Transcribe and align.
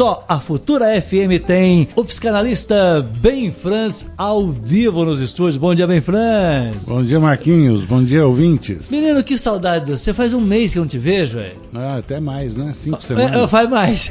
só 0.00 0.24
a 0.26 0.40
Futura 0.40 0.98
FM 0.98 1.44
tem 1.46 1.86
o 1.94 2.02
psicanalista 2.02 3.06
Ben 3.18 3.52
Franz 3.52 4.10
ao 4.16 4.48
vivo 4.50 5.04
nos 5.04 5.20
estúdios. 5.20 5.58
Bom 5.58 5.74
dia, 5.74 5.86
Ben 5.86 6.00
Franz. 6.00 6.86
Bom 6.86 7.04
dia, 7.04 7.20
Marquinhos. 7.20 7.84
Bom 7.84 8.02
dia, 8.02 8.26
ouvintes. 8.26 8.88
Menino, 8.88 9.22
que 9.22 9.36
saudade. 9.36 9.90
Você 9.90 10.14
faz 10.14 10.32
um 10.32 10.40
mês 10.40 10.72
que 10.72 10.78
eu 10.78 10.84
não 10.84 10.88
te 10.88 10.96
vejo, 10.96 11.36
velho. 11.36 11.60
Ah, 11.74 11.98
até 11.98 12.18
mais, 12.18 12.56
né? 12.56 12.72
Cinco 12.72 12.96
É, 12.96 13.02
semanas. 13.02 13.50
faz 13.50 13.68
mais. 13.68 14.10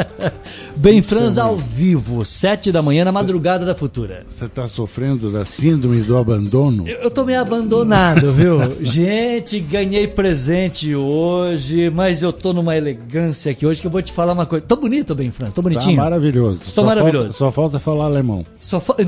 ben 0.76 1.02
Franz 1.02 1.36
ao 1.36 1.54
vivo, 1.54 2.24
sete 2.24 2.72
da 2.72 2.80
manhã, 2.80 3.04
na 3.04 3.12
madrugada 3.12 3.66
da 3.66 3.74
Futura. 3.74 4.24
Você 4.26 4.46
está 4.46 4.66
sofrendo 4.66 5.30
da 5.30 5.44
síndrome 5.44 6.00
do 6.00 6.16
abandono? 6.16 6.88
Eu, 6.88 6.96
eu 7.02 7.10
tô 7.10 7.26
meio 7.26 7.42
abandonado, 7.42 8.32
viu? 8.32 8.56
Gente, 8.80 9.60
ganhei 9.60 10.08
presente 10.08 10.94
hoje, 10.94 11.90
mas 11.90 12.22
eu 12.22 12.32
tô 12.32 12.54
numa 12.54 12.74
elegância 12.74 13.52
aqui 13.52 13.66
hoje 13.66 13.82
que 13.82 13.86
eu 13.86 13.90
vou 13.90 14.00
te 14.00 14.12
falar 14.12 14.32
uma 14.32 14.46
coisa. 14.46 14.64
Tô 14.66 14.76
bonito, 14.76 15.09
Ben 15.14 15.30
Franz, 15.30 15.52
tô 15.54 15.62
Tá 15.62 15.68
bonitinho. 15.68 15.96
maravilhoso. 15.96 16.60
Tô 16.66 16.70
Só 16.70 16.84
maravilhoso. 16.84 17.24
Falta, 17.24 17.38
só 17.38 17.52
falta 17.52 17.78
falar 17.78 18.04
alemão. 18.06 18.44
Só 18.60 18.80
fa- 18.80 18.96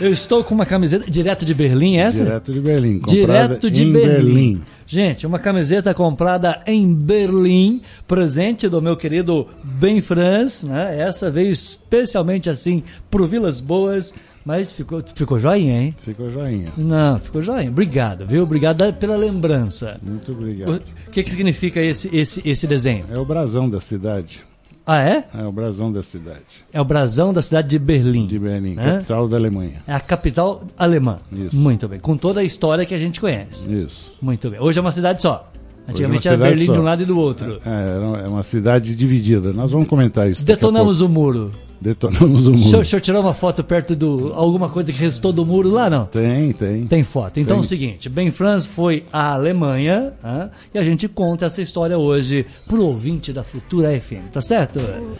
eu 0.00 0.10
estou 0.10 0.42
com 0.44 0.54
uma 0.54 0.66
camiseta 0.66 1.10
direto 1.10 1.44
de 1.44 1.54
Berlim, 1.54 1.96
é 1.96 2.00
essa? 2.02 2.24
Direto 2.24 2.52
de 2.52 2.60
Berlim. 2.60 2.98
comprada 3.00 3.48
Direto 3.48 3.70
de 3.70 3.82
em 3.82 3.92
Berlim. 3.92 4.62
Gente, 4.86 5.26
uma 5.26 5.38
camiseta 5.38 5.94
comprada 5.94 6.60
em 6.66 6.92
Berlim, 6.92 7.80
presente 8.08 8.68
do 8.68 8.82
meu 8.82 8.96
querido 8.96 9.46
Ben 9.62 10.00
Franz, 10.02 10.64
né? 10.64 10.98
Essa 11.00 11.30
veio 11.30 11.50
especialmente 11.50 12.50
assim 12.50 12.82
pro 13.10 13.26
Vilas 13.26 13.60
Boas, 13.60 14.12
mas 14.44 14.72
ficou, 14.72 15.02
ficou 15.14 15.38
joinha, 15.38 15.80
hein? 15.82 15.94
Ficou 16.00 16.28
joinha. 16.30 16.68
Não, 16.76 17.18
ficou 17.18 17.42
joinha. 17.42 17.68
Obrigado, 17.70 18.26
viu? 18.26 18.42
Obrigado 18.42 18.92
pela 18.94 19.16
lembrança. 19.16 19.98
Muito 20.02 20.32
O 20.32 20.34
obrigado. 20.34 20.82
que, 21.10 21.22
que 21.22 21.30
significa 21.30 21.80
esse, 21.80 22.14
esse, 22.14 22.42
esse 22.48 22.66
desenho? 22.66 23.06
É 23.10 23.18
o 23.18 23.24
brasão 23.24 23.68
da 23.68 23.80
cidade. 23.80 24.40
Ah, 24.86 25.02
é? 25.02 25.24
É 25.38 25.44
o 25.44 25.52
brasão 25.52 25.92
da 25.92 26.02
cidade. 26.02 26.40
É 26.72 26.80
o 26.80 26.84
brasão 26.84 27.32
da 27.32 27.42
cidade 27.42 27.68
de 27.68 27.78
Berlim. 27.78 28.26
De 28.26 28.38
Berlim, 28.38 28.76
Hã? 28.78 28.94
capital 28.96 29.28
da 29.28 29.36
Alemanha. 29.36 29.82
É 29.86 29.92
a 29.94 30.00
capital 30.00 30.62
alemã. 30.76 31.18
Isso. 31.30 31.54
Muito 31.54 31.86
bem. 31.86 32.00
Com 32.00 32.16
toda 32.16 32.40
a 32.40 32.44
história 32.44 32.84
que 32.84 32.94
a 32.94 32.98
gente 32.98 33.20
conhece. 33.20 33.70
Isso. 33.72 34.10
Muito 34.20 34.50
bem. 34.50 34.58
Hoje 34.58 34.78
é 34.78 34.82
uma 34.82 34.90
cidade 34.90 35.22
só. 35.22 35.48
Antigamente 35.88 36.26
uma 36.28 36.34
era 36.34 36.44
Berlim 36.44 36.66
só. 36.66 36.72
de 36.72 36.78
um 36.80 36.82
lado 36.82 37.02
e 37.02 37.06
do 37.06 37.18
outro. 37.18 37.60
É, 37.64 38.24
é 38.24 38.28
uma 38.28 38.42
cidade 38.42 38.96
dividida. 38.96 39.52
Nós 39.52 39.70
vamos 39.70 39.86
comentar 39.88 40.28
isso. 40.30 40.44
Detonamos 40.44 41.00
o 41.00 41.08
muro. 41.08 41.52
Detonamos 41.80 42.46
o 42.46 42.50
Deixa, 42.50 42.64
eu- 42.66 42.66
muro. 42.66 42.76
deixa 42.78 42.96
eu 42.96 43.00
tirar 43.00 43.20
uma 43.20 43.32
foto 43.32 43.64
perto 43.64 43.96
do. 43.96 44.32
alguma 44.34 44.68
coisa 44.68 44.92
que 44.92 44.98
restou 44.98 45.32
do 45.32 45.46
muro 45.46 45.70
lá, 45.70 45.88
não? 45.88 46.04
Tem, 46.06 46.52
tem. 46.52 46.86
Tem 46.86 47.02
foto. 47.02 47.40
Então 47.40 47.56
é 47.56 47.60
o 47.60 47.62
Tem. 47.62 47.68
seguinte, 47.68 48.08
Ben 48.08 48.30
Franz 48.30 48.66
foi 48.66 49.04
à 49.12 49.32
Alemanha 49.32 50.12
hã? 50.22 50.50
e 50.74 50.78
a 50.78 50.84
gente 50.84 51.08
conta 51.08 51.46
essa 51.46 51.62
história 51.62 51.96
hoje 51.96 52.44
pro 52.66 52.84
ouvinte 52.84 53.32
da 53.32 53.42
Futura 53.42 53.98
FM, 53.98 54.28
tá 54.30 54.42
certo? 54.42 54.78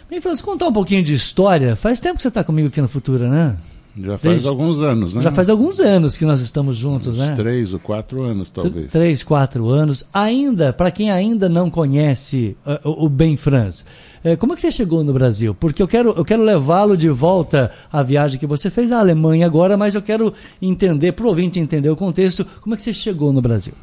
Ben 0.09 0.21
Franz, 0.21 0.41
contar 0.41 0.67
um 0.67 0.73
pouquinho 0.73 1.03
de 1.03 1.13
história. 1.15 1.75
Faz 1.75 1.99
tempo 1.99 2.17
que 2.17 2.21
você 2.23 2.29
tá 2.31 2.43
comigo 2.43 2.67
aqui 2.67 2.79
na 2.81 2.87
Futura, 2.87 3.27
né? 3.27 3.57
Já 3.97 4.17
faz 4.17 4.21
Desde- 4.35 4.47
alguns 4.47 4.79
anos, 4.79 5.13
né? 5.15 5.21
Já 5.21 5.31
faz 5.31 5.49
alguns 5.49 5.79
anos 5.81 6.15
que 6.15 6.23
nós 6.23 6.39
estamos 6.39 6.77
juntos, 6.77 7.17
né? 7.17 7.33
Três 7.35 7.73
ou 7.73 7.79
quatro 7.79 8.23
anos, 8.23 8.49
talvez. 8.49 8.89
Três, 8.91 9.21
quatro 9.21 9.67
anos. 9.69 10.07
Ainda, 10.13 10.71
para 10.71 10.89
quem 10.91 11.11
ainda 11.11 11.49
não 11.49 11.69
conhece 11.69 12.55
uh, 12.65 12.79
o 13.05 13.09
Ben 13.09 13.35
Franz, 13.35 13.85
eh, 14.23 14.37
como 14.37 14.53
é 14.53 14.55
que 14.55 14.61
você 14.61 14.71
chegou 14.71 15.03
no 15.03 15.11
Brasil? 15.11 15.53
Porque 15.53 15.83
eu 15.83 15.87
quero, 15.89 16.11
eu 16.11 16.23
quero 16.23 16.41
levá-lo 16.41 16.95
de 16.95 17.09
volta 17.09 17.69
à 17.91 18.01
viagem 18.01 18.39
que 18.39 18.47
você 18.47 18.69
fez 18.69 18.93
à 18.93 18.99
Alemanha 18.99 19.45
agora, 19.45 19.75
mas 19.75 19.93
eu 19.93 20.01
quero 20.01 20.33
entender, 20.61 21.11
para 21.11 21.25
o 21.25 21.29
ouvinte 21.29 21.59
entender 21.59 21.89
o 21.89 21.95
contexto, 21.97 22.45
como 22.61 22.73
é 22.73 22.77
que 22.77 22.83
você 22.83 22.93
chegou 22.93 23.33
no 23.33 23.41
Brasil? 23.41 23.73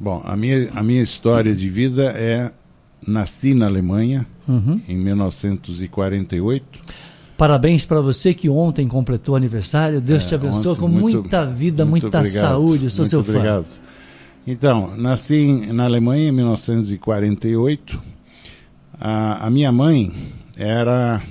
Bom, 0.00 0.22
a 0.24 0.34
minha, 0.34 0.70
a 0.74 0.82
minha 0.82 1.02
história 1.02 1.54
de 1.54 1.68
vida 1.68 2.04
é. 2.16 2.50
Nasci 3.06 3.54
na 3.54 3.64
Alemanha 3.64 4.26
Uhum. 4.46 4.78
em 4.86 4.94
1948. 4.98 6.80
Parabéns 7.40 7.86
para 7.86 8.02
você 8.02 8.34
que 8.34 8.50
ontem 8.50 8.86
completou 8.86 9.34
aniversário. 9.34 9.98
Deus 9.98 10.26
te 10.26 10.34
abençoe 10.34 10.66
É, 10.66 10.70
Ontem, 10.72 10.80
com 10.82 10.88
muito- 10.88 11.20
muita 11.20 11.46
vida, 11.46 11.86
muita 11.86 12.18
obrigado, 12.18 12.42
saúde. 12.42 12.84
Eu 12.84 12.90
sou 12.90 13.06
seu 13.06 13.24
fã. 13.24 13.30
obrigado. 13.30 13.66
Então, 14.46 14.94
nasci 14.94 15.46
na 15.72 15.84
Alemanha 15.84 16.28
em 16.28 16.32
1948. 16.32 17.98
A, 19.00 19.46
a 19.46 19.50
minha 19.50 19.72
mãe 19.72 20.12
era 20.54 21.22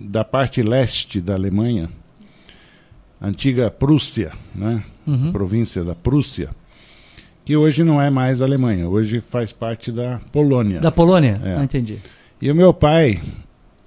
da 0.00 0.24
parte 0.24 0.62
leste 0.62 1.20
da 1.20 1.34
Alemanha, 1.34 1.90
antiga 3.20 3.70
Prússia, 3.70 4.32
né? 4.54 4.82
Uhum. 5.06 5.30
província 5.30 5.84
da 5.84 5.94
Prússia, 5.94 6.48
que 7.44 7.54
hoje 7.54 7.84
não 7.84 8.00
é 8.00 8.08
mais 8.08 8.40
Alemanha, 8.40 8.88
hoje 8.88 9.20
faz 9.20 9.52
parte 9.52 9.92
da 9.92 10.18
Polônia. 10.32 10.80
Da 10.80 10.90
Polônia? 10.90 11.38
É. 11.44 11.56
Ah, 11.58 11.64
entendi. 11.64 11.98
E 12.40 12.50
o 12.50 12.54
meu 12.54 12.72
pai 12.72 13.20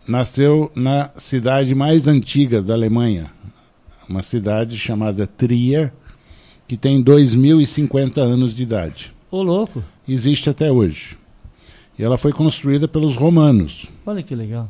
nasceu 0.07 0.71
na 0.75 1.09
cidade 1.17 1.73
mais 1.75 2.07
antiga 2.07 2.61
da 2.61 2.73
Alemanha, 2.73 3.27
uma 4.07 4.21
cidade 4.23 4.77
chamada 4.77 5.27
Trier, 5.27 5.91
que 6.67 6.77
tem 6.77 7.03
2.050 7.03 8.17
anos 8.19 8.53
de 8.55 8.63
idade. 8.63 9.13
Ô, 9.31 9.41
louco. 9.41 9.83
Existe 10.07 10.49
até 10.49 10.71
hoje. 10.71 11.17
E 11.99 12.03
ela 12.03 12.17
foi 12.17 12.31
construída 12.31 12.87
pelos 12.87 13.15
romanos. 13.15 13.87
Olha 14.05 14.21
que 14.23 14.35
legal. 14.35 14.69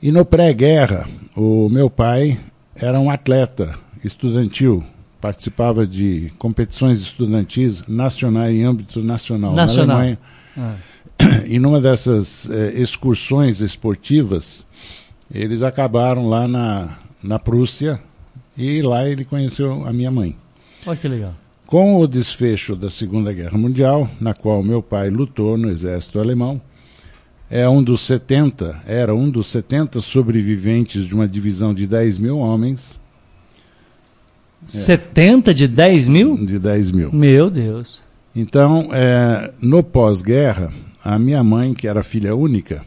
E 0.00 0.12
no 0.12 0.24
pré-guerra, 0.24 1.08
o 1.36 1.68
meu 1.68 1.90
pai 1.90 2.38
era 2.76 3.00
um 3.00 3.10
atleta 3.10 3.76
estudantil, 4.04 4.84
participava 5.20 5.84
de 5.86 6.32
competições 6.38 7.00
estudantis 7.00 7.82
nacionais 7.88 8.54
em 8.54 8.62
âmbito 8.64 9.02
nacional, 9.02 9.54
Nacional. 9.54 9.86
na 9.86 9.94
Alemanha. 9.94 10.18
Ah, 10.56 10.76
E 11.46 11.58
numa 11.58 11.80
dessas 11.80 12.48
eh, 12.50 12.72
excursões 12.74 13.60
esportivas, 13.60 14.66
eles 15.32 15.62
acabaram 15.62 16.28
lá 16.28 16.46
na, 16.46 16.98
na 17.22 17.38
Prússia 17.38 18.00
e 18.56 18.82
lá 18.82 19.08
ele 19.08 19.24
conheceu 19.24 19.86
a 19.86 19.92
minha 19.92 20.10
mãe. 20.10 20.36
olha 20.86 20.96
que 20.96 21.08
legal. 21.08 21.34
Com 21.66 22.00
o 22.00 22.06
desfecho 22.06 22.74
da 22.74 22.90
Segunda 22.90 23.32
Guerra 23.32 23.58
Mundial, 23.58 24.08
na 24.20 24.32
qual 24.32 24.62
meu 24.62 24.82
pai 24.82 25.10
lutou 25.10 25.56
no 25.58 25.70
exército 25.70 26.18
alemão, 26.18 26.60
é 27.50 27.68
um 27.68 27.82
dos 27.82 28.02
70, 28.02 28.82
era 28.86 29.14
um 29.14 29.30
dos 29.30 29.48
70 29.48 30.00
sobreviventes 30.00 31.06
de 31.06 31.14
uma 31.14 31.26
divisão 31.28 31.72
de 31.74 31.86
10 31.86 32.18
mil 32.18 32.38
homens, 32.38 32.98
70 34.66 35.54
de 35.54 35.68
10 35.68 36.08
mil? 36.08 36.36
de 36.44 36.58
10 36.58 36.90
mil. 36.90 37.12
Meu 37.12 37.48
Deus. 37.48 38.02
Então, 38.34 38.88
é, 38.92 39.52
no 39.60 39.82
pós-guerra, 39.82 40.70
a 41.14 41.18
minha 41.18 41.42
mãe, 41.42 41.72
que 41.74 41.86
era 41.88 42.02
filha 42.02 42.34
única, 42.34 42.82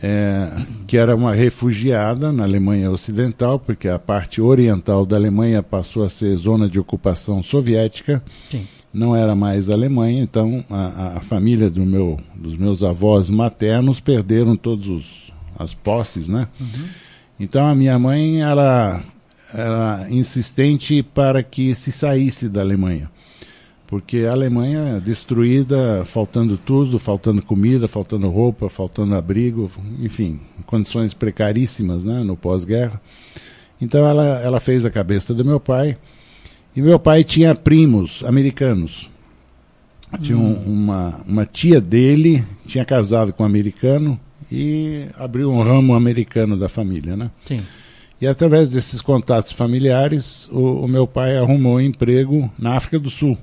é, 0.00 0.48
que 0.86 0.96
era 0.96 1.14
uma 1.16 1.34
refugiada 1.34 2.30
na 2.32 2.44
Alemanha 2.44 2.90
Ocidental, 2.90 3.58
porque 3.58 3.88
a 3.88 3.98
parte 3.98 4.40
oriental 4.40 5.04
da 5.04 5.16
Alemanha 5.16 5.62
passou 5.62 6.04
a 6.04 6.08
ser 6.08 6.34
zona 6.36 6.68
de 6.68 6.78
ocupação 6.78 7.42
soviética, 7.42 8.22
Sim. 8.50 8.66
não 8.94 9.16
era 9.16 9.34
mais 9.34 9.68
Alemanha, 9.70 10.22
então 10.22 10.64
a, 10.70 11.16
a- 11.16 11.20
família 11.20 11.68
do 11.68 11.84
meu, 11.84 12.18
dos 12.34 12.56
meus 12.56 12.82
avós 12.84 13.28
maternos 13.28 13.98
perderam 13.98 14.56
todas 14.56 15.02
as 15.58 15.74
posses, 15.74 16.28
né? 16.28 16.46
Então 17.40 17.66
a 17.66 17.74
minha 17.74 17.98
mãe 17.98 18.40
era, 18.42 19.02
era 19.52 20.06
insistente 20.10 21.02
para 21.02 21.42
que 21.42 21.74
se 21.74 21.90
saísse 21.90 22.48
da 22.48 22.60
Alemanha. 22.60 23.10
Porque 23.92 24.20
a 24.20 24.30
Alemanha 24.32 24.98
destruída, 25.04 26.02
faltando 26.06 26.56
tudo, 26.56 26.98
faltando 26.98 27.42
comida, 27.42 27.86
faltando 27.86 28.26
roupa, 28.30 28.70
faltando 28.70 29.14
abrigo, 29.14 29.70
enfim, 30.00 30.40
condições 30.64 31.12
precaríssimas 31.12 32.02
né, 32.02 32.22
no 32.24 32.34
pós-guerra. 32.34 32.98
Então 33.78 34.08
ela, 34.08 34.40
ela 34.40 34.58
fez 34.60 34.86
a 34.86 34.90
cabeça 34.90 35.34
do 35.34 35.44
meu 35.44 35.60
pai. 35.60 35.98
E 36.74 36.80
meu 36.80 36.98
pai 36.98 37.22
tinha 37.22 37.54
primos 37.54 38.24
americanos. 38.26 39.10
Tinha 40.22 40.38
um- 40.38 40.54
uma, 40.64 41.20
uma 41.28 41.44
tia 41.44 41.78
dele, 41.78 42.42
tinha 42.66 42.86
casado 42.86 43.30
com 43.30 43.42
um 43.42 43.46
americano 43.46 44.18
e 44.50 45.04
abriu 45.18 45.50
um 45.52 45.62
ramo 45.62 45.92
americano 45.94 46.56
da 46.56 46.66
família, 46.66 47.14
né? 47.14 47.30
Sim. 47.44 47.60
E 48.18 48.26
através 48.26 48.70
desses 48.70 49.02
contatos 49.02 49.52
familiares, 49.52 50.48
o, 50.50 50.84
o 50.84 50.88
meu 50.88 51.06
pai 51.06 51.36
arrumou 51.36 51.74
um 51.76 51.80
emprego 51.80 52.50
na 52.58 52.74
África 52.74 52.98
do 52.98 53.10
Sul. 53.10 53.36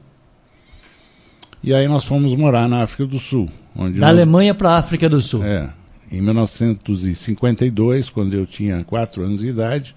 E 1.62 1.74
aí 1.74 1.88
nós 1.88 2.06
fomos 2.06 2.34
morar 2.36 2.68
na 2.70 2.84
África 2.84 3.06
do 3.06 3.20
Sul. 3.20 3.50
Onde 3.76 4.00
Da 4.00 4.08
nós- 4.08 4.16
Alemanha 4.18 4.54
para 4.54 4.72
a 4.72 4.78
África 4.78 5.10
do 5.10 5.22
Sul. 5.22 5.44
É, 5.44 5.70
em 6.12 6.22
1952, 6.22 8.10
quando 8.10 8.34
eu 8.34 8.46
tinha 8.46 8.84
quatro 8.84 9.24
anos 9.24 9.42
de 9.42 9.48
idade, 9.50 9.96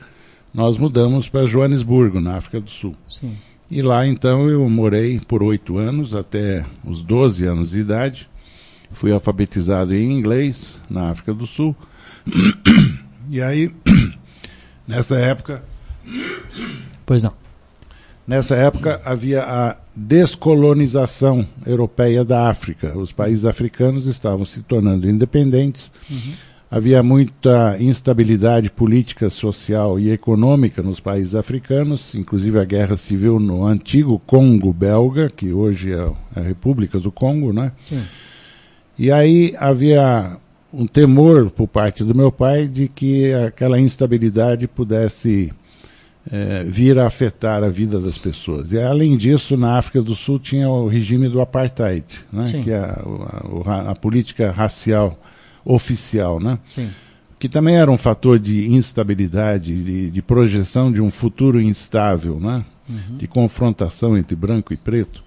nós 0.52 0.76
mudamos 0.76 1.28
para 1.28 1.44
Joanesburgo, 1.44 2.20
na 2.20 2.36
África 2.36 2.60
do 2.60 2.70
Sul. 2.70 2.94
Sim. 3.08 3.36
E 3.70 3.80
lá 3.80 4.06
então 4.06 4.48
eu 4.50 4.68
morei 4.68 5.18
por 5.20 5.42
oito 5.42 5.78
anos, 5.78 6.14
até 6.14 6.64
os 6.84 7.02
12 7.02 7.44
anos 7.46 7.70
de 7.70 7.80
idade. 7.80 8.28
Fui 8.90 9.10
alfabetizado 9.10 9.94
em 9.94 10.10
inglês 10.12 10.78
na 10.90 11.08
África 11.10 11.32
do 11.32 11.46
Sul. 11.46 11.74
E 13.30 13.40
aí, 13.40 13.70
nessa 14.86 15.16
época, 15.16 15.62
Pois 17.06 17.22
não. 17.22 17.32
nessa 18.26 18.56
época 18.56 19.00
havia 19.04 19.42
a 19.42 19.76
descolonização 19.94 21.46
europeia 21.66 22.24
da 22.24 22.48
África. 22.48 22.96
Os 22.96 23.12
países 23.12 23.44
africanos 23.44 24.06
estavam 24.06 24.44
se 24.44 24.62
tornando 24.62 25.08
independentes. 25.08 25.92
Uhum. 26.10 26.32
Havia 26.70 27.02
muita 27.02 27.76
instabilidade 27.78 28.70
política, 28.70 29.28
social 29.28 30.00
e 30.00 30.10
econômica 30.10 30.82
nos 30.82 31.00
países 31.00 31.34
africanos, 31.34 32.14
inclusive 32.14 32.58
a 32.58 32.64
guerra 32.64 32.96
civil 32.96 33.38
no 33.38 33.66
antigo 33.66 34.18
Congo 34.18 34.72
belga, 34.72 35.28
que 35.28 35.52
hoje 35.52 35.92
é 35.92 36.10
a 36.34 36.40
República 36.40 36.98
do 36.98 37.12
Congo, 37.12 37.52
né? 37.52 37.72
Sim. 37.86 38.02
E 38.98 39.12
aí 39.12 39.54
havia 39.58 40.38
um 40.72 40.86
temor 40.86 41.50
por 41.50 41.68
parte 41.68 42.02
do 42.02 42.14
meu 42.14 42.32
pai 42.32 42.66
de 42.66 42.88
que 42.88 43.34
aquela 43.34 43.78
instabilidade 43.78 44.66
pudesse 44.66 45.52
é, 46.30 46.64
vir 46.64 46.98
a 46.98 47.06
afetar 47.06 47.64
a 47.64 47.69
vida 47.69 47.98
das 47.98 48.16
pessoas. 48.19 48.72
E 48.72 48.80
além 48.80 49.16
disso, 49.16 49.56
na 49.56 49.78
África 49.78 50.00
do 50.02 50.14
Sul 50.14 50.38
tinha 50.38 50.69
o 50.69 50.86
regime 50.86 51.28
do 51.28 51.40
apartheid, 51.40 52.04
né? 52.32 52.44
que 52.62 52.70
é 52.70 52.78
a, 52.78 53.02
a, 53.66 53.90
a, 53.90 53.94
política 53.94 54.52
racial 54.52 55.19
oficial, 55.64 56.40
né? 56.40 56.58
Sim. 56.69 56.90
que 57.38 57.48
também 57.48 57.76
era 57.76 57.90
um 57.90 57.96
fator 57.96 58.38
de 58.38 58.69
instabilidade, 58.72 59.82
de, 59.82 60.10
de 60.10 60.22
projeção 60.22 60.92
de 60.92 61.00
um 61.00 61.10
futuro 61.10 61.60
instável, 61.60 62.38
né? 62.38 62.64
Uhum. 62.88 63.16
de 63.16 63.28
confrontação 63.28 64.19
entre 64.19 64.34
branco 64.34 64.72
e 64.72 64.76
preto. 64.76 65.22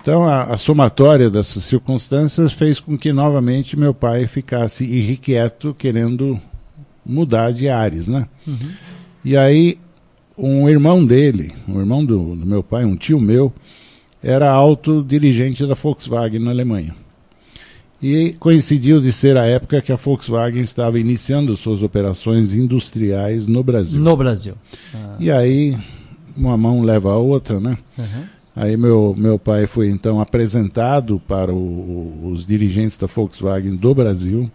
Então, 0.00 0.22
a, 0.22 0.42
a, 0.42 0.56
somatória 0.58 1.30
dessas 1.30 1.64
circunstâncias 1.64 2.52
fez 2.52 2.78
com 2.78 2.96
que 2.96 3.10
novamente 3.10 3.74
meu 3.74 3.94
pai 3.94 4.26
ficasse 4.26 4.84
irrequieto, 4.84 5.72
querendo 5.72 6.38
mudar 7.04 7.54
de 7.54 7.70
ares, 7.70 8.06
né? 8.06 8.28
Uhum. 8.46 8.70
E 9.24 9.34
aí 9.34 9.78
um 10.36 10.68
irmão 10.68 11.04
dele, 11.04 11.52
um 11.68 11.78
irmão 11.78 12.04
do, 12.04 12.34
do 12.36 12.46
meu 12.46 12.62
pai, 12.62 12.84
um 12.84 12.96
tio 12.96 13.20
meu, 13.20 13.52
era 14.22 14.50
alto 14.50 15.02
dirigente 15.02 15.66
da 15.66 15.74
Volkswagen 15.74 16.40
na 16.40 16.50
Alemanha. 16.50 16.94
E 18.02 18.34
coincidiu 18.38 19.00
de 19.00 19.12
ser 19.12 19.36
a 19.36 19.46
época 19.46 19.80
que 19.80 19.92
a 19.92 19.96
Volkswagen 19.96 20.62
estava 20.62 20.98
iniciando 20.98 21.56
suas 21.56 21.82
operações 21.82 22.52
industriais 22.52 23.46
no 23.46 23.62
Brasil. 23.62 24.00
No 24.00 24.16
Brasil. 24.16 24.54
Ah. 24.94 25.16
E 25.18 25.30
aí, 25.30 25.76
uma 26.36 26.56
mão 26.56 26.82
leva 26.82 27.12
a 27.12 27.16
outra, 27.16 27.60
né? 27.60 27.78
Uhum. 27.98 28.24
Aí 28.56 28.76
meu, 28.76 29.14
meu 29.16 29.38
pai 29.38 29.66
foi 29.66 29.88
então 29.88 30.20
apresentado 30.20 31.20
para 31.26 31.52
o, 31.52 32.30
os 32.30 32.46
dirigentes 32.46 32.96
da 32.96 33.06
Volkswagen 33.06 33.74
do 33.74 33.94
Brasil 33.94 34.50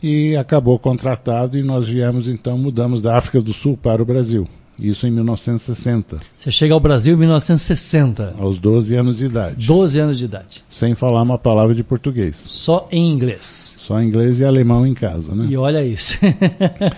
e 0.00 0.36
acabou 0.36 0.78
contratado 0.78 1.58
e 1.58 1.62
nós 1.62 1.88
viemos 1.88 2.28
então, 2.28 2.56
mudamos 2.56 3.00
da 3.00 3.16
África 3.16 3.40
do 3.40 3.52
Sul 3.52 3.76
para 3.76 4.02
o 4.02 4.04
Brasil. 4.04 4.46
Isso 4.82 5.06
em 5.06 5.12
1960. 5.12 6.18
Você 6.36 6.50
chega 6.50 6.74
ao 6.74 6.80
Brasil 6.80 7.14
em 7.14 7.18
1960. 7.18 8.34
Aos 8.36 8.58
12 8.58 8.96
anos 8.96 9.16
de 9.16 9.26
idade. 9.26 9.64
12 9.64 10.00
anos 10.00 10.18
de 10.18 10.24
idade. 10.24 10.64
Sem 10.68 10.92
falar 10.96 11.22
uma 11.22 11.38
palavra 11.38 11.72
de 11.72 11.84
português. 11.84 12.34
Só 12.34 12.88
em 12.90 13.12
inglês. 13.12 13.76
Só 13.78 14.02
inglês 14.02 14.40
e 14.40 14.44
alemão 14.44 14.84
em 14.84 14.92
casa, 14.92 15.36
né? 15.36 15.46
E 15.48 15.56
olha 15.56 15.84
isso. 15.84 16.18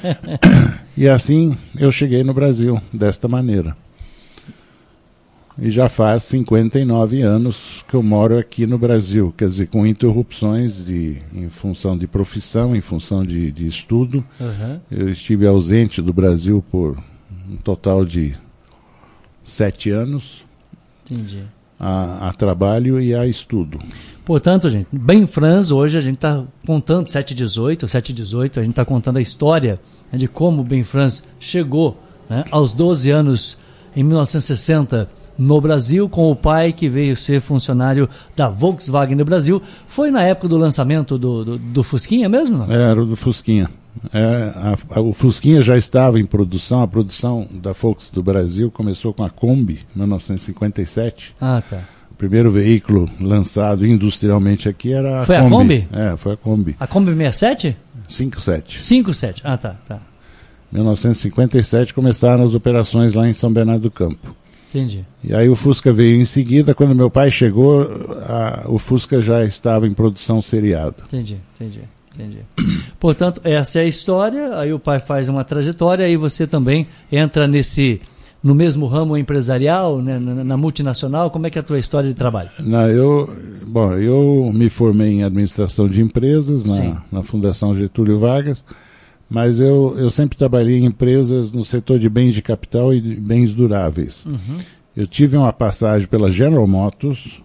e 0.97 1.07
assim 1.07 1.59
eu 1.77 1.93
cheguei 1.93 2.25
no 2.25 2.33
Brasil, 2.33 2.81
desta 2.91 3.29
maneira. 3.29 3.77
E 5.59 5.71
já 5.71 5.87
faz 5.87 6.23
59 6.23 7.21
anos 7.21 7.85
que 7.87 7.95
eu 7.95 8.03
moro 8.03 8.39
aqui 8.39 8.67
no 8.67 8.79
Brasil, 8.79 9.33
quer 9.37 9.47
dizer, 9.47 9.69
com 9.69 9.87
interrupções 9.87 10.87
de, 10.87 11.19
em 11.35 11.51
função 11.51 11.99
de 11.99 12.07
profissão, 12.07 12.75
em 12.75 12.81
função 12.81 13.23
de, 13.23 13.53
de 13.53 13.67
estudo. 13.67 14.25
Uhum. 14.41 14.81
Eu 14.91 15.11
estive 15.11 15.47
ausente 15.47 16.01
do 16.01 16.15
Brasil 16.15 16.65
por 16.73 16.97
um 17.49 17.57
total 17.57 18.05
de 18.05 18.35
sete 19.43 19.91
anos. 19.91 20.45
Entendi. 21.11 21.45
A, 21.79 22.29
a, 22.29 22.33
trabalho 22.33 23.01
e 23.01 23.15
a 23.15 23.27
estudo. 23.27 23.79
Portanto, 24.25 24.71
gente, 24.71 24.87
bem 24.91 25.27
Franz, 25.27 25.71
hoje 25.71 25.99
a 25.99 26.01
gente 26.01 26.15
está 26.15 26.45
contando 26.67 27.09
718, 27.09 27.87
718, 27.87 28.61
a 28.61 28.63
gente 28.63 28.71
está 28.71 28.85
contando 28.85 29.19
a 29.19 29.21
história 29.21 29.79
né, 30.11 30.19
de 30.19 30.27
como 30.27 30.65
Ben 30.65 30.83
Franz 30.83 31.25
chegou 31.39 31.99
né, 32.31 32.45
aos 32.51 32.73
12 32.73 33.11
anos 33.11 33.59
em 33.95 34.03
1960 34.03 35.09
no 35.37 35.61
Brasil, 35.61 36.09
com 36.09 36.31
o 36.31 36.37
pai 36.37 36.73
que 36.73 36.89
veio 36.89 37.17
ser 37.17 37.41
funcionário 37.41 38.09
da 38.37 38.49
Volkswagen 38.49 39.17
no 39.17 39.25
Brasil. 39.25 39.61
Foi 39.95 40.11
na 40.11 40.25
época 40.25 40.49
do 40.49 40.57
lançamento 40.57 41.17
do, 41.17 41.45
do, 41.45 41.57
do 41.57 41.85
Fusquinha 41.85 42.29
mesmo? 42.29 42.59
Não? 42.59 42.73
Era 42.73 43.01
o 43.01 43.07
do 43.07 43.15
Fusquinha. 43.15 43.71
É, 44.13 44.53
a, 44.57 44.99
a, 44.99 45.01
o 45.01 45.13
Fusquinha 45.13 45.63
já 45.63 45.77
estava 45.77 46.19
em 46.19 46.27
produção, 46.27 46.83
a 46.83 46.89
produção 46.89 47.47
da 47.49 47.71
Volkswagen 47.71 48.13
do 48.13 48.21
Brasil 48.21 48.73
começou 48.73 49.15
com 49.15 49.23
a 49.23 49.31
Kombi, 49.31 49.87
em 49.95 50.01
1957. 50.01 51.37
Ah, 51.41 51.63
tá. 51.71 51.85
O 52.11 52.15
primeiro 52.17 52.51
veículo 52.51 53.09
lançado 53.21 53.87
industrialmente 53.87 54.69
aqui 54.69 54.93
era 54.93 55.21
a 55.21 55.25
foi 55.25 55.37
Kombi. 55.37 55.49
Foi 55.49 55.55
a 55.55 55.59
Kombi? 55.59 55.89
É, 55.93 56.17
foi 56.17 56.33
a 56.33 56.37
Kombi. 56.37 56.77
A 56.81 56.87
Kombi 56.89 57.15
67? 57.15 57.77
57. 58.09 58.81
57, 58.81 59.43
ah, 59.45 59.57
tá, 59.57 59.77
tá. 59.87 60.01
1957 60.73 61.95
começaram 61.95 62.43
as 62.43 62.53
operações 62.53 63.15
lá 63.15 63.29
em 63.29 63.33
São 63.33 63.53
Bernardo 63.53 63.83
do 63.83 63.91
Campo. 63.93 64.35
Entendi. 64.75 65.07
E 65.23 65.33
aí 65.33 65.49
o 65.49 65.55
Fusca 65.55 65.93
veio 65.93 66.21
em 66.21 66.25
seguida, 66.25 66.75
quando 66.75 66.95
meu 66.95 67.09
pai 67.09 67.31
chegou, 67.31 67.83
a, 68.27 68.65
o 68.67 68.77
Fusca 68.77 69.21
já 69.21 69.45
estava 69.45 69.87
em 69.87 69.95
produção 69.95 70.43
seriado. 70.43 71.05
Entendi, 71.07 71.39
entendi. 71.55 71.81
Entendi. 72.13 72.39
Portanto, 72.99 73.41
essa 73.45 73.79
é 73.79 73.83
a 73.83 73.87
história, 73.87 74.59
aí 74.59 74.73
o 74.73 74.79
pai 74.79 74.99
faz 74.99 75.29
uma 75.29 75.45
trajetória, 75.45 76.05
aí 76.05 76.17
você 76.17 76.47
também 76.47 76.89
entra 77.11 77.47
nesse 77.47 78.01
no 78.43 78.55
mesmo 78.55 78.85
ramo 78.85 79.17
empresarial, 79.17 80.03
né, 80.03 80.19
na, 80.19 80.45
na, 80.45 80.57
multinacional, 80.57 81.31
como 81.31 81.47
é 81.47 81.51
que 81.51 81.59
é 81.59 81.61
a 81.61 81.65
tua 81.65 81.79
história 81.79 82.11
de 82.11 82.15
trabalho? 82.15 82.51
Não, 82.61 82.87
eu, 82.91 83.35
bom, 83.67 83.95
eu 83.95 84.51
me 84.53 84.69
formei 84.69 85.13
em 85.13 85.25
administração 85.25 85.89
de 85.89 86.03
empresas 86.03 86.63
na, 86.63 87.03
na 87.11 87.23
Fundação 87.23 87.75
Getúlio 87.75 88.19
Vargas, 88.19 88.63
mas 89.35 89.61
eu, 89.61 89.97
eu 89.99 90.11
sempre 90.11 90.39
trabalhei 90.39 90.79
em 90.79 90.85
empresas 90.85 91.51
no 91.51 91.65
setor 91.65 91.99
de 91.99 92.09
bens 92.09 92.37
de 92.37 92.41
capital 92.41 92.95
e 92.95 93.01
bens 93.17 93.53
duráveis. 93.53 94.25
Uhum. 94.25 94.59
Eu 94.97 95.09
tive 95.09 95.37
uma 95.37 95.53
passagem 95.53 96.07
pela 96.07 96.31
General 96.31 96.65
Motors 96.69 97.43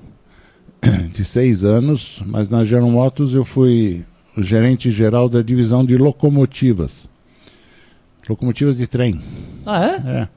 de 1.12 1.26
seis 1.26 1.66
anos, 1.66 2.22
mas 2.28 2.48
na 2.48 2.64
General 2.64 2.92
Motors 2.92 3.34
eu 3.34 3.44
fui 3.44 4.06
o 4.38 4.44
gerente 4.44 4.92
geral 4.92 5.28
da 5.28 5.42
divisão 5.42 5.84
de 5.84 5.98
locomotivas. 5.98 7.10
Locomotivas 8.30 8.78
de 8.78 8.86
trem. 8.86 9.20
Ah, 9.66 9.84
é? 9.84 10.20
É. 10.22 10.28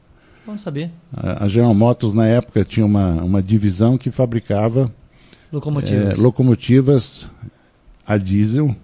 Vamos 0.47 0.63
saber. 0.63 0.91
A, 1.15 1.45
a 1.45 1.49
General 1.49 1.75
Motors, 1.75 2.15
na 2.15 2.27
época, 2.27 2.65
tinha 2.65 2.87
uma, 2.87 3.23
uma 3.23 3.43
divisão 3.43 3.99
que 3.99 4.11
fabricava 4.11 4.91
locomotivas. 5.53 6.19
É, 6.19 6.23
locomotivas 6.23 7.31
a 8.07 8.17
diesel, 8.17 8.75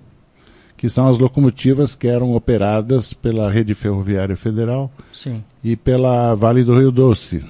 que 0.79 0.89
são 0.89 1.09
as 1.09 1.19
locomotivas 1.19 1.97
que 1.97 2.07
eram 2.07 2.35
operadas 2.35 3.12
pela 3.12 3.50
Rede 3.50 3.75
Ferroviária 3.75 4.37
Federal 4.37 4.91
Sim. 5.12 5.43
e 5.62 5.75
pela 5.75 6.35
Vale 6.37 6.62
do 6.62 6.79
Rio 6.79 6.93
Doce, 6.93 7.45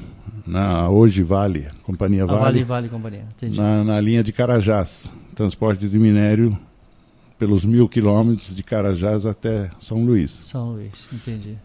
na 0.46 0.88
hoje 0.88 1.22
Vale, 1.22 1.68
Companhia 1.84 2.24
Vale. 2.24 2.40
Vale, 2.40 2.64
Vale 2.64 2.88
Companhia, 2.88 3.26
entendi. 3.36 3.58
Na, 3.58 3.84
na 3.84 4.00
linha 4.00 4.24
de 4.24 4.32
Carajás, 4.32 5.12
transporte 5.34 5.86
de 5.86 5.98
minério 5.98 6.58
pelos 7.38 7.66
mil 7.66 7.86
quilômetros 7.86 8.56
de 8.56 8.62
Carajás 8.62 9.26
até 9.26 9.68
São 9.78 10.02
Luís. 10.02 10.30
São 10.42 10.72
Luís, 10.72 11.08
entendi. 11.12 11.56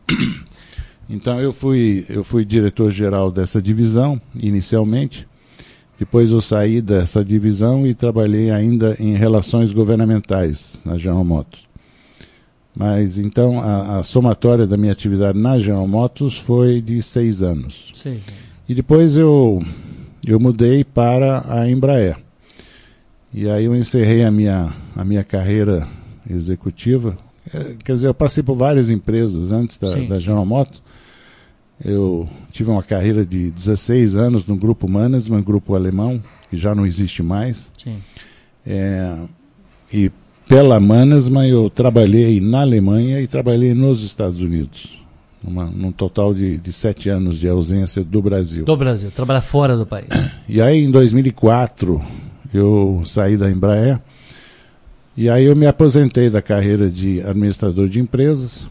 Então 1.10 1.40
eu 1.40 1.52
fui, 1.52 2.06
eu 2.10 2.24
fui 2.24 2.46
diretor-geral 2.46 3.32
dessa 3.32 3.62
divisão, 3.62 4.22
inicialmente. 4.36 5.28
Depois 6.00 6.32
eu 6.32 6.42
saí 6.42 6.82
dessa 6.82 7.24
divisão 7.24 7.86
e 7.86 7.94
trabalhei 7.94 8.52
ainda 8.52 8.96
em 9.00 9.16
relações 9.16 9.72
governamentais 9.72 10.82
na 10.84 10.98
General 10.98 11.24
Motors. 11.24 11.64
Mas 12.76 13.20
então 13.20 13.62
a, 13.62 14.00
a 14.00 14.04
somatória 14.04 14.66
da 14.66 14.76
minha 14.76 14.92
atividade 14.92 15.38
na 15.38 15.60
General 15.60 15.88
Motors 15.88 16.38
foi 16.38 16.82
de 16.82 17.02
seis 17.02 17.44
anos. 17.44 17.92
Sim. 17.94 18.20
E 18.68 18.74
depois 18.74 19.16
eu, 19.16 19.62
eu 20.26 20.40
mudei 20.40 20.84
para 20.84 21.44
a 21.48 21.70
Embraer. 21.70 22.18
E 23.32 23.50
aí 23.50 23.66
eu 23.66 23.76
encerrei 23.76 24.24
a 24.24 24.32
minha, 24.32 24.74
a 24.96 25.04
minha 25.04 25.24
carreira 25.24 25.88
executiva. 26.30 27.18
É, 27.54 27.76
quer 27.84 27.94
dizer, 27.94 28.08
eu 28.08 28.14
passei 28.14 28.42
por 28.42 28.56
várias 28.56 28.90
empresas 28.90 29.52
antes 29.52 29.78
da, 29.78 29.90
sim, 29.90 30.08
da 30.08 30.16
General 30.16 30.46
Motors. 30.46 30.82
Eu 31.84 32.28
tive 32.52 32.70
uma 32.70 32.84
carreira 32.84 33.26
de 33.26 33.52
16 33.52 34.16
anos 34.16 34.46
no 34.46 34.56
grupo 34.56 34.90
Management, 34.90 35.42
grupo 35.42 35.76
alemão, 35.76 36.22
que 36.50 36.58
já 36.58 36.74
não 36.74 36.86
existe 36.86 37.22
mais. 37.22 37.70
Sim. 37.78 37.98
É, 38.66 39.18
e 39.92 40.10
pela 40.48 40.80
Management 40.80 41.48
eu 41.48 41.70
trabalhei 41.70 42.40
na 42.40 42.62
Alemanha 42.62 43.20
e 43.20 43.28
trabalhei 43.28 43.74
nos 43.74 44.04
Estados 44.04 44.42
Unidos. 44.42 45.02
Uma, 45.44 45.66
num 45.66 45.92
total 45.92 46.34
de, 46.34 46.58
de 46.58 46.72
sete 46.72 47.10
anos 47.10 47.38
de 47.38 47.50
ausência 47.50 48.02
do 48.02 48.22
Brasil. 48.22 48.64
Do 48.64 48.78
Brasil, 48.78 49.12
trabalhar 49.12 49.42
fora 49.42 49.76
do 49.76 49.86
país. 49.86 50.08
E 50.48 50.62
aí 50.62 50.84
em 50.84 50.92
2004 50.92 52.02
eu 52.54 53.02
saí 53.06 53.36
da 53.36 53.50
Embraer 53.50 54.00
e 55.18 55.30
aí 55.30 55.46
eu 55.46 55.56
me 55.56 55.66
aposentei 55.66 56.30
da 56.30 56.42
carreira 56.42 56.90
de 56.90 57.22
administrador 57.22 57.88
de 57.88 58.00
empresas 58.00 58.70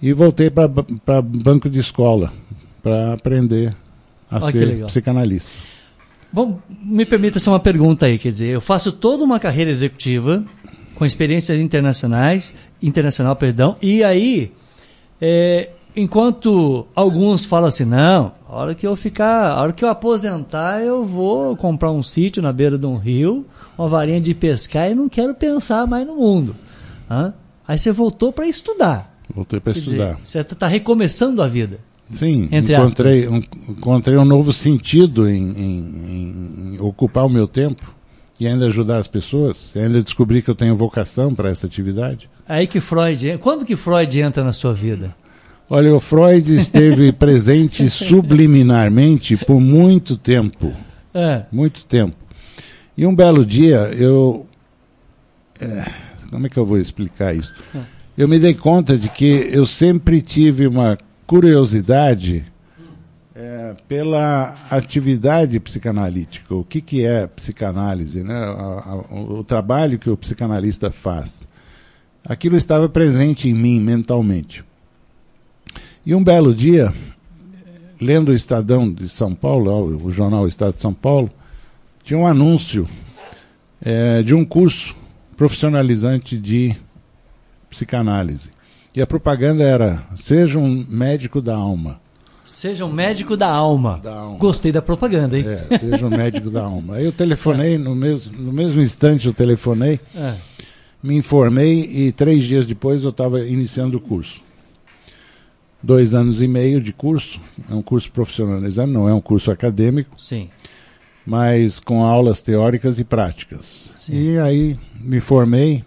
e 0.00 0.12
voltei 0.12 0.50
para 0.50 1.22
banco 1.22 1.68
de 1.68 1.80
escola 1.80 2.32
para 2.82 3.12
aprender 3.12 3.76
a 4.30 4.40
ser 4.40 4.84
psicanalista. 4.86 5.50
Bom, 6.30 6.58
me 6.68 7.06
permita 7.06 7.38
só 7.38 7.52
uma 7.52 7.60
pergunta 7.60 8.06
aí, 8.06 8.18
quer 8.18 8.28
dizer, 8.28 8.48
eu 8.48 8.60
faço 8.60 8.92
toda 8.92 9.24
uma 9.24 9.40
carreira 9.40 9.70
executiva 9.70 10.44
com 10.94 11.04
experiências 11.04 11.58
internacionais, 11.58 12.54
internacional, 12.82 13.34
perdão, 13.34 13.76
e 13.80 14.04
aí, 14.04 14.52
é, 15.20 15.70
enquanto 15.96 16.86
alguns 16.94 17.46
falam 17.46 17.68
assim, 17.68 17.84
não, 17.84 18.32
a 18.46 18.56
hora 18.56 18.74
que 18.74 18.86
eu 18.86 18.94
ficar, 18.94 19.52
a 19.52 19.62
hora 19.62 19.72
que 19.72 19.84
eu 19.84 19.88
aposentar, 19.88 20.82
eu 20.82 21.04
vou 21.04 21.56
comprar 21.56 21.90
um 21.92 22.02
sítio 22.02 22.42
na 22.42 22.52
beira 22.52 22.76
de 22.76 22.86
um 22.86 22.96
rio, 22.96 23.46
uma 23.78 23.88
varinha 23.88 24.20
de 24.20 24.34
pescar 24.34 24.90
e 24.90 24.94
não 24.94 25.08
quero 25.08 25.34
pensar 25.34 25.86
mais 25.86 26.06
no 26.06 26.16
mundo. 26.16 26.54
Hã? 27.10 27.32
Aí 27.66 27.78
você 27.78 27.90
voltou 27.90 28.32
para 28.32 28.46
estudar. 28.46 29.17
Voltei 29.34 29.60
para 29.60 29.72
estudar. 29.72 30.14
Dizer, 30.14 30.18
você 30.24 30.40
está 30.40 30.66
recomeçando 30.66 31.42
a 31.42 31.48
vida. 31.48 31.78
Sim, 32.08 32.48
encontrei, 32.50 33.28
um, 33.28 33.42
encontrei 33.68 34.16
um 34.16 34.24
novo 34.24 34.52
sentido 34.52 35.28
em, 35.28 35.50
em, 35.50 36.74
em, 36.74 36.80
ocupar 36.80 37.26
o 37.26 37.28
meu 37.28 37.46
tempo 37.46 37.94
e 38.40 38.46
ainda 38.46 38.66
ajudar 38.66 38.98
as 38.98 39.06
pessoas, 39.06 39.72
e 39.74 39.78
ainda 39.78 40.00
descobrir 40.02 40.42
que 40.42 40.48
eu 40.48 40.54
tenho 40.54 40.74
vocação 40.74 41.34
para 41.34 41.50
essa 41.50 41.66
atividade. 41.66 42.30
Aí 42.48 42.66
que 42.66 42.80
Freud, 42.80 43.36
quando 43.38 43.64
que 43.64 43.76
Freud 43.76 44.20
entra 44.20 44.42
na 44.42 44.52
sua 44.52 44.72
vida? 44.72 45.14
Olha, 45.68 45.94
o 45.94 46.00
Freud 46.00 46.54
esteve 46.54 47.12
presente 47.12 47.90
subliminarmente 47.90 49.36
por 49.36 49.60
muito 49.60 50.16
tempo. 50.16 50.72
É. 51.12 51.44
Muito 51.52 51.84
tempo. 51.84 52.16
E 52.96 53.04
um 53.04 53.14
belo 53.14 53.44
dia 53.44 53.90
eu. 53.92 54.46
É, 55.60 55.84
como 56.30 56.46
é 56.46 56.48
que 56.48 56.56
eu 56.56 56.64
vou 56.64 56.78
explicar 56.78 57.34
isso? 57.34 57.52
É. 57.74 57.97
Eu 58.18 58.26
me 58.26 58.40
dei 58.40 58.52
conta 58.52 58.98
de 58.98 59.08
que 59.08 59.48
eu 59.52 59.64
sempre 59.64 60.20
tive 60.20 60.66
uma 60.66 60.98
curiosidade 61.24 62.44
é, 63.32 63.76
pela 63.86 64.56
atividade 64.68 65.60
psicanalítica. 65.60 66.52
O 66.52 66.64
que, 66.64 66.80
que 66.80 67.06
é 67.06 67.28
psicanálise? 67.28 68.24
Né? 68.24 68.34
O 69.08 69.44
trabalho 69.44 70.00
que 70.00 70.10
o 70.10 70.16
psicanalista 70.16 70.90
faz. 70.90 71.46
Aquilo 72.24 72.56
estava 72.56 72.88
presente 72.88 73.48
em 73.48 73.54
mim 73.54 73.78
mentalmente. 73.78 74.64
E 76.04 76.12
um 76.12 76.24
belo 76.24 76.52
dia, 76.52 76.92
lendo 78.00 78.30
o 78.30 78.34
Estadão 78.34 78.92
de 78.92 79.08
São 79.08 79.32
Paulo, 79.32 80.04
o 80.04 80.10
jornal 80.10 80.48
Estado 80.48 80.74
de 80.74 80.80
São 80.80 80.92
Paulo, 80.92 81.30
tinha 82.02 82.18
um 82.18 82.26
anúncio 82.26 82.84
é, 83.80 84.24
de 84.24 84.34
um 84.34 84.44
curso 84.44 84.96
profissionalizante 85.36 86.36
de 86.36 86.74
psicanálise. 87.68 88.50
E 88.94 89.02
a 89.02 89.06
propaganda 89.06 89.62
era: 89.62 90.02
seja 90.16 90.58
um 90.58 90.84
médico 90.88 91.40
da 91.40 91.54
alma. 91.54 92.00
Seja 92.44 92.84
um 92.86 92.92
médico 92.92 93.36
da 93.36 93.48
alma. 93.48 94.00
Da 94.02 94.14
alma. 94.14 94.38
Gostei 94.38 94.72
da 94.72 94.80
propaganda, 94.80 95.38
hein? 95.38 95.44
É, 95.46 95.78
seja 95.78 96.06
um 96.06 96.10
médico 96.10 96.50
da 96.50 96.62
alma. 96.62 96.96
Aí 96.96 97.04
eu 97.04 97.12
telefonei, 97.12 97.76
no 97.76 97.94
mesmo, 97.94 98.38
no 98.38 98.52
mesmo 98.52 98.80
instante 98.80 99.26
eu 99.26 99.34
telefonei, 99.34 100.00
é. 100.14 100.34
me 101.02 101.14
informei 101.14 101.80
e 101.80 102.12
três 102.12 102.44
dias 102.44 102.64
depois 102.64 103.04
eu 103.04 103.10
estava 103.10 103.46
iniciando 103.46 103.98
o 103.98 104.00
curso 104.00 104.40
dois 105.82 106.14
anos 106.14 106.42
e 106.42 106.48
meio 106.48 106.80
de 106.80 106.92
curso. 106.92 107.40
É 107.68 107.74
um 107.74 107.82
curso 107.82 108.10
profissionalizante, 108.10 108.92
não 108.92 109.08
é 109.08 109.14
um 109.14 109.20
curso 109.20 109.50
acadêmico. 109.50 110.10
Sim. 110.16 110.48
Mas 111.24 111.78
com 111.78 112.02
aulas 112.02 112.40
teóricas 112.40 112.98
e 112.98 113.04
práticas. 113.04 113.92
Sim. 113.96 114.14
E 114.14 114.38
aí 114.38 114.78
me 115.00 115.20
formei, 115.20 115.84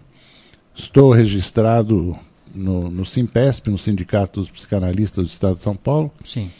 estou 0.74 1.12
registrado 1.12 2.16
no, 2.54 2.90
no 2.90 3.04
Simpesp, 3.04 3.68
no 3.68 3.78
Sindicato 3.78 4.40
dos 4.40 4.50
Psicanalistas 4.50 5.26
do 5.26 5.30
Estado 5.30 5.54
de 5.54 5.60
São 5.60 5.76
Paulo. 5.76 6.10
Sim. 6.24 6.50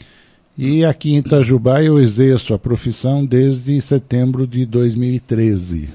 E 0.57 0.85
aqui 0.85 1.13
em 1.13 1.17
Itajubá 1.17 1.81
eu 1.81 1.99
exerço 1.99 2.53
a 2.53 2.59
profissão 2.59 3.25
desde 3.25 3.81
setembro 3.81 4.45
de 4.45 4.65
2013. 4.65 5.89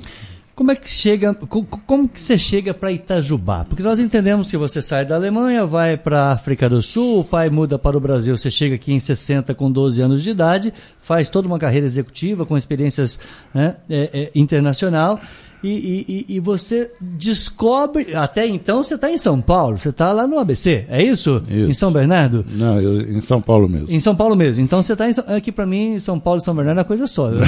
Como 0.58 0.72
é 0.72 0.74
que 0.74 0.90
chega, 0.90 1.32
como 1.32 2.08
que 2.08 2.20
você 2.20 2.36
chega 2.36 2.74
para 2.74 2.90
Itajubá? 2.90 3.64
Porque 3.64 3.80
nós 3.80 4.00
entendemos 4.00 4.50
que 4.50 4.56
você 4.56 4.82
sai 4.82 5.06
da 5.06 5.14
Alemanha, 5.14 5.64
vai 5.64 5.96
para 5.96 6.22
a 6.22 6.32
África 6.32 6.68
do 6.68 6.82
Sul, 6.82 7.20
o 7.20 7.24
pai 7.24 7.48
muda 7.48 7.78
para 7.78 7.96
o 7.96 8.00
Brasil, 8.00 8.36
você 8.36 8.50
chega 8.50 8.74
aqui 8.74 8.92
em 8.92 8.98
60 8.98 9.54
com 9.54 9.70
12 9.70 10.02
anos 10.02 10.24
de 10.24 10.30
idade, 10.30 10.74
faz 11.00 11.30
toda 11.30 11.46
uma 11.46 11.60
carreira 11.60 11.86
executiva 11.86 12.44
com 12.44 12.56
experiências 12.56 13.20
né, 13.54 13.76
é, 13.88 14.10
é, 14.12 14.30
internacional 14.34 15.20
e, 15.62 16.26
e, 16.28 16.36
e, 16.36 16.40
você 16.40 16.90
descobre. 17.00 18.14
Até 18.14 18.46
então 18.46 18.82
você 18.82 18.94
está 18.94 19.10
em 19.10 19.18
São 19.18 19.40
Paulo, 19.40 19.76
você 19.76 19.88
está 19.88 20.12
lá 20.12 20.26
no 20.26 20.38
ABC, 20.38 20.86
é 20.88 21.02
isso? 21.02 21.42
isso? 21.48 21.70
Em 21.70 21.74
São 21.74 21.90
Bernardo? 21.90 22.44
Não, 22.48 22.80
eu, 22.80 23.00
em 23.00 23.20
São 23.20 23.40
Paulo 23.40 23.68
mesmo. 23.68 23.90
Em 23.90 23.98
São 23.98 24.14
Paulo 24.14 24.36
mesmo. 24.36 24.62
Então 24.62 24.82
você 24.82 24.92
está 24.92 25.08
em. 25.08 25.36
Aqui 25.36 25.50
para 25.50 25.66
mim, 25.66 25.98
São 25.98 26.18
Paulo 26.20 26.40
e 26.40 26.44
São 26.44 26.54
Bernardo 26.54 26.80
é 26.80 26.84
coisa 26.84 27.06
só. 27.06 27.28
Eu 27.28 27.40
não, 27.40 27.46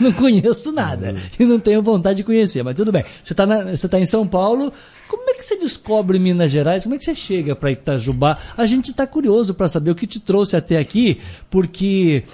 não 0.08 0.12
conheço 0.12 0.72
nada 0.72 1.12
é. 1.12 1.42
e 1.42 1.44
não 1.44 1.58
tenho 1.58 1.82
vontade 1.82 2.18
de 2.18 2.24
conhecer, 2.24 2.62
mas 2.62 2.76
tudo 2.76 2.92
bem. 2.92 3.04
Você 3.22 3.32
está 3.32 3.46
tá 3.88 3.98
em 3.98 4.06
São 4.06 4.26
Paulo. 4.26 4.72
Como 5.08 5.30
é 5.30 5.34
que 5.34 5.44
você 5.44 5.56
descobre 5.56 6.18
Minas 6.18 6.50
Gerais? 6.50 6.82
Como 6.82 6.94
é 6.94 6.98
que 6.98 7.04
você 7.04 7.14
chega 7.14 7.54
para 7.54 7.70
Itajubá? 7.70 8.36
A 8.56 8.66
gente 8.66 8.90
está 8.90 9.06
curioso 9.06 9.54
para 9.54 9.68
saber 9.68 9.90
o 9.90 9.94
que 9.94 10.06
te 10.06 10.18
trouxe 10.18 10.56
até 10.56 10.78
aqui, 10.78 11.18
porque 11.50 12.24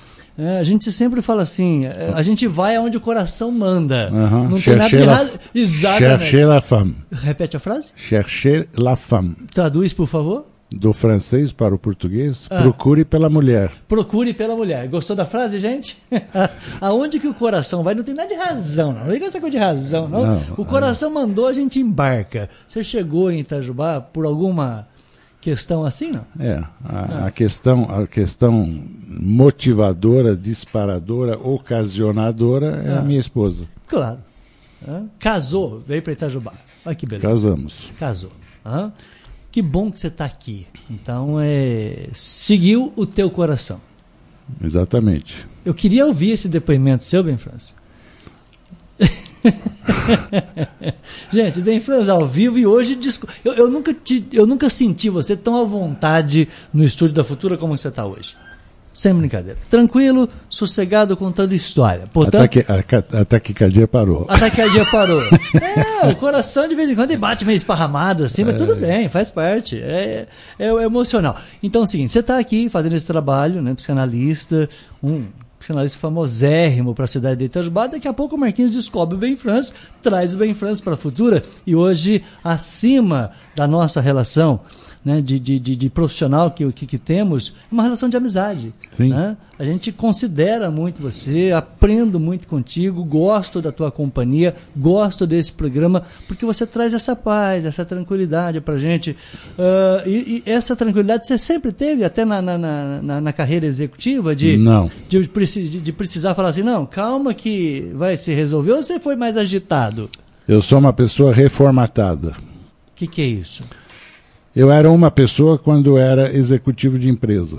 é, 0.41 0.59
a 0.59 0.63
gente 0.63 0.91
sempre 0.91 1.21
fala 1.21 1.43
assim, 1.43 1.85
é, 1.85 2.13
a 2.15 2.23
gente 2.23 2.47
vai 2.47 2.75
aonde 2.75 2.97
o 2.97 3.01
coração 3.01 3.51
manda. 3.51 4.11
Uhum. 4.11 4.49
Não 4.49 4.61
tem 4.61 4.75
nada 4.75 4.89
de 4.89 4.97
errado. 4.97 5.41
Exatamente. 5.55 6.23
Chercher 6.23 6.47
la 6.47 6.61
femme. 6.63 6.97
Repete 7.13 7.57
a 7.59 7.61
frase? 7.61 7.93
Chercher 7.95 8.67
la 8.75 8.97
femme. 8.97 9.37
Traduz, 9.53 9.93
por 9.93 10.07
favor. 10.07 10.47
Do 10.73 10.93
francês 10.93 11.53
para 11.53 11.75
o 11.75 11.79
português, 11.79 12.47
ah. 12.49 12.63
procure 12.63 13.05
pela 13.05 13.29
mulher. 13.29 13.73
Procure 13.87 14.33
pela 14.33 14.57
mulher. 14.57 14.89
Gostou 14.89 15.15
da 15.17 15.27
frase, 15.27 15.59
gente? 15.59 16.01
Aonde 16.81 17.19
que 17.19 17.27
o 17.27 17.35
coração 17.35 17.83
vai? 17.83 17.95
Não 17.95 18.05
tem 18.05 18.15
nada 18.15 18.29
de 18.29 18.37
razão, 18.37 18.93
não. 18.93 19.01
Não 19.01 19.11
tem 19.11 19.25
essa 19.25 19.41
coisa 19.41 19.59
de 19.59 19.63
razão, 19.63 20.09
não. 20.09 20.27
não 20.27 20.41
o 20.57 20.65
coração 20.65 21.11
mandou, 21.11 21.49
a 21.49 21.53
gente 21.53 21.81
embarca. 21.81 22.49
Você 22.67 22.85
chegou 22.85 23.33
em 23.33 23.41
Itajubá 23.41 24.01
por 24.01 24.25
alguma 24.25 24.87
questão 25.41 25.85
assim, 25.85 26.13
não? 26.13 26.25
É, 26.39 26.63
a, 26.85 27.27
a, 27.27 27.31
questão, 27.31 27.85
a 27.85 28.07
questão 28.07 28.85
motivadora, 29.09 30.37
disparadora, 30.37 31.39
ocasionadora 31.39 32.83
é 32.87 32.95
ah. 32.95 32.99
a 32.99 33.03
minha 33.03 33.19
esposa. 33.19 33.67
Claro. 33.87 34.19
Ah. 34.87 35.03
Casou, 35.19 35.83
veio 35.87 36.03
para 36.03 36.13
Itajubá. 36.13 36.53
Olha 36.85 36.95
que 36.95 37.07
beleza. 37.07 37.29
Casamos. 37.29 37.91
Casou. 37.99 38.33
Ah. 38.65 38.91
Que 39.51 39.61
bom 39.61 39.91
que 39.91 39.99
você 39.99 40.07
está 40.07 40.25
aqui. 40.25 40.67
Então, 40.89 41.41
é, 41.41 42.09
seguiu 42.13 42.93
o 42.95 43.05
teu 43.05 43.31
coração. 43.31 43.81
Exatamente. 44.63 45.47
Eu 45.65 45.75
queria 45.75 46.07
ouvir 46.07 46.31
esse 46.31 46.49
depoimento 46.49 47.05
seu, 47.05 47.23
Ben 47.23 47.37
França. 47.37 47.75
Gente, 51.33 51.61
bem 51.61 51.81
Franz 51.81 52.09
ao 52.09 52.27
vivo 52.27 52.59
e 52.59 52.67
hoje 52.67 52.99
eu, 53.45 53.55
eu, 53.55 53.71
nunca 53.71 53.95
te, 53.95 54.27
eu 54.33 54.47
nunca 54.47 54.69
senti 54.69 55.09
você 55.09 55.37
tão 55.37 55.61
à 55.61 55.65
vontade 55.65 56.49
no 56.73 56.85
estúdio 56.85 57.15
da 57.15 57.23
Futura 57.23 57.57
como 57.57 57.77
você 57.77 57.89
está 57.89 58.05
hoje. 58.05 58.37
Sem 58.93 59.15
brincadeira. 59.15 59.57
Tranquilo, 59.71 60.29
sossegado, 60.49 61.17
contando 61.17 61.55
história. 61.55 62.05
Portanto, 62.13 62.59
a, 63.13 63.25
taquicardia 63.25 63.87
parou. 63.87 64.27
A 64.29 64.37
taquicardia 64.37 64.85
parou. 64.91 65.23
é, 66.03 66.09
o 66.09 66.17
coração 66.17 66.67
de 66.67 66.75
vez 66.75 66.91
em 66.91 66.97
quando 66.97 67.17
bate 67.17 67.45
meio 67.45 67.57
esparramado 67.57 68.25
assim, 68.25 68.43
mas 68.43 68.57
é. 68.57 68.59
tudo 68.59 68.75
bem, 68.75 69.09
faz 69.09 69.31
parte. 69.31 69.81
É, 69.81 70.27
é, 70.59 70.67
é 70.67 70.83
emocional. 70.83 71.39
Então 71.63 71.83
é 71.83 71.85
o 71.85 71.87
seguinte, 71.87 72.11
você 72.11 72.19
está 72.19 72.37
aqui 72.37 72.69
fazendo 72.69 72.97
esse 72.97 73.07
trabalho, 73.07 73.63
né, 73.63 73.73
psicanalista, 73.75 74.69
um 75.01 75.25
psicanalista 75.61 75.99
famosérrimo 75.99 76.95
para 76.95 77.05
a 77.05 77.09
cidade 77.09 77.38
de 77.38 77.45
Itajubá. 77.45 77.87
Daqui 77.87 78.09
a 78.09 78.12
pouco 78.12 78.35
o 78.35 78.38
Marquinhos 78.38 78.73
descobre 78.73 79.14
o 79.14 79.19
Ben 79.19 79.37
France, 79.37 79.73
traz 80.02 80.35
o 80.35 80.38
Ben 80.38 80.55
France 80.55 80.83
para 80.83 80.95
a 80.95 80.97
futura 80.97 81.43
e 81.67 81.76
hoje, 81.76 82.25
acima 82.43 83.31
da 83.55 83.69
nossa 83.69 84.00
relação 84.00 84.61
né, 85.04 85.21
de, 85.21 85.38
de, 85.38 85.59
de, 85.59 85.76
de, 85.76 85.88
profissional 85.88 86.50
que, 86.50 86.71
que, 86.73 86.87
que, 86.87 86.99
temos, 86.99 87.54
uma 87.71 87.83
relação 87.83 88.09
de 88.09 88.16
amizade. 88.16 88.73
Né? 88.99 89.37
A 89.59 89.64
gente 89.64 89.90
considera 89.92 90.71
muito 90.71 91.00
você, 91.00 91.52
aprendo 91.52 92.21
muito 92.21 92.47
contigo, 92.47 93.02
gosto 93.04 93.62
da 93.62 93.73
tua 93.73 93.90
companhia, 93.90 94.54
gosto 94.76 95.26
desse 95.26 95.52
programa, 95.52 96.02
porque 96.28 96.45
você 96.45 96.66
traz 96.66 96.92
essa 96.92 97.16
paz, 97.16 97.64
essa 97.64 97.85
tranquilidade 97.85 98.61
para 98.61 98.75
a 98.75 98.78
gente. 98.78 99.16
Uh, 99.59 100.09
e, 100.09 100.42
e, 100.47 100.50
essa 100.50 100.76
tranquilidade 100.76 101.26
você 101.26 101.38
sempre 101.38 101.73
teve, 101.73 102.04
até 102.04 102.25
na, 102.25 102.42
na, 102.42 102.59
na, 102.59 103.21
na 103.21 103.33
carreira 103.33 103.66
executiva, 103.66 104.37
de, 104.37 104.59
não. 104.59 104.90
De, 105.09 105.26
de, 105.26 105.80
de 105.80 105.92
precisar 105.92 106.35
falar 106.35 106.49
assim, 106.49 106.62
não, 106.62 106.85
calma 106.85 107.33
que 107.33 107.90
vai 107.95 108.16
se 108.16 108.35
resolver, 108.35 108.73
ou 108.73 108.83
você 108.83 109.00
foi 109.00 109.16
mais 109.16 109.37
agitado? 109.38 110.11
Eu 110.47 110.61
sou 110.61 110.78
uma 110.78 110.92
pessoa 110.92 111.33
reformatada. 111.33 112.30
O 112.30 112.95
que, 112.97 113.07
que 113.07 113.23
é 113.23 113.26
isso? 113.26 113.62
Eu 114.54 114.71
era 114.73 114.90
uma 114.90 115.11
pessoa 115.11 115.57
quando 115.59 115.97
era 115.97 116.35
executivo 116.35 116.99
de 116.99 117.09
empresa. 117.09 117.59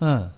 Ah. 0.00 0.28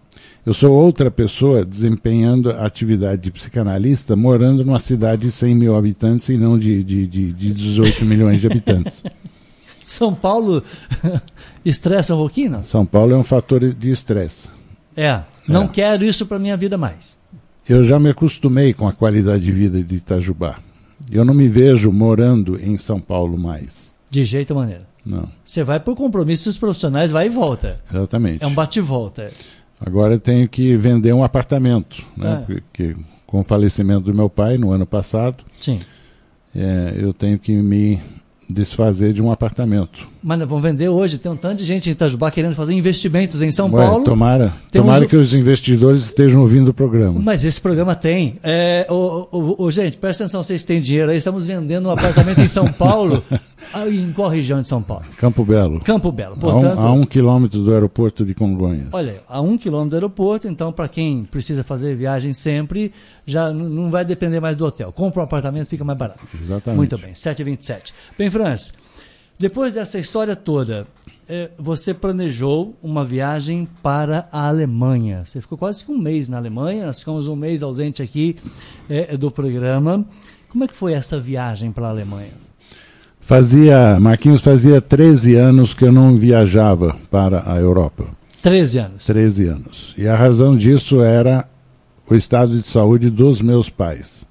Eu 0.45 0.53
sou 0.53 0.73
outra 0.73 1.11
pessoa 1.11 1.65
desempenhando 1.65 2.51
a 2.51 2.67
atividade 2.67 3.23
de 3.23 3.31
psicanalista, 3.31 4.15
morando 4.15 4.63
numa 4.63 4.79
cidade 4.79 5.23
de 5.23 5.33
100 5.33 5.55
mil 5.55 5.75
habitantes 5.75 6.29
e 6.29 6.37
não 6.37 6.59
de, 6.59 6.85
de, 6.85 7.07
de, 7.07 7.33
de 7.33 7.55
18 7.55 8.05
milhões 8.05 8.43
de 8.43 8.47
habitantes. 8.47 9.03
São 9.87 10.15
Paulo 10.15 10.63
estressa 11.65 12.15
um 12.15 12.19
pouquinho, 12.19 12.51
não? 12.51 12.65
São 12.65 12.85
Paulo 12.85 13.15
é 13.15 13.17
um 13.17 13.23
fator 13.23 13.61
de 13.73 13.91
estresse. 13.91 14.49
É, 14.95 15.23
não 15.49 15.63
é. 15.63 15.69
quero 15.69 16.05
isso 16.05 16.27
para 16.27 16.39
minha 16.39 16.57
vida 16.57 16.77
mais. 16.77 17.17
eu 17.67 17.83
já 17.83 17.99
me 17.99 18.11
acostumei 18.11 18.75
com 18.75 18.87
a 18.87 18.93
qualidade 18.93 19.43
de 19.43 19.53
vida 19.53 19.83
de 19.83 19.97
Itajubá. 19.97 20.59
Eu 21.11 21.25
não 21.25 21.33
me 21.33 21.49
vejo 21.49 21.91
morando 21.91 22.61
em 22.61 22.77
São 22.77 23.01
Paulo 23.01 23.39
mais. 23.39 23.91
De 24.11 24.23
jeito 24.25 24.55
maneira. 24.55 24.94
Não. 25.05 25.29
Você 25.45 25.63
vai 25.63 25.79
por 25.79 25.95
compromissos 25.95 26.57
profissionais, 26.57 27.11
vai 27.11 27.27
e 27.27 27.31
volta. 27.31 27.81
Exatamente. 27.89 28.43
É 28.43 28.47
um 28.47 28.55
bate-volta. 28.55 29.31
Agora 29.85 30.15
eu 30.15 30.21
tenho 30.21 30.49
que 30.49 30.77
vender 30.77 31.13
um 31.13 31.23
apartamento, 31.23 32.05
né? 32.17 32.41
É. 32.43 32.47
Porque 32.47 32.97
com 33.27 33.41
o 33.41 33.45
falecimento 33.45 34.03
do 34.03 34.15
meu 34.15 34.31
pai 34.31 34.57
no 34.57 34.71
ano 34.71 34.87
passado, 34.87 35.45
Sim. 35.61 35.81
é, 36.55 36.95
eu 36.97 37.13
tenho 37.13 37.39
que 37.39 37.53
me 37.53 38.01
desfazer 38.49 39.13
de 39.13 39.23
um 39.23 39.31
apartamento. 39.31 40.09
Mas 40.25 40.39
vamos 40.39 40.63
vender 40.63 40.89
hoje. 40.89 41.19
Tem 41.19 41.31
um 41.31 41.37
tanto 41.37 41.59
de 41.59 41.67
gente 41.67 41.91
em 41.91 41.93
Itajubá 41.93 42.31
querendo 42.31 42.55
fazer 42.55 42.73
investimentos 42.73 43.43
em 43.43 43.53
São 43.53 43.71
Ué, 43.71 43.85
Paulo. 43.85 44.05
tomara 44.05 44.55
tomara 44.73 45.07
que 45.07 45.15
os 45.15 45.35
investidores 45.35 46.07
estejam 46.07 46.41
ouvindo 46.41 46.69
o 46.69 46.75
programa. 46.75 47.21
Mas 47.21 47.45
esse 47.45 47.61
programa 47.61 47.95
tem. 47.95 48.39
É, 48.43 48.87
ô, 48.89 49.29
ô, 49.31 49.65
ô, 49.65 49.71
gente, 49.71 49.99
presta 49.99 50.25
atenção, 50.25 50.43
vocês 50.43 50.63
têm 50.63 50.81
dinheiro 50.81 51.11
aí. 51.11 51.19
Estamos 51.19 51.45
vendendo 51.45 51.91
um 51.91 51.91
apartamento 51.91 52.41
em 52.41 52.49
São 52.49 52.73
Paulo. 52.73 53.23
Em 53.89 54.13
qual 54.13 54.29
região 54.29 54.61
de 54.61 54.69
São 54.69 54.81
Paulo? 54.83 55.05
Campo 55.17 55.45
Belo. 55.45 55.81
Campo 55.81 56.13
Belo. 56.13 56.35
A 56.35 56.37
um, 56.37 56.41
Portanto, 56.41 56.79
a 56.81 56.93
um 56.93 57.05
quilômetro 57.05 57.61
do 57.61 57.73
aeroporto 57.73 58.25
de 58.25 58.35
Congonhas. 58.35 58.89
olha, 58.93 59.23
a 59.27 59.41
um 59.41 59.57
quilômetro 59.57 59.91
do 59.91 59.97
aeroporto, 59.97 60.47
então 60.47 60.71
para 60.71 60.87
quem 60.87 61.25
precisa 61.25 61.65
fazer 61.65 61.97
viagem 61.97 62.33
sempre, 62.33 62.93
já 63.27 63.53
não 63.53 63.91
vai 63.91 64.05
depender 64.05 64.39
mais 64.39 64.57
do 64.57 64.65
hotel. 64.67 64.93
Compra 64.93 65.21
um 65.21 65.25
apartamento, 65.25 65.67
fica 65.69 65.83
mais 65.83 65.99
barato. 65.99 66.23
Exatamente. 66.41 66.77
Muito 66.77 66.99
bem, 66.99 67.13
7h27. 67.15 67.93
Bem, 68.19 68.31
Franz, 68.31 68.73
depois 69.39 69.75
dessa 69.75 69.99
história 69.99 70.37
toda, 70.37 70.87
eh, 71.29 71.51
você 71.59 71.93
planejou 71.93 72.77
uma 72.83 73.05
viagem 73.05 73.69
para 73.83 74.29
a 74.31 74.47
Alemanha. 74.49 75.25
Você 75.25 75.41
ficou 75.41 75.59
quase 75.59 75.85
que 75.85 75.91
um 75.91 75.99
mês 75.99 76.29
na 76.29 76.37
Alemanha, 76.37 76.87
nós 76.87 76.99
ficamos 77.01 77.27
um 77.27 77.35
mês 77.35 77.63
ausente 77.63 78.03
aqui 78.03 78.37
eh, 78.89 79.17
do 79.17 79.31
programa. 79.31 80.05
Como 80.49 80.65
é 80.65 80.69
que 80.69 80.75
foi 80.75 80.93
essa 80.93 81.19
viagem 81.19 81.73
para 81.73 81.87
a 81.87 81.91
Alemanha? 81.91 82.33
Fazia, 83.21 83.99
Marquinhos, 83.99 84.43
fazia 84.43 84.81
13 84.81 85.35
anos 85.35 85.73
que 85.73 85.85
eu 85.85 85.91
não 85.91 86.15
viajava 86.15 86.97
para 87.11 87.43
a 87.51 87.59
Europa. 87.59 88.11
13 88.43 88.79
anos. 88.79 89.05
13 89.07 89.47
anos. 89.47 89.95
E 89.97 90.07
a 90.07 90.15
razão 90.15 90.55
disso 90.55 91.01
era 91.01 91.49
o 92.09 92.15
estado 92.15 92.57
de 92.57 92.63
saúde 92.63 93.09
dos 93.09 93.41
meus 93.41 93.71
pais. 93.71 94.27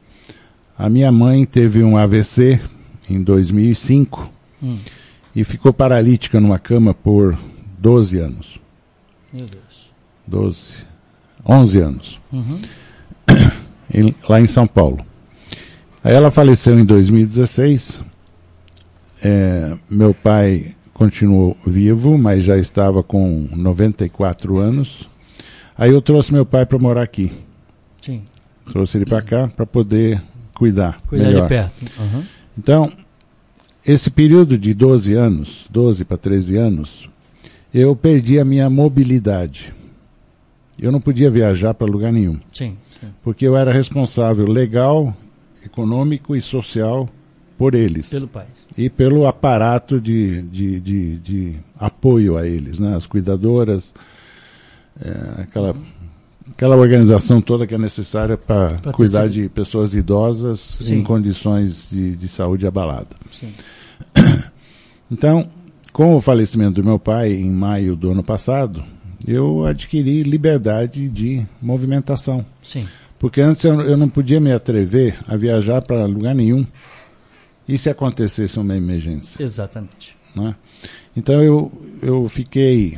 A 0.78 0.88
minha 0.88 1.12
mãe 1.12 1.44
teve 1.44 1.84
um 1.84 1.98
AVC 1.98 2.62
em 3.10 3.22
2005 3.22 4.32
Hum, 4.64 4.76
e 5.36 5.44
ficou 5.44 5.74
paralítica 5.74 6.40
numa 6.40 6.58
cama 6.60 6.94
por 6.94 7.38
12 7.80 8.18
anos. 8.20 8.60
meu 9.32 9.46
Deus. 9.46 9.92
12, 10.26 10.78
11 11.46 11.80
anos. 11.80 12.20
Uhum. 12.32 12.60
em- 13.94 14.16
lá 14.30 14.40
em 14.40 14.48
São 14.48 14.66
Paulo. 14.66 15.06
Aí 16.04 16.14
ela 16.14 16.32
faleceu 16.32 16.78
em 16.80 16.86
2016. 16.86 18.04
É, 19.24 19.76
meu 19.90 20.14
pai 20.14 20.76
continuou 20.94 21.58
vivo, 21.66 22.18
mas 22.18 22.44
já 22.44 22.58
estava 22.58 23.02
com 23.04 23.48
94 23.52 24.58
anos. 24.60 25.08
Aí 25.78 25.92
eu 25.92 26.02
trouxe 26.02 26.32
meu 26.34 26.46
pai 26.46 26.66
para 26.66 26.78
morar 26.78 27.02
aqui. 27.04 27.32
Sim, 28.02 28.22
Trouxe 28.72 28.98
ele 28.98 29.06
para 29.06 29.22
cá 29.22 29.48
para 29.48 29.66
poder 29.66 30.22
cuidar, 30.54 31.02
cuidar 31.08 31.26
melhor. 31.26 31.42
de 31.44 31.48
perto. 31.50 31.86
Uhum. 32.00 32.24
Então, 32.58 32.92
esse 33.86 34.10
período 34.10 34.58
de 34.58 34.74
12 34.74 35.14
anos, 35.14 35.68
12 35.70 36.06
para 36.06 36.18
13 36.18 36.58
anos, 36.58 37.10
eu 37.74 37.96
perdi 37.96 38.40
a 38.40 38.46
minha 38.46 38.70
mobilidade. 38.70 39.74
Eu 40.80 40.92
não 40.92 41.00
podia 41.02 41.30
viajar 41.30 41.74
para 41.74 41.86
lugar 41.88 42.12
nenhum 42.12 42.40
Sim, 42.52 42.76
sim. 43.00 43.08
porque 43.24 43.46
eu 43.48 43.56
era 43.56 43.72
responsável 43.72 44.46
legal, 44.48 45.16
econômico 45.66 46.36
e 46.36 46.42
social 46.42 47.08
por 47.58 47.76
eles 47.76 48.10
Pelo 48.10 48.28
país. 48.28 48.48
e 48.78 48.90
pelo 48.90 49.28
aparato 49.28 50.02
de, 50.02 50.42
de, 50.42 50.80
de, 50.80 51.18
de 51.20 51.56
apoio 51.78 52.36
a 52.38 52.48
eles, 52.48 52.80
né? 52.80 52.96
as 52.96 53.06
cuidadoras, 53.06 53.94
é, 55.00 55.42
aquela, 55.44 55.76
aquela 56.56 56.78
organização 56.78 57.42
toda 57.42 57.66
que 57.68 57.74
é 57.74 57.78
necessária 57.78 58.38
para 58.38 58.78
cuidar 58.94 59.28
de 59.28 59.50
pessoas 59.50 59.94
idosas 59.94 60.60
Sim. 60.60 61.00
em 61.00 61.04
condições 61.04 61.90
de, 61.92 62.16
de 62.16 62.28
saúde 62.28 62.66
abalada. 62.66 63.16
Sim. 63.32 63.54
Então, 65.12 65.48
com 65.92 66.16
o 66.16 66.22
falecimento 66.22 66.82
do 66.82 66.84
meu 66.84 66.98
pai 66.98 67.34
em 67.34 67.52
maio 67.52 67.96
do 67.96 68.10
ano 68.10 68.24
passado, 68.24 68.84
eu 69.28 69.64
adquiri 69.64 70.24
liberdade 70.24 71.08
de 71.08 71.46
movimentação. 71.62 72.44
Sim. 72.64 72.88
Porque 73.20 73.40
antes 73.40 73.64
eu, 73.64 73.80
eu 73.82 73.96
não 73.96 74.10
podia 74.10 74.40
me 74.40 74.52
atrever 74.52 75.20
a 75.28 75.38
viajar 75.38 75.84
para 75.84 76.06
lugar 76.06 76.34
nenhum. 76.34 76.66
E 77.68 77.78
se 77.78 77.92
acontecesse 77.92 78.58
uma 78.58 78.76
emergência? 78.76 79.44
Exatamente. 79.44 80.18
Né? 80.36 80.56
Então 81.16 81.44
eu, 81.44 81.72
eu 82.02 82.28
fiquei 82.28 82.98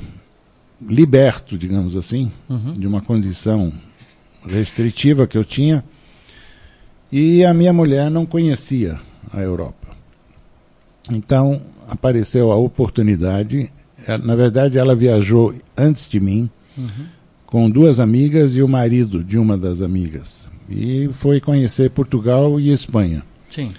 liberto, 0.82 1.58
digamos 1.58 1.96
assim, 1.96 2.32
Uhum. 2.50 2.74
de 2.74 2.86
uma 2.88 3.02
condição 3.02 3.72
restritiva 4.48 5.26
que 5.28 5.38
eu 5.38 5.46
tinha. 5.46 5.84
E 7.12 7.44
a 7.46 7.54
minha 7.54 7.72
mulher 7.74 8.10
não 8.12 8.26
conhecia 8.26 9.00
a 9.32 9.40
Europa. 9.42 9.88
Então 11.12 11.62
apareceu 11.88 12.52
a 12.52 12.56
oportunidade. 12.56 13.72
Eh, 14.08 14.18
Na 14.18 14.36
verdade, 14.36 14.78
ela 14.78 14.96
viajou 14.96 15.54
antes 15.78 16.10
de 16.10 16.20
mim 16.20 16.50
Uhum. 16.78 17.06
com 17.46 17.70
duas 17.70 18.00
amigas 18.00 18.56
e 18.56 18.62
o 18.62 18.68
marido 18.68 19.24
de 19.24 19.38
uma 19.38 19.58
das 19.58 19.82
amigas. 19.82 20.50
E 20.70 21.10
foi 21.14 21.40
conhecer 21.40 21.90
Portugal 21.92 22.60
e 22.60 22.72
Espanha. 22.72 23.24
Sim. 23.48 23.72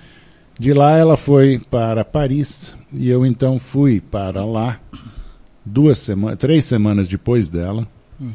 De 0.59 0.73
lá 0.73 0.97
ela 0.97 1.17
foi 1.17 1.61
para 1.71 2.05
Paris 2.05 2.75
e 2.93 3.09
eu 3.11 3.27
então 3.27 3.59
fui 3.59 4.01
para 4.01 4.45
lá 4.45 4.81
duas 5.67 5.99
semanas, 5.99 6.39
três 6.39 6.65
semanas 6.65 7.09
depois 7.09 7.51
dela 7.51 7.87
Uhum. 8.19 8.33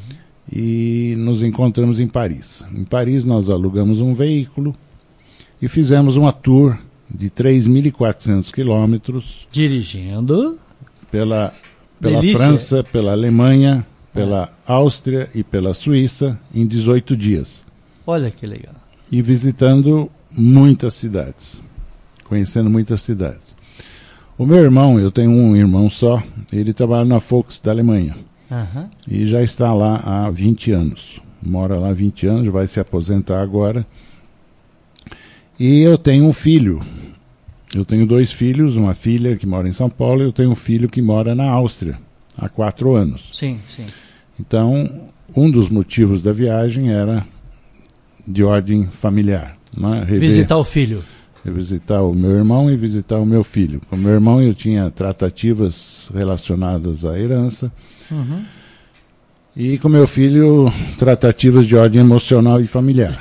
e 0.52 1.16
nos 1.18 1.42
encontramos 1.42 2.00
em 2.00 2.06
Paris. 2.08 2.64
Em 2.72 2.84
Paris 2.84 3.24
nós 3.26 3.50
alugamos 3.50 4.00
um 4.02 4.14
veículo 4.14 4.76
e 5.62 5.68
fizemos 5.68 6.18
uma 6.18 6.32
tour 6.32 6.78
de 7.10 7.30
3.400 7.30 8.52
quilômetros 8.52 9.48
Dirigindo. 9.52 10.60
pela, 11.10 11.54
pela 12.00 12.20
Delícia. 12.22 12.46
França, 12.46 12.84
pela 12.84 13.12
Alemanha, 13.12 13.86
pela 14.14 14.50
Áustria 14.68 15.30
e 15.34 15.44
pela 15.44 15.74
Suíça 15.74 16.40
em 16.54 16.66
18 16.68 17.16
dias. 17.18 17.64
Olha 18.06 18.30
que 18.32 18.46
legal. 18.46 18.76
e 19.12 19.22
visitando 19.22 20.10
muitas 20.32 20.94
cidades, 20.94 21.62
conhecendo 22.26 22.70
muitas 22.70 23.02
cidades. 23.02 23.56
O 24.42 24.46
meu 24.48 24.58
irmão, 24.58 25.00
eu 25.00 25.12
tenho 25.12 25.30
um 25.30 25.56
irmão 25.56 25.88
só, 25.88 26.22
ele 26.52 26.74
trabalha 26.74 27.06
na 27.06 27.20
Fox 27.20 27.60
da 27.60 27.70
Alemanha 27.70 28.16
Aham. 28.52 28.90
e 29.08 29.28
já 29.28 29.44
está 29.44 29.72
lá 29.72 29.98
há 29.98 30.30
20 30.32 30.72
anos. 30.72 31.22
Mora 31.44 31.78
lá 31.78 31.90
há 31.90 31.94
20 31.94 32.26
anos, 32.26 32.52
vai 32.52 32.66
se 32.66 32.80
aposentar 32.80 33.40
agora. 33.40 33.86
E 35.60 35.82
eu 35.82 35.96
tenho 35.96 36.26
um 36.26 36.34
filho. 36.34 36.80
Eu 37.76 37.86
tenho 37.86 38.06
dois 38.08 38.32
filhos, 38.32 38.76
uma 38.76 38.96
filha 38.96 39.38
que 39.38 39.46
mora 39.46 39.70
em 39.70 39.74
São 39.74 39.90
Paulo 39.92 40.22
e 40.22 40.26
eu 40.26 40.34
tenho 40.34 40.50
um 40.50 40.56
filho 40.56 40.90
que 40.90 41.04
mora 41.04 41.36
na 41.36 41.48
Áustria 41.48 42.00
há 42.36 42.50
quatro 42.50 42.96
anos. 42.96 43.30
Sim, 43.32 43.60
sim. 43.70 43.86
Então, 44.40 44.90
um 45.36 45.52
dos 45.52 45.70
motivos 45.70 46.20
da 46.24 46.34
viagem 46.34 46.92
era 46.92 47.26
de 48.28 48.44
ordem 48.44 48.88
familiar. 48.88 49.56
Rever- 49.78 50.20
Visitar 50.20 50.58
o 50.58 50.64
filho. 50.64 51.04
Visitar 51.50 52.02
o 52.02 52.14
meu 52.14 52.32
irmão 52.32 52.70
e 52.70 52.76
visitar 52.76 53.18
o 53.18 53.26
meu 53.26 53.44
filho. 53.44 53.82
Com 53.90 53.96
o 53.96 54.00
meu 54.00 54.12
irmão 54.12 54.42
eu 54.42 54.54
tinha 54.54 54.92
tratativas 54.92 56.10
relacionadas 56.14 57.04
à 57.06 57.18
herança 57.18 57.72
Uhum. 58.12 58.44
e 59.56 59.78
com 59.78 59.90
meu 59.90 60.06
filho 60.08 60.72
tratativas 60.98 61.66
de 61.66 61.76
ordem 61.76 62.02
emocional 62.02 62.60
e 62.62 62.68
familiar. 62.68 63.18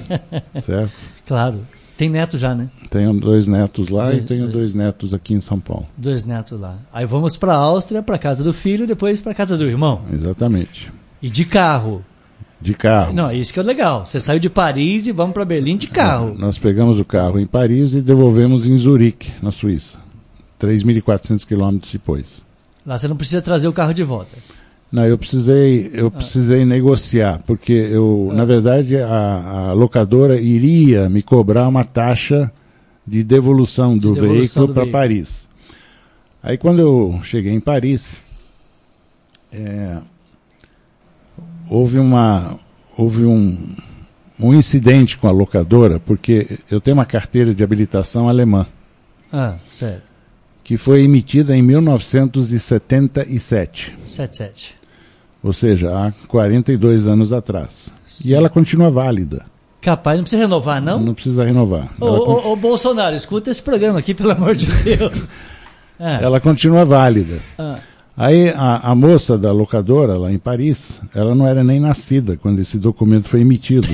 certo? 0.60 0.92
Claro. 1.26 1.60
Tem 1.96 2.08
neto 2.08 2.38
já, 2.38 2.54
né? 2.54 2.68
Tenho 2.90 3.12
dois 3.12 3.48
netos 3.48 3.88
lá 3.88 4.06
e 4.12 4.16
Dois- 4.18 4.24
tenho 4.26 4.42
dois. 4.42 4.52
dois 4.52 4.74
netos 4.74 5.12
aqui 5.12 5.34
em 5.34 5.40
São 5.40 5.58
Paulo. 5.58 5.86
Dois 5.96 6.24
netos 6.24 6.58
lá. 6.60 6.76
Aí 6.92 7.04
vamos 7.04 7.36
para 7.36 7.52
a 7.52 7.56
Áustria, 7.56 8.02
para 8.04 8.16
casa 8.16 8.44
do 8.44 8.52
filho, 8.52 8.86
depois 8.86 9.20
para 9.20 9.34
casa 9.34 9.56
do 9.58 9.64
irmão. 9.64 10.02
Exatamente. 10.12 10.92
E 11.20 11.28
de 11.28 11.44
carro. 11.44 12.04
De 12.60 12.74
carro. 12.74 13.12
Não, 13.12 13.30
isso 13.32 13.52
que 13.52 13.60
é 13.60 13.62
legal. 13.62 14.04
Você 14.04 14.18
saiu 14.18 14.40
de 14.40 14.50
Paris 14.50 15.06
e 15.06 15.12
vamos 15.12 15.32
para 15.32 15.44
Berlim 15.44 15.76
de 15.76 15.86
carro. 15.86 16.34
Nós 16.36 16.58
pegamos 16.58 16.98
o 16.98 17.04
carro 17.04 17.38
em 17.38 17.46
Paris 17.46 17.94
e 17.94 18.00
devolvemos 18.02 18.66
em 18.66 18.76
Zurique, 18.76 19.30
na 19.40 19.52
Suíça. 19.52 19.98
3.400 20.60 21.46
quilômetros 21.46 21.92
depois. 21.92 22.42
Lá 22.84 22.98
você 22.98 23.06
não 23.06 23.16
precisa 23.16 23.40
trazer 23.40 23.68
o 23.68 23.72
carro 23.72 23.94
de 23.94 24.02
volta. 24.02 24.36
Não, 24.90 25.04
eu 25.04 25.16
precisei, 25.18 25.90
eu 25.92 26.08
Ah. 26.08 26.10
precisei 26.10 26.64
negociar, 26.64 27.40
porque 27.46 27.72
eu, 27.72 28.30
na 28.34 28.44
verdade, 28.44 28.96
a, 28.96 29.68
a 29.68 29.72
locadora 29.72 30.40
iria 30.40 31.08
me 31.08 31.22
cobrar 31.22 31.68
uma 31.68 31.84
taxa 31.84 32.50
de 33.06 33.22
devolução 33.22 33.96
do 33.96 34.14
devolução 34.14 34.66
veículo 34.66 34.86
para. 34.86 34.90
Paris. 35.00 35.46
Aí 36.42 36.56
quando 36.56 36.80
eu 36.80 37.20
cheguei 37.22 37.52
em 37.52 37.60
Paris, 37.60 38.16
é, 39.52 39.98
houve 41.70 41.98
uma, 41.98 42.56
houve 42.96 43.24
um, 43.24 43.58
um 44.40 44.54
incidente 44.54 45.18
com 45.18 45.28
a 45.28 45.30
locadora, 45.30 46.00
porque 46.00 46.58
eu 46.70 46.80
tenho 46.80 46.96
uma 46.96 47.06
carteira 47.06 47.54
de 47.54 47.64
habilitação 47.64 48.28
alemã. 48.28 48.66
Ah, 49.32 49.56
certo. 49.70 50.08
Que 50.64 50.76
foi 50.76 51.02
emitida 51.02 51.56
em 51.56 51.62
1977. 51.62 53.96
77. 54.04 54.76
Ou 55.42 55.52
seja, 55.52 55.90
há 55.96 56.12
42 56.26 57.06
anos 57.06 57.32
atrás. 57.32 57.92
Sim. 58.06 58.30
E 58.30 58.34
ela 58.34 58.48
continua 58.48 58.90
válida. 58.90 59.46
Capaz, 59.80 60.16
não 60.16 60.24
precisa 60.24 60.42
renovar, 60.42 60.82
não? 60.82 61.00
Não 61.00 61.14
precisa 61.14 61.44
renovar. 61.44 61.88
Ô, 62.00 62.06
ô, 62.06 62.52
ô 62.52 62.56
Bolsonaro, 62.56 63.14
escuta 63.14 63.48
esse 63.50 63.62
programa 63.62 64.00
aqui, 64.00 64.12
pelo 64.14 64.32
amor 64.32 64.56
de 64.56 64.66
Deus. 64.82 65.30
É. 65.98 66.14
Ela 66.22 66.40
continua 66.40 66.84
válida. 66.84 67.38
Ah. 67.58 67.78
Aí 68.18 68.48
a, 68.48 68.90
a, 68.90 68.94
moça 68.96 69.38
da 69.38 69.52
locadora 69.52 70.18
lá 70.18 70.32
em 70.32 70.38
Paris, 70.38 71.00
ela 71.14 71.36
não 71.36 71.46
era 71.46 71.62
nem 71.62 71.78
nascida 71.78 72.36
quando 72.36 72.58
esse 72.58 72.76
documento 72.76 73.28
foi 73.28 73.42
emitido. 73.42 73.86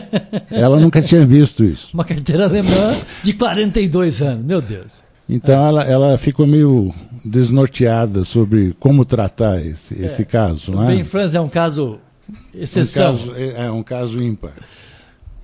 ela 0.50 0.80
nunca 0.80 1.02
tinha 1.02 1.26
visto 1.26 1.62
isso. 1.62 1.90
Uma 1.92 2.04
carteira 2.04 2.44
alemã 2.44 2.96
de 3.22 3.34
42 3.34 4.22
anos, 4.22 4.42
meu 4.42 4.62
Deus. 4.62 5.04
Então 5.28 5.62
é. 5.62 5.68
ela, 5.68 5.84
ela 5.84 6.18
ficou 6.18 6.46
meio 6.46 6.90
desnorteada 7.22 8.24
sobre 8.24 8.74
como 8.80 9.04
tratar 9.04 9.60
esse, 9.60 10.00
é. 10.00 10.06
esse 10.06 10.24
caso. 10.24 10.72
O 10.72 10.80
né? 10.80 11.04
Franz 11.04 11.34
é 11.34 11.40
um 11.40 11.48
caso 11.48 11.98
exceção. 12.54 13.12
Um 13.12 13.18
caso, 13.18 13.34
é, 13.36 13.66
é 13.66 13.70
um 13.70 13.82
caso 13.82 14.22
ímpar. 14.22 14.54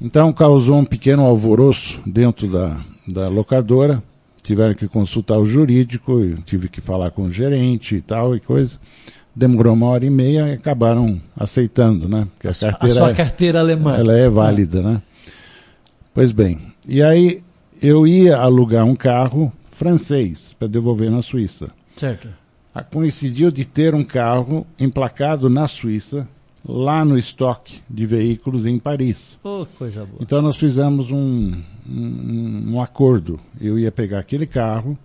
Então 0.01 0.33
causou 0.33 0.79
um 0.79 0.87
pequeno 0.87 1.23
alvoroço 1.23 2.01
dentro 2.07 2.49
da, 2.49 2.79
da 3.07 3.29
locadora 3.29 4.03
tiveram 4.43 4.75
que 4.75 4.89
consultar 4.89 5.39
o 5.39 5.45
jurídico, 5.45 6.21
tive 6.45 6.69
que 6.69 6.81
falar 6.81 7.11
com 7.11 7.25
o 7.25 7.31
gerente 7.31 7.97
e 7.97 8.01
tal 8.01 8.35
e 8.35 8.41
coisa. 8.41 8.79
Demorou 9.35 9.73
uma 9.73 9.87
hora 9.87 10.05
e 10.05 10.11
meia 10.11 10.49
e 10.49 10.53
acabaram 10.53 11.21
aceitando, 11.37 12.09
né? 12.09 12.29
Porque 12.35 12.49
a 12.49 12.55
carteira, 12.55 12.95
a 12.95 12.99
sua 12.99 13.11
é, 13.11 13.15
carteira 13.15 13.61
alemã. 13.61 13.97
Ela 13.97 14.17
é 14.17 14.29
válida, 14.29 14.81
ah. 14.81 14.83
né? 14.83 15.03
Pois 16.13 16.33
bem, 16.33 16.61
e 16.87 17.03
aí 17.03 17.43
eu 17.81 18.07
ia 18.07 18.37
alugar 18.37 18.85
um 18.85 18.95
carro 18.95 19.51
francês 19.71 20.55
para 20.59 20.69
devolver 20.69 21.11
na 21.11 21.23
Suíça. 21.23 21.71
Certo. 21.97 22.29
Coincidiu 22.91 23.51
de 23.51 23.65
ter 23.65 23.95
um 23.95 24.05
carro 24.05 24.67
emplacado 24.79 25.49
na 25.49 25.67
Suíça 25.67 26.29
lá 26.67 27.05
no 27.05 27.19
estoque 27.19 27.81
de 27.89 28.07
veículos 28.07 28.67
em 28.67 28.79
Paris. 28.79 29.39
Oh, 29.43 29.67
coisa 29.79 30.05
boa. 30.05 30.19
Então 30.21 30.41
nós 30.41 30.57
fizemos 30.57 31.11
um, 31.11 31.61
um, 31.93 32.75
um, 32.75 32.83
acordo. 32.83 33.39
Eu 33.61 33.79
ia 33.79 33.93
pegar 33.93 34.19
aquele 34.19 34.47
carro, 34.47 34.97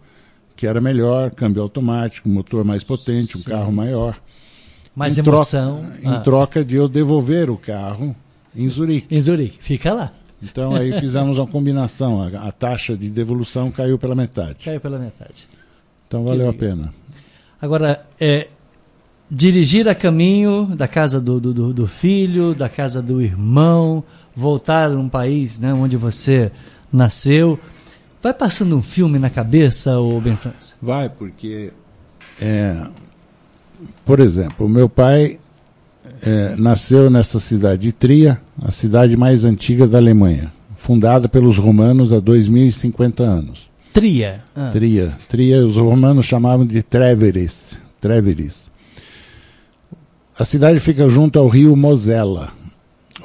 que 0.56 0.65
era 0.65 0.80
melhor, 0.80 1.32
câmbio 1.32 1.62
automático, 1.62 2.30
motor 2.30 2.63
mais 2.63 2.84
potente, 2.84 3.38
um 3.38 3.41
Sim. 3.41 3.50
carro 3.50 3.71
maior. 3.71 4.19
Mais 4.95 5.17
em 5.17 5.21
emoção. 5.21 5.78
Troca, 5.78 5.97
ah. 6.04 6.15
Em 6.15 6.23
troca 6.23 6.65
de 6.65 6.76
eu 6.76 6.88
devolver 6.88 7.50
o 7.50 7.58
carro 7.58 8.15
em 8.56 8.67
Zurique. 8.67 9.15
Em 9.15 9.21
Zurique, 9.21 9.60
fica 9.62 9.93
lá. 9.93 10.12
Então 10.41 10.76
aí 10.76 10.91
fizemos 11.00 11.38
uma 11.38 11.47
combinação. 11.47 12.21
A, 12.23 12.47
a, 12.47 12.52
taxa 12.52 12.97
de 12.97 13.10
devolução 13.10 13.69
caiu 13.69 14.00
pela 14.00 14.15
metade. 14.15 14.65
Caiu 14.65 14.80
pela 14.80 14.97
metade. 14.97 15.47
Então 16.08 16.26
valeu 16.26 16.52
que... 16.52 16.56
a 16.56 16.60
pena. 16.60 16.93
Agora, 17.62 18.06
é, 18.19 18.47
dirigir 19.30 19.88
a 19.89 19.95
caminho 19.95 20.67
da 20.76 20.88
casa 20.88 21.19
do, 21.19 21.39
do, 21.39 21.73
do, 21.73 21.88
filho, 21.88 22.56
da 22.56 22.69
casa 22.69 23.02
do 23.02 23.21
irmão, 23.21 24.04
voltar 24.36 24.91
a 24.91 24.95
um 24.95 25.10
país 25.10 25.60
né, 25.60 25.73
onde 25.73 25.97
você 25.97 26.52
nasceu. 26.91 27.60
Vai 28.21 28.34
passando 28.34 28.76
um 28.76 28.82
filme 28.82 29.19
na 29.19 29.30
cabeça, 29.30 30.00
o 30.00 30.19
Ben 30.19 30.36
França? 30.36 30.76
Vai, 30.82 31.10
porque, 31.10 31.71
é, 32.41 32.88
por 34.06 34.19
exemplo, 34.19 34.65
o 34.65 34.69
meu 34.69 34.89
pai 34.89 35.39
é, 36.21 36.56
nasceu 36.58 37.10
nessa 37.10 37.39
cidade 37.39 37.84
de 37.84 37.91
Tria, 37.91 38.41
a 38.62 38.71
cidade 38.71 39.15
mais 39.15 39.45
antiga 39.45 39.88
da 39.88 39.97
Alemanha, 39.97 40.52
fundada 40.76 41.30
pelos 41.30 41.58
romanos 41.58 42.12
há 42.12 42.17
2.050 42.17 43.21
anos. 43.21 43.69
Tria? 43.93 44.43
Ah. 44.56 44.69
Tria. 44.71 45.17
Tria, 45.28 45.65
os 45.65 45.78
romanos 45.78 46.26
chamavam 46.26 46.65
de 46.65 46.84
Treveris. 46.84 47.82
Treveris. 48.00 48.69
A 50.38 50.43
cidade 50.43 50.80
fica 50.80 51.08
junto 51.10 51.39
ao 51.39 51.47
rio 51.47 51.76
Mosela. 51.76 52.52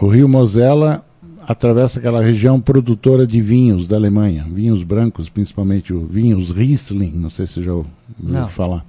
O 0.01 0.09
rio 0.09 0.27
Mosela 0.27 1.05
atravessa 1.47 1.99
aquela 1.99 2.23
região 2.23 2.61
produtora 2.61 3.27
de 3.27 3.41
vinhos 3.41 3.87
da 3.87 3.97
Alemanha, 3.97 4.47
vinhos 4.51 4.83
brancos, 4.83 5.29
principalmente 5.29 5.93
vinhos 5.93 6.51
Riesling, 6.51 7.13
não 7.13 7.31
sei 7.31 7.47
se 7.47 7.55
você 7.55 7.63
já 7.63 7.73
ouviu 7.73 8.47
falar. 8.47 8.85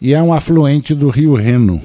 E 0.00 0.14
é 0.14 0.22
um 0.22 0.32
afluente 0.32 0.94
do 0.94 1.08
rio 1.10 1.34
Reno. 1.34 1.80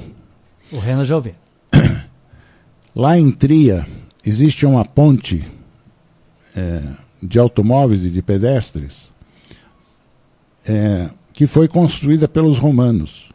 O 0.72 0.78
Reno 0.78 1.04
já 1.04 1.16
ouvi. 1.16 1.34
Lá 2.94 3.18
em 3.18 3.30
Tria 3.30 3.86
existe 4.24 4.64
uma 4.64 4.84
ponte 4.84 5.44
é, 6.54 6.82
de 7.22 7.38
automóveis 7.38 8.04
e 8.04 8.10
de 8.10 8.22
pedestres 8.22 9.12
é, 10.66 11.10
que 11.32 11.46
foi 11.46 11.68
construída 11.68 12.28
pelos 12.28 12.58
romanos 12.58 13.28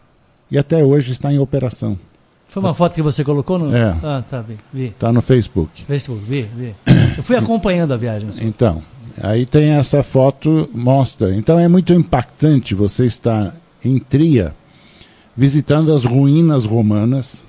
e 0.50 0.58
até 0.58 0.84
hoje 0.84 1.12
está 1.12 1.32
em 1.32 1.38
operação. 1.38 2.00
Foi 2.50 2.64
uma 2.64 2.74
foto 2.74 2.96
que 2.96 3.02
você 3.02 3.24
colocou 3.24 3.60
no. 3.60 3.76
É. 3.76 3.96
Ah, 4.04 4.24
tá, 4.28 4.42
vi. 4.42 4.58
vi. 4.74 4.86
Está 4.86 5.14
no 5.14 5.22
Facebook. 5.22 5.86
Facebook, 5.86 6.24
vi, 6.26 6.42
vi. 6.56 6.76
Eu 7.16 7.24
fui 7.24 7.36
acompanhando 7.36 7.94
a 7.94 7.98
viagem. 7.98 8.28
Então, 8.42 8.82
aí 9.22 9.46
tem 9.46 9.70
essa 9.70 10.02
foto, 10.02 10.68
mostra. 10.74 11.34
Então 11.36 11.60
é 11.60 11.68
muito 11.68 11.94
impactante 11.94 12.74
você 12.74 13.06
estar 13.06 13.56
em 13.86 14.00
Tria, 14.00 14.54
visitando 15.38 15.94
as 15.94 16.06
ruínas 16.06 16.66
romanas, 16.66 17.46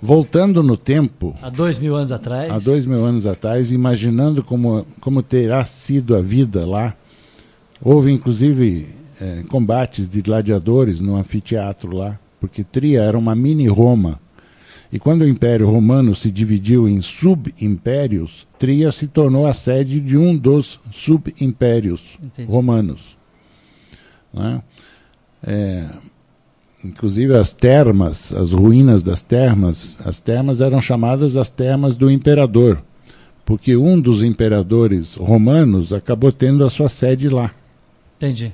voltando 0.00 0.62
no 0.62 0.76
tempo. 0.76 1.34
Há 1.42 1.50
dois 1.50 1.80
mil 1.80 1.96
anos 1.96 2.12
atrás. 2.12 2.48
Há 2.48 2.58
dois 2.60 2.86
mil 2.86 3.04
anos 3.04 3.26
atrás, 3.26 3.72
imaginando 3.72 4.44
como, 4.44 4.86
como 5.00 5.24
terá 5.24 5.64
sido 5.64 6.14
a 6.14 6.20
vida 6.20 6.64
lá. 6.64 6.94
Houve, 7.82 8.12
inclusive, 8.12 8.88
é, 9.20 9.42
combates 9.48 10.08
de 10.08 10.22
gladiadores 10.22 11.00
no 11.00 11.16
anfiteatro 11.16 11.96
lá, 11.96 12.18
porque 12.44 12.62
Tria 12.62 13.02
era 13.02 13.18
uma 13.18 13.34
mini 13.34 13.66
Roma. 13.68 14.20
E 14.92 14.98
quando 14.98 15.22
o 15.22 15.28
Império 15.28 15.68
Romano 15.68 16.14
se 16.14 16.30
dividiu 16.30 16.86
em 16.86 17.00
subimpérios, 17.00 18.46
Tria 18.58 18.92
se 18.92 19.06
tornou 19.06 19.46
a 19.46 19.54
sede 19.54 19.98
de 19.98 20.16
um 20.16 20.36
dos 20.36 20.78
subimpérios 20.92 22.02
romanos. 22.46 23.16
Né? 24.32 24.62
É, 25.42 25.86
inclusive 26.84 27.34
as 27.34 27.52
termas, 27.52 28.32
as 28.32 28.52
ruínas 28.52 29.02
das 29.02 29.22
termas, 29.22 29.98
as 30.04 30.20
termas 30.20 30.60
eram 30.60 30.82
chamadas 30.82 31.36
as 31.36 31.48
termas 31.48 31.96
do 31.96 32.10
imperador, 32.10 32.82
porque 33.44 33.74
um 33.74 33.98
dos 33.98 34.22
imperadores 34.22 35.14
romanos 35.14 35.94
acabou 35.94 36.30
tendo 36.30 36.62
a 36.62 36.68
sua 36.68 36.90
sede 36.90 37.30
lá. 37.30 37.52
Entendi. 38.18 38.52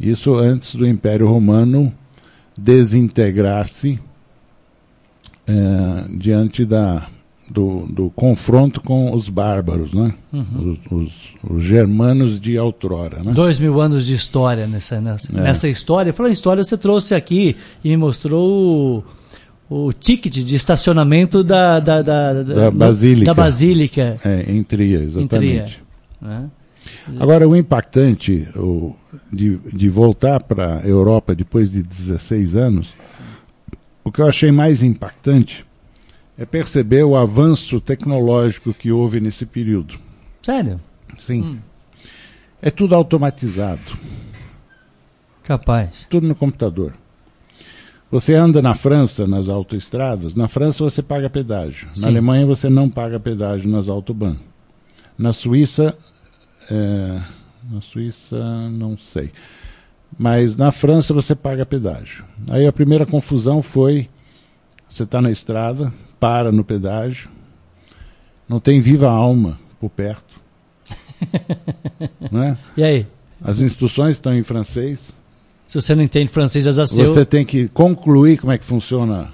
Isso 0.00 0.34
antes 0.34 0.74
do 0.74 0.86
Império 0.86 1.28
Romano 1.28 1.92
desintegrar-se 2.56 3.98
é, 5.46 6.04
diante 6.16 6.64
da, 6.64 7.06
do, 7.50 7.86
do, 7.86 8.10
confronto 8.10 8.80
com 8.80 9.12
os 9.12 9.28
bárbaros, 9.28 9.92
né? 9.92 10.14
Uhum. 10.32 10.70
Os, 10.70 10.78
os, 10.90 11.12
os, 11.50 11.62
germanos 11.62 12.40
de 12.40 12.58
outrora. 12.58 13.20
Né? 13.24 13.32
Dois 13.32 13.58
mil 13.58 13.80
anos 13.80 14.06
de 14.06 14.14
história 14.14 14.66
nessa, 14.66 15.00
nessa, 15.00 15.36
é. 15.36 15.40
nessa 15.40 15.68
história. 15.68 16.12
Falando 16.12 16.32
história, 16.32 16.64
você 16.64 16.78
trouxe 16.78 17.14
aqui 17.14 17.56
e 17.82 17.88
me 17.90 17.96
mostrou 17.96 19.04
o, 19.68 19.86
o 19.86 19.92
ticket 19.92 20.34
de 20.38 20.56
estacionamento 20.56 21.44
da, 21.44 21.80
da, 21.80 22.02
da, 22.02 22.42
da, 22.42 22.70
Basílica. 22.70 23.26
Da 23.26 23.34
Basílica. 23.34 24.20
É, 24.24 24.50
em 24.50 24.62
Tria, 24.62 25.00
exatamente. 25.00 25.34
Em 25.34 25.38
Tria, 25.38 25.66
né? 26.22 26.50
Agora, 27.18 27.48
o 27.48 27.56
impactante 27.56 28.48
o, 28.56 28.96
de, 29.32 29.58
de 29.72 29.88
voltar 29.88 30.42
para 30.42 30.78
a 30.78 30.86
Europa 30.86 31.34
depois 31.34 31.70
de 31.70 31.82
16 31.82 32.56
anos, 32.56 32.94
o 34.02 34.10
que 34.10 34.20
eu 34.20 34.28
achei 34.28 34.50
mais 34.50 34.82
impactante 34.82 35.64
é 36.36 36.44
perceber 36.44 37.04
o 37.04 37.16
avanço 37.16 37.80
tecnológico 37.80 38.74
que 38.74 38.90
houve 38.90 39.20
nesse 39.20 39.46
período. 39.46 39.94
Sério? 40.42 40.80
Sim. 41.16 41.42
Hum. 41.42 41.58
É 42.60 42.70
tudo 42.70 42.94
automatizado. 42.94 43.98
Capaz. 45.42 46.06
Tudo 46.08 46.26
no 46.26 46.34
computador. 46.34 46.94
Você 48.10 48.34
anda 48.34 48.62
na 48.62 48.74
França, 48.74 49.26
nas 49.26 49.48
autoestradas, 49.48 50.34
na 50.34 50.48
França 50.48 50.84
você 50.84 51.02
paga 51.02 51.28
pedágio. 51.28 51.88
Sim. 51.92 52.02
Na 52.02 52.08
Alemanha 52.08 52.46
você 52.46 52.68
não 52.68 52.88
paga 52.88 53.18
pedágio 53.20 53.70
nas 53.70 53.88
autobahn. 53.88 54.36
Na 55.16 55.32
Suíça 55.32 55.96
é, 56.70 57.20
na 57.70 57.80
Suíça, 57.80 58.36
não 58.70 58.96
sei. 58.96 59.30
Mas 60.18 60.56
na 60.56 60.70
França 60.70 61.12
você 61.12 61.34
paga 61.34 61.66
pedágio. 61.66 62.24
Aí 62.50 62.66
a 62.66 62.72
primeira 62.72 63.04
confusão 63.04 63.60
foi: 63.60 64.08
você 64.88 65.02
está 65.02 65.20
na 65.20 65.30
estrada, 65.30 65.92
para 66.20 66.52
no 66.52 66.64
pedágio, 66.64 67.28
não 68.48 68.60
tem 68.60 68.80
viva 68.80 69.10
alma 69.10 69.58
por 69.80 69.90
perto. 69.90 70.40
né? 72.30 72.56
E 72.76 72.84
aí? 72.84 73.06
As 73.42 73.60
instruções 73.60 74.16
estão 74.16 74.34
em 74.34 74.42
francês. 74.42 75.16
Se 75.66 75.80
você 75.80 75.94
não 75.94 76.02
entende 76.02 76.30
francês, 76.30 76.66
é 76.66 76.70
Você 76.72 77.24
tem 77.24 77.44
que 77.44 77.68
concluir 77.68 78.38
como 78.38 78.52
é 78.52 78.58
que 78.58 78.64
funciona 78.64 79.32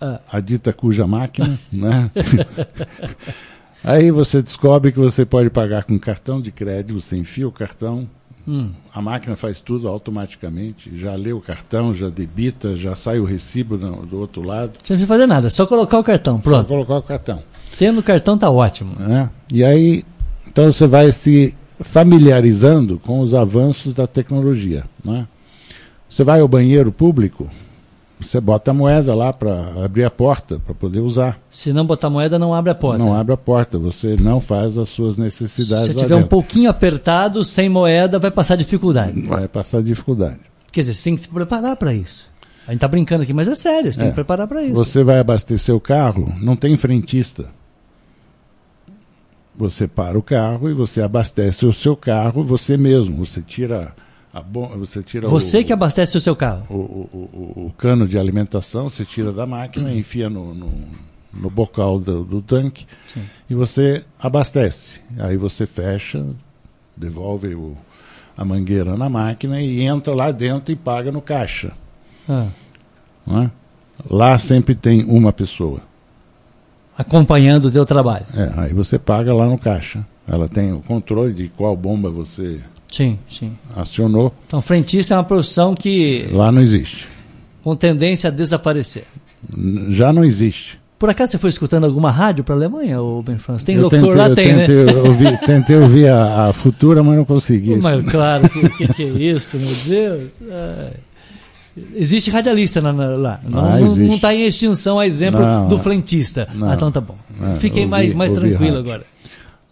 ah. 0.00 0.20
a 0.30 0.40
dita 0.40 0.72
cuja 0.72 1.06
máquina, 1.06 1.58
né? 1.70 2.10
Aí 3.84 4.10
você 4.10 4.40
descobre 4.40 4.92
que 4.92 4.98
você 4.98 5.24
pode 5.24 5.50
pagar 5.50 5.84
com 5.84 5.98
cartão 5.98 6.40
de 6.40 6.52
crédito, 6.52 7.00
você 7.00 7.16
enfia 7.16 7.48
o 7.48 7.52
cartão, 7.52 8.08
hum. 8.46 8.70
a 8.94 9.02
máquina 9.02 9.34
faz 9.34 9.60
tudo 9.60 9.88
automaticamente, 9.88 10.96
já 10.96 11.14
lê 11.14 11.32
o 11.32 11.40
cartão, 11.40 11.92
já 11.92 12.08
debita, 12.08 12.76
já 12.76 12.94
sai 12.94 13.18
o 13.18 13.24
recibo 13.24 13.76
do, 13.76 14.18
outro 14.18 14.42
lado. 14.42 14.72
Você 14.82 14.92
não 14.92 14.98
precisa 14.98 15.06
fazer 15.06 15.26
nada, 15.26 15.50
só 15.50 15.66
colocar 15.66 15.98
o 15.98 16.04
cartão, 16.04 16.40
pronto. 16.40 16.68
Só 16.68 16.74
colocar 16.74 16.96
o 16.96 17.02
cartão. 17.02 17.42
Tendo 17.76 17.98
o 17.98 18.02
cartão 18.02 18.38
tá 18.38 18.50
ótimo. 18.50 18.94
É. 19.02 19.28
E 19.52 19.64
aí, 19.64 20.04
então 20.46 20.70
você 20.70 20.86
vai 20.86 21.10
se 21.10 21.54
familiarizando 21.80 23.00
com 23.00 23.20
os 23.20 23.34
avanços 23.34 23.94
da 23.94 24.06
tecnologia. 24.06 24.84
Né? 25.04 25.26
Você 26.08 26.22
vai 26.22 26.40
ao 26.40 26.46
banheiro 26.46 26.92
público, 26.92 27.50
você 28.22 28.40
bota 28.40 28.70
a 28.70 28.74
moeda 28.74 29.14
lá 29.14 29.32
para 29.32 29.84
abrir 29.84 30.04
a 30.04 30.10
porta, 30.10 30.58
para 30.58 30.74
poder 30.74 31.00
usar. 31.00 31.38
Se 31.50 31.72
não 31.72 31.84
botar 31.84 32.08
moeda, 32.08 32.38
não 32.38 32.54
abre 32.54 32.70
a 32.70 32.74
porta. 32.74 32.98
Não 32.98 33.14
abre 33.14 33.34
a 33.34 33.36
porta, 33.36 33.78
você 33.78 34.16
não 34.20 34.40
faz 34.40 34.78
as 34.78 34.88
suas 34.88 35.16
necessidades. 35.16 35.86
Se 35.86 35.94
tiver 35.94 36.16
um 36.16 36.26
pouquinho 36.26 36.70
apertado, 36.70 37.44
sem 37.44 37.68
moeda, 37.68 38.18
vai 38.18 38.30
passar 38.30 38.56
dificuldade. 38.56 39.20
Vai 39.22 39.48
passar 39.48 39.82
dificuldade. 39.82 40.40
Quer 40.70 40.80
dizer, 40.80 40.94
você 40.94 41.04
tem 41.04 41.16
que 41.16 41.22
se 41.22 41.28
preparar 41.28 41.76
para 41.76 41.92
isso. 41.92 42.30
A 42.66 42.70
gente 42.70 42.78
está 42.78 42.88
brincando 42.88 43.22
aqui, 43.22 43.32
mas 43.32 43.48
é 43.48 43.54
sério, 43.54 43.92
você 43.92 43.98
é. 43.98 44.02
tem 44.02 44.10
que 44.10 44.14
preparar 44.14 44.46
para 44.46 44.62
isso. 44.62 44.74
Você 44.74 45.02
vai 45.02 45.18
abastecer 45.18 45.74
o 45.74 45.80
carro, 45.80 46.32
não 46.40 46.56
tem 46.56 46.76
frentista. 46.76 47.46
Você 49.54 49.86
para 49.86 50.18
o 50.18 50.22
carro 50.22 50.70
e 50.70 50.72
você 50.72 51.02
abastece 51.02 51.66
o 51.66 51.72
seu 51.72 51.94
carro 51.94 52.42
você 52.42 52.76
mesmo. 52.76 53.24
Você 53.24 53.42
tira 53.42 53.94
Bom, 54.40 54.66
você 54.78 55.02
tira 55.02 55.28
você 55.28 55.60
o, 55.60 55.64
que 55.64 55.72
abastece 55.72 56.16
o 56.16 56.20
seu 56.20 56.34
carro. 56.34 56.64
O, 56.70 56.74
o, 56.74 57.66
o, 57.66 57.72
cano 57.76 58.08
de 58.08 58.18
alimentação, 58.18 58.88
você 58.88 59.04
tira 59.04 59.30
da 59.30 59.46
máquina, 59.46 59.92
enfia 59.92 60.30
no, 60.30 60.54
no, 60.54 60.72
no 61.32 61.50
bocal 61.50 61.98
do, 61.98 62.24
do 62.24 62.40
tanque 62.40 62.86
Sim. 63.12 63.24
e 63.50 63.54
você 63.54 64.02
abastece. 64.18 65.00
Aí 65.18 65.36
você 65.36 65.66
fecha, 65.66 66.24
devolve 66.96 67.54
a 68.34 68.44
mangueira 68.44 68.96
na 68.96 69.10
máquina 69.10 69.60
e 69.60 69.82
entra 69.82 70.14
lá 70.14 70.32
dentro 70.32 70.72
e 70.72 70.76
paga 70.76 71.12
no 71.12 71.20
caixa. 71.20 71.72
Ah. 72.26 72.48
É? 73.28 73.50
Lá 74.08 74.38
sempre 74.38 74.74
tem 74.74 75.04
uma 75.04 75.32
pessoa. 75.32 75.80
Acompanhando 76.96 77.66
o 77.66 77.70
teu 77.70 77.84
trabalho. 77.84 78.26
É, 78.34 78.52
aí 78.56 78.72
você 78.72 78.98
paga 78.98 79.34
lá 79.34 79.46
no 79.46 79.58
caixa. 79.58 80.06
Ela 80.26 80.48
tem 80.48 80.72
o 80.72 80.80
controle 80.80 81.32
de 81.32 81.48
qual 81.48 81.76
bomba 81.76 82.10
você 82.10 82.60
Sim, 82.92 83.18
sim. 83.26 83.52
Acionou. 83.74 84.32
Então, 84.46 84.60
frentista 84.60 85.14
é 85.14 85.16
uma 85.16 85.24
profissão 85.24 85.74
que. 85.74 86.28
Lá 86.30 86.52
não 86.52 86.60
existe. 86.60 87.08
Com 87.64 87.74
tendência 87.74 88.28
a 88.28 88.30
desaparecer. 88.30 89.04
Já 89.88 90.12
não 90.12 90.22
existe. 90.22 90.78
Por 90.98 91.10
acaso 91.10 91.32
você 91.32 91.38
foi 91.38 91.50
escutando 91.50 91.84
alguma 91.84 92.12
rádio 92.12 92.44
para 92.44 92.54
a 92.54 92.58
Alemanha, 92.58 93.00
ou 93.00 93.22
Ben 93.22 93.38
France? 93.38 93.64
Tem 93.64 93.74
eu 93.74 93.82
locutor 93.82 94.14
tentei, 94.14 94.16
lá, 94.16 94.34
tem, 94.36 94.56
tentei, 94.56 94.84
né? 94.84 94.92
Ouvir, 95.08 95.40
tentei 95.44 95.76
ouvir 95.76 96.08
a, 96.08 96.48
a, 96.48 96.52
Futura, 96.52 97.02
mas 97.02 97.16
não 97.16 97.24
consegui. 97.24 97.74
Mas 97.74 98.04
claro, 98.04 98.46
o 98.46 98.48
que, 98.48 98.86
que, 98.86 99.02
é 99.02 99.06
isso, 99.06 99.56
meu 99.56 99.74
Deus? 99.84 100.42
Ai. 100.48 100.92
Existe 101.96 102.30
radialista 102.30 102.80
lá. 102.80 102.92
lá. 102.92 103.40
Não 103.50 103.64
ah, 103.64 103.80
está 104.14 104.32
em 104.34 104.46
extinção 104.46 105.00
a 105.00 105.06
exemplo 105.06 105.40
não, 105.40 105.66
do 105.66 105.78
frentista. 105.78 106.46
Não, 106.54 106.70
ah, 106.70 106.74
então 106.74 106.92
tá 106.92 107.00
bom. 107.00 107.16
Fiquei 107.58 107.82
ouvi, 107.82 107.90
mais, 107.90 108.12
mais 108.12 108.30
tranquilo 108.30 108.76
rádio. 108.76 108.78
agora. 108.78 109.02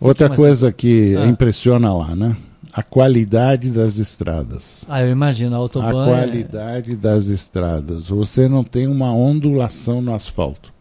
Outra 0.00 0.30
coisa 0.30 0.72
que 0.72 1.14
ah. 1.16 1.26
impressiona 1.26 1.94
lá, 1.94 2.16
né? 2.16 2.34
A 2.72 2.82
qualidade 2.82 3.70
das 3.70 3.98
estradas. 3.98 4.84
Ah, 4.88 5.02
eu 5.02 5.10
imagino, 5.10 5.54
a 5.54 5.58
autobahn... 5.58 5.86
A 5.86 6.02
é- 6.02 6.26
qualidade 6.26 6.92
é... 6.92 6.96
das 6.96 7.26
estradas. 7.26 8.08
Você 8.08 8.48
não 8.48 8.62
tem 8.62 8.86
uma 8.86 9.12
ondulação 9.12 10.00
no 10.00 10.14
asfalto. 10.14 10.72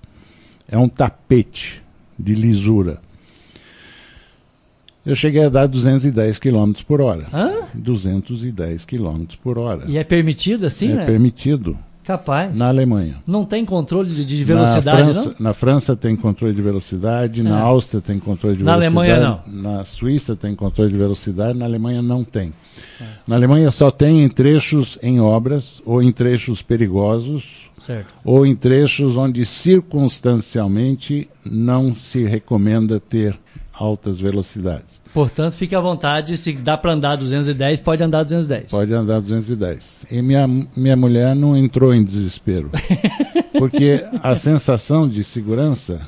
É 0.67 0.77
um 0.77 0.87
tapete 0.87 1.83
de 2.17 2.33
lisura. 2.33 2.99
Eu 5.05 5.15
cheguei 5.15 5.43
a 5.43 5.49
dar 5.49 5.65
210 5.65 6.37
km 6.37 6.73
por 6.85 7.01
hora. 7.01 7.25
Hã? 7.33 7.67
210 7.73 8.85
km 8.85 9.25
por 9.41 9.57
hora. 9.57 9.85
E 9.87 9.97
é 9.97 10.03
permitido 10.03 10.65
assim, 10.65 10.91
é 10.91 10.95
né? 10.95 11.03
É 11.03 11.05
permitido. 11.05 11.77
Capaz. 12.09 12.57
Na 12.57 12.69
Alemanha. 12.69 13.17
Não 13.27 13.45
tem 13.45 13.63
controle 13.63 14.09
de, 14.09 14.25
de 14.25 14.43
velocidade, 14.43 14.85
na 14.97 15.13
França, 15.13 15.29
não? 15.29 15.35
Na 15.37 15.53
França 15.53 15.95
tem 15.95 16.15
controle 16.15 16.55
de 16.55 16.61
velocidade, 16.63 17.41
é. 17.41 17.43
na 17.43 17.59
Áustria 17.59 18.01
tem 18.01 18.17
controle 18.17 18.57
de 18.57 18.63
na 18.63 18.75
velocidade. 18.75 19.09
Na 19.11 19.13
Alemanha 19.13 19.41
não. 19.45 19.75
Na 19.75 19.85
Suíça 19.85 20.35
tem 20.35 20.55
controle 20.55 20.91
de 20.91 20.97
velocidade, 20.97 21.55
na 21.55 21.65
Alemanha 21.65 22.01
não 22.01 22.23
tem. 22.23 22.51
É. 22.99 23.05
Na 23.27 23.35
Alemanha 23.35 23.69
só 23.69 23.91
tem 23.91 24.23
em 24.23 24.27
trechos 24.27 24.97
em 25.03 25.19
obras, 25.19 25.83
ou 25.85 26.01
em 26.01 26.11
trechos 26.11 26.63
perigosos, 26.63 27.69
certo. 27.75 28.11
ou 28.25 28.43
em 28.43 28.55
trechos 28.55 29.15
onde 29.15 29.45
circunstancialmente 29.45 31.29
não 31.45 31.93
se 31.93 32.23
recomenda 32.23 32.99
ter 32.99 33.37
altas 33.71 34.19
velocidades. 34.19 34.98
Portanto, 35.13 35.53
fique 35.53 35.75
à 35.75 35.79
vontade, 35.79 36.37
se 36.37 36.53
dá 36.53 36.77
para 36.77 36.91
andar 36.91 37.15
210, 37.15 37.81
pode 37.81 38.03
andar 38.03 38.23
210. 38.23 38.71
Pode 38.71 38.93
andar 38.93 39.19
210. 39.19 40.05
E 40.11 40.21
minha, 40.21 40.47
minha 40.75 40.95
mulher 40.95 41.35
não 41.35 41.57
entrou 41.57 41.93
em 41.93 42.03
desespero. 42.03 42.69
porque 43.57 44.05
a 44.21 44.35
sensação 44.35 45.07
de 45.07 45.23
segurança 45.23 46.01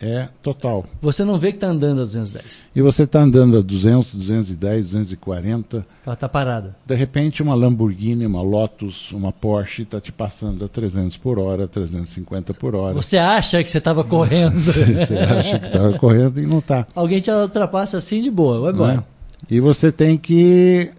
é 0.00 0.28
total. 0.42 0.84
Você 1.00 1.24
não 1.24 1.38
vê 1.38 1.50
que 1.50 1.56
está 1.56 1.68
andando 1.68 2.02
a 2.02 2.04
210. 2.04 2.44
E 2.74 2.82
você 2.82 3.04
está 3.04 3.20
andando 3.20 3.58
a 3.58 3.62
200, 3.62 4.14
210, 4.14 4.90
240. 4.90 5.86
Ela 6.04 6.14
está 6.14 6.28
parada. 6.28 6.76
De 6.84 6.94
repente, 6.94 7.42
uma 7.42 7.54
Lamborghini, 7.54 8.26
uma 8.26 8.42
Lotus, 8.42 9.10
uma 9.12 9.32
Porsche 9.32 9.82
está 9.82 10.00
te 10.00 10.12
passando 10.12 10.64
a 10.64 10.68
300 10.68 11.16
por 11.16 11.38
hora, 11.38 11.66
350 11.66 12.54
por 12.54 12.74
hora. 12.74 12.94
Você 12.94 13.16
acha 13.16 13.62
que 13.64 13.70
você 13.70 13.78
estava 13.78 14.04
correndo. 14.04 14.60
você 14.62 15.16
acha 15.18 15.58
que 15.58 15.66
estava 15.66 15.98
correndo 15.98 16.40
e 16.40 16.46
não 16.46 16.58
está. 16.58 16.86
Alguém 16.94 17.20
te 17.20 17.30
ultrapassa 17.30 17.96
assim 17.96 18.20
de 18.20 18.30
boa, 18.30 18.60
vai 18.60 18.72
embora. 18.72 19.04
É? 19.12 19.54
E 19.54 19.60
você 19.60 19.92
tem 19.92 20.16
que 20.16 20.90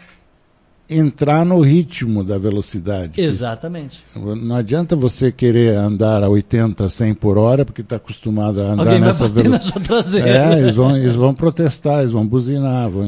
entrar 0.89 1.45
no 1.45 1.59
ritmo 1.61 2.23
da 2.23 2.37
velocidade. 2.37 3.19
Exatamente. 3.19 4.03
Não 4.15 4.55
adianta 4.55 4.95
você 4.95 5.31
querer 5.31 5.75
andar 5.75 6.23
a 6.23 6.29
80, 6.29 6.87
100 6.89 7.13
por 7.15 7.37
hora, 7.37 7.65
porque 7.65 7.81
está 7.81 7.97
acostumado 7.97 8.61
a 8.61 8.71
andar 8.71 8.83
Alguém 8.83 8.99
nessa 8.99 9.27
velocidade. 9.27 10.29
É, 10.29 10.59
eles 10.59 10.75
vão, 10.75 10.95
eles 10.95 11.15
vão 11.15 11.33
protestar, 11.33 11.99
eles 11.99 12.11
vão 12.11 12.25
buzinar, 12.25 12.89
vão 12.89 13.05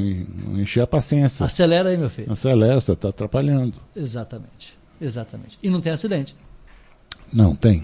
encher 0.55 0.81
a 0.81 0.87
paciência. 0.87 1.45
Acelera 1.45 1.89
aí, 1.89 1.97
meu 1.97 2.09
filho. 2.09 2.31
Acelera, 2.31 2.79
você 2.79 2.91
está 2.91 3.09
atrapalhando. 3.09 3.73
Exatamente. 3.95 4.77
Exatamente. 4.99 5.57
E 5.63 5.69
não 5.69 5.79
tem 5.79 5.93
acidente. 5.93 6.35
Não, 7.31 7.55
tem. 7.55 7.83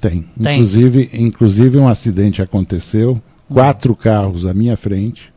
Tem. 0.00 0.22
tem. 0.42 0.54
Inclusive, 0.54 1.10
inclusive 1.14 1.78
um 1.78 1.88
acidente 1.88 2.42
aconteceu, 2.42 3.20
quatro 3.48 3.94
carros 3.94 4.46
à 4.46 4.52
minha 4.52 4.76
frente. 4.76 5.32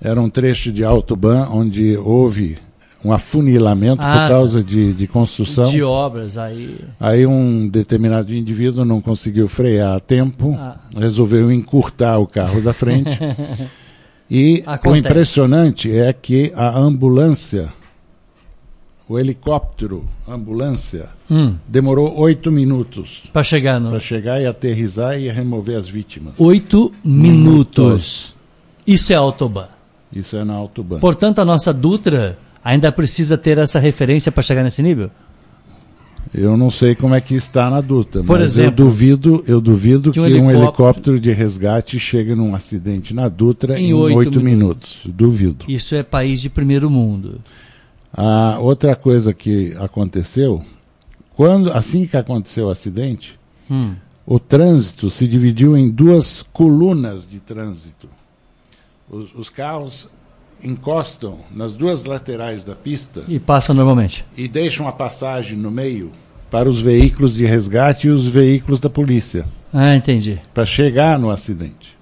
Era 0.00 0.20
um 0.20 0.28
trecho 0.28 0.70
de 0.70 0.84
autobahn 0.84 1.48
onde 1.50 1.96
houve 1.96 2.58
um 3.04 3.12
afunilamento 3.12 4.02
ah, 4.02 4.12
por 4.12 4.28
causa 4.28 4.62
de, 4.62 4.92
de 4.92 5.06
construção. 5.06 5.70
De 5.70 5.82
obras, 5.82 6.36
aí. 6.36 6.80
Aí 6.98 7.26
um 7.26 7.68
determinado 7.68 8.34
indivíduo 8.34 8.84
não 8.84 9.00
conseguiu 9.00 9.46
frear 9.46 9.96
a 9.96 10.00
tempo, 10.00 10.56
ah. 10.58 10.76
resolveu 10.96 11.50
encurtar 11.52 12.18
o 12.18 12.26
carro 12.26 12.60
da 12.60 12.72
frente. 12.72 13.10
e 14.30 14.62
Acontece. 14.66 14.88
o 14.88 14.96
impressionante 14.96 15.96
é 15.96 16.12
que 16.12 16.52
a 16.56 16.76
ambulância, 16.76 17.72
o 19.08 19.18
helicóptero, 19.18 20.04
ambulância, 20.26 21.06
hum. 21.30 21.54
demorou 21.68 22.18
oito 22.18 22.50
minutos 22.50 23.24
para 23.32 23.44
chegar, 23.44 23.80
Para 23.80 24.00
chegar 24.00 24.40
e 24.40 24.46
aterrizar 24.46 25.18
e 25.18 25.30
remover 25.30 25.78
as 25.78 25.88
vítimas. 25.88 26.34
Oito 26.38 26.92
minutos. 27.04 28.34
Isso 28.84 29.12
é 29.12 29.16
autobahn. 29.16 29.68
Isso 30.12 30.36
é 30.36 30.42
na 30.42 30.54
autobahn. 30.54 30.98
Portanto, 30.98 31.38
a 31.38 31.44
nossa 31.44 31.72
Dutra 31.72 32.38
ainda 32.68 32.92
precisa 32.92 33.38
ter 33.38 33.56
essa 33.56 33.78
referência 33.78 34.30
para 34.30 34.42
chegar 34.42 34.62
nesse 34.62 34.82
nível? 34.82 35.10
Eu 36.34 36.54
não 36.54 36.70
sei 36.70 36.94
como 36.94 37.14
é 37.14 37.20
que 37.20 37.34
está 37.34 37.70
na 37.70 37.80
Dutra, 37.80 38.22
Por 38.22 38.38
mas 38.38 38.52
exemplo, 38.52 38.84
eu 38.84 38.90
duvido, 38.90 39.44
eu 39.46 39.60
duvido 39.60 40.12
que, 40.12 40.20
um, 40.20 40.24
que 40.24 40.28
helicóptero... 40.28 40.58
um, 40.58 40.62
helicóptero... 40.62 41.20
de 41.20 41.32
resgate 41.32 41.98
chegue 41.98 42.34
num 42.34 42.54
acidente 42.54 43.14
na 43.14 43.26
Dutra 43.30 43.80
em 43.80 43.94
oito 43.94 44.42
minutos. 44.42 44.42
minutos. 44.42 45.00
Duvido. 45.06 45.64
Isso 45.66 45.94
é 45.94 46.02
país 46.02 46.42
de 46.42 46.50
primeiro 46.50 46.90
mundo. 46.90 47.40
A 48.12 48.58
outra 48.60 48.94
coisa 48.94 49.32
que 49.32 49.74
aconteceu, 49.78 50.62
quando 51.34 51.72
assim 51.72 52.06
que 52.06 52.18
aconteceu 52.18 52.66
o 52.66 52.70
acidente, 52.70 53.38
hum. 53.70 53.94
o 54.26 54.38
trânsito 54.38 55.10
se 55.10 55.26
dividiu 55.26 55.74
em 55.74 55.88
duas 55.88 56.42
colunas 56.52 57.28
de 57.28 57.40
trânsito. 57.40 58.08
Os, 59.10 59.34
os 59.34 59.48
carros 59.48 60.10
encostam 60.62 61.38
nas 61.50 61.74
duas 61.74 62.04
laterais 62.04 62.64
da 62.64 62.74
pista 62.74 63.22
e 63.28 63.38
passam 63.38 63.74
normalmente 63.74 64.24
e 64.36 64.48
deixam 64.48 64.88
a 64.88 64.92
passagem 64.92 65.56
no 65.56 65.70
meio 65.70 66.12
para 66.50 66.68
os 66.68 66.80
veículos 66.80 67.34
de 67.34 67.44
resgate 67.44 68.08
e 68.08 68.10
os 68.10 68.26
veículos 68.26 68.80
da 68.80 68.88
polícia. 68.88 69.46
Ah, 69.72 69.94
entendi. 69.94 70.40
Para 70.54 70.64
chegar 70.64 71.18
no 71.18 71.30
acidente. 71.30 71.96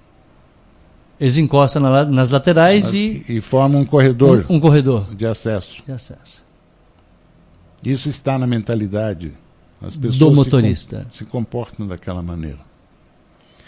Eles 1.19 1.37
encostam 1.37 1.81
na, 1.81 2.05
nas 2.05 2.29
laterais 2.29 2.93
e 2.93 3.25
e 3.27 3.41
formam 3.41 3.81
um 3.81 3.85
corredor. 3.85 4.45
Um, 4.49 4.55
um, 4.55 4.59
corredor 4.59 5.13
de 5.13 5.25
acesso. 5.25 5.83
De 5.85 5.91
acesso. 5.91 6.43
Isso 7.83 8.09
está 8.09 8.37
na 8.37 8.47
mentalidade 8.47 9.33
As 9.81 9.95
pessoas 9.95 10.17
do 10.17 10.31
motorista. 10.33 11.05
Se, 11.09 11.19
se 11.19 11.25
comportam 11.25 11.87
daquela 11.87 12.21
maneira. 12.21 12.59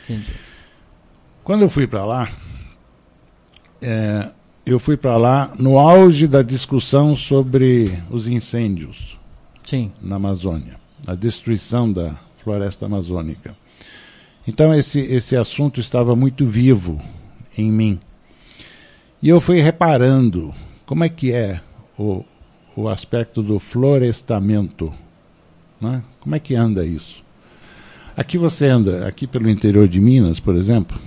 Entendi. 0.03 0.33
Quando 1.43 1.63
eu 1.63 1.69
fui 1.69 1.87
para 1.87 2.05
lá, 2.05 2.29
é, 3.81 4.29
eu 4.69 4.77
fui 4.77 4.95
para 4.95 5.17
lá 5.17 5.51
no 5.57 5.79
auge 5.79 6.27
da 6.27 6.43
discussão 6.43 7.15
sobre 7.15 7.97
os 8.07 8.27
incêndios 8.27 9.19
Sim. 9.63 9.91
na 9.99 10.17
Amazônia, 10.17 10.75
a 11.07 11.15
destruição 11.15 11.91
da 11.91 12.15
floresta 12.43 12.85
amazônica. 12.85 13.55
Então 14.47 14.73
esse, 14.73 14.99
esse 14.99 15.35
assunto 15.35 15.79
estava 15.79 16.15
muito 16.15 16.45
vivo 16.45 17.01
em 17.57 17.71
mim. 17.71 17.99
E 19.21 19.29
eu 19.29 19.41
fui 19.41 19.59
reparando 19.59 20.53
como 20.85 21.03
é 21.03 21.09
que 21.09 21.33
é 21.33 21.61
o, 21.97 22.23
o 22.75 22.87
aspecto 22.87 23.41
do 23.41 23.57
florestamento. 23.57 24.93
Né? 25.81 26.03
Como 26.19 26.35
é 26.35 26.39
que 26.39 26.53
anda 26.53 26.85
isso? 26.85 27.23
Aqui 28.15 28.37
você 28.37 28.67
anda, 28.67 29.07
aqui 29.07 29.25
pelo 29.25 29.49
interior 29.49 29.87
de 29.87 29.99
Minas, 29.99 30.39
por 30.39 30.55
exemplo, 30.55 30.99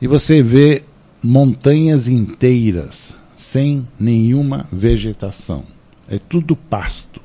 e 0.00 0.06
você 0.06 0.42
vê 0.42 0.84
montanhas 1.22 2.08
inteiras 2.08 3.16
sem 3.36 3.86
nenhuma 3.98 4.66
vegetação. 4.70 5.64
É 6.08 6.18
tudo 6.18 6.54
pasto. 6.56 7.20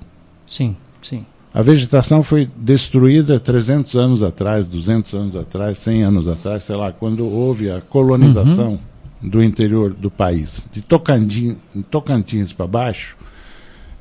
Sim, 0.45 0.75
sim. 1.01 1.25
A 1.53 1.61
vegetação 1.61 2.23
foi 2.23 2.49
destruída 2.57 3.39
300 3.39 3.95
anos 3.95 4.23
atrás, 4.23 4.67
200 4.67 5.13
anos 5.13 5.35
atrás, 5.35 5.77
100 5.77 6.03
anos 6.03 6.27
atrás, 6.27 6.63
sei 6.63 6.75
lá, 6.75 6.91
quando 6.91 7.25
houve 7.25 7.69
a 7.69 7.79
colonização 7.79 8.79
uhum. 9.21 9.29
do 9.29 9.43
interior 9.43 9.93
do 9.93 10.09
país. 10.09 10.67
De 10.71 10.81
Tocantins, 10.81 11.57
Tocantins 11.91 12.51
para 12.51 12.65
baixo, 12.65 13.15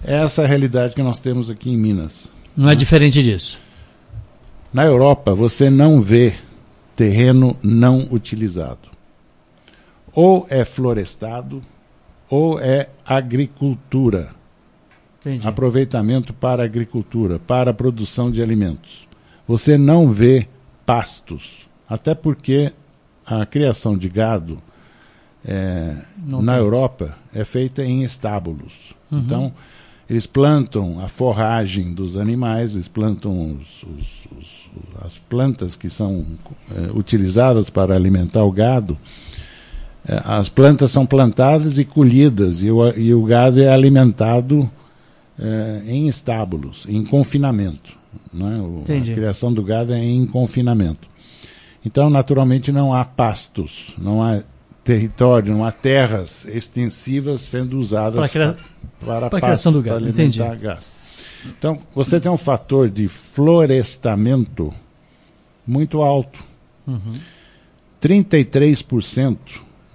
é 0.02 0.22
essa 0.22 0.42
a 0.42 0.46
realidade 0.46 0.94
que 0.94 1.02
nós 1.02 1.18
temos 1.18 1.50
aqui 1.50 1.70
em 1.70 1.76
Minas. 1.76 2.30
Não 2.56 2.70
é 2.70 2.74
diferente 2.74 3.22
disso. 3.22 3.58
Na 4.72 4.86
Europa, 4.86 5.34
você 5.34 5.68
não 5.68 6.00
vê 6.00 6.34
terreno 6.96 7.54
não 7.62 8.08
utilizado. 8.10 8.91
Ou 10.14 10.46
é 10.50 10.64
florestado, 10.64 11.62
ou 12.28 12.60
é 12.60 12.88
agricultura 13.04 14.30
Entendi. 15.20 15.46
aproveitamento 15.46 16.32
para 16.32 16.64
agricultura, 16.64 17.38
para 17.38 17.70
a 17.70 17.74
produção 17.74 18.30
de 18.30 18.42
alimentos. 18.42 19.06
Você 19.46 19.78
não 19.78 20.08
vê 20.08 20.48
pastos, 20.84 21.68
até 21.88 22.14
porque 22.14 22.72
a 23.24 23.46
criação 23.46 23.96
de 23.96 24.08
gado 24.08 24.58
é, 25.44 25.96
na. 26.24 26.56
Europa 26.56 27.16
é 27.32 27.44
feita 27.44 27.84
em 27.84 28.02
estábulos. 28.02 28.94
Uhum. 29.10 29.18
Então, 29.18 29.52
eles 30.08 30.26
plantam 30.26 31.00
a 31.02 31.08
forragem 31.08 31.94
dos 31.94 32.16
animais, 32.16 32.74
eles 32.74 32.88
plantam 32.88 33.56
os, 33.56 33.82
os, 33.82 34.38
os, 34.38 35.04
as 35.04 35.18
plantas 35.18 35.76
que 35.76 35.88
são 35.88 36.26
é, 36.70 36.90
utilizadas 36.96 37.70
para 37.70 37.94
alimentar 37.94 38.44
o 38.44 38.52
gado. 38.52 38.98
É, 40.06 40.20
as 40.24 40.48
plantas 40.48 40.90
são 40.90 41.06
plantadas 41.06 41.78
e 41.78 41.84
colhidas, 41.84 42.62
e 42.62 42.70
o, 42.70 42.88
e 42.96 43.14
o 43.14 43.22
gado 43.24 43.60
é 43.60 43.68
alimentado 43.68 44.68
é, 45.38 45.82
em 45.86 46.08
estábulos, 46.08 46.84
em 46.88 47.04
confinamento. 47.04 47.96
Né? 48.32 48.58
O, 48.58 48.82
a 48.82 49.14
criação 49.14 49.52
do 49.52 49.62
gado 49.62 49.92
é 49.92 49.98
em 49.98 50.26
confinamento. 50.26 51.08
Então, 51.84 52.10
naturalmente, 52.10 52.70
não 52.70 52.94
há 52.94 53.04
pastos, 53.04 53.94
não 53.98 54.22
há 54.22 54.42
território, 54.84 55.54
não 55.54 55.64
há 55.64 55.70
terras 55.70 56.44
extensivas 56.46 57.40
sendo 57.42 57.78
usadas 57.78 58.18
para, 58.18 58.28
cria... 58.28 58.56
para, 59.00 59.28
para 59.30 59.38
a 59.38 59.42
criação 59.42 59.72
do 59.72 59.82
gado. 59.82 60.08
Entendi. 60.08 60.38
Gás. 60.60 60.90
Então, 61.46 61.78
você 61.94 62.20
tem 62.20 62.30
um 62.30 62.36
fator 62.36 62.88
de 62.88 63.08
florestamento 63.08 64.72
muito 65.66 66.02
alto. 66.02 66.42
Uhum. 66.86 67.14
33% 68.00 69.36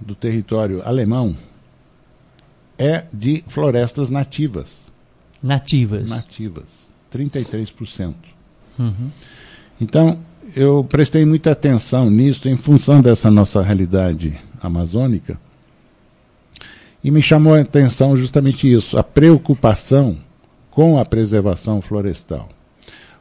do 0.00 0.14
território 0.14 0.82
alemão 0.86 1.36
é 2.78 3.04
de 3.12 3.42
florestas 3.48 4.08
nativas. 4.08 4.86
Nativas. 5.42 6.10
Nativas. 6.10 6.88
33%. 7.12 8.14
Uhum. 8.78 9.10
Então, 9.80 10.18
eu 10.54 10.84
prestei 10.84 11.24
muita 11.24 11.52
atenção 11.52 12.10
nisso 12.10 12.48
em 12.48 12.56
função 12.56 13.00
dessa 13.00 13.30
nossa 13.30 13.62
realidade 13.62 14.38
amazônica. 14.62 15.38
E 17.02 17.10
me 17.10 17.22
chamou 17.22 17.54
a 17.54 17.60
atenção 17.60 18.16
justamente 18.16 18.72
isso, 18.72 18.98
a 18.98 19.04
preocupação 19.04 20.18
com 20.70 20.98
a 20.98 21.04
preservação 21.04 21.80
florestal. 21.80 22.48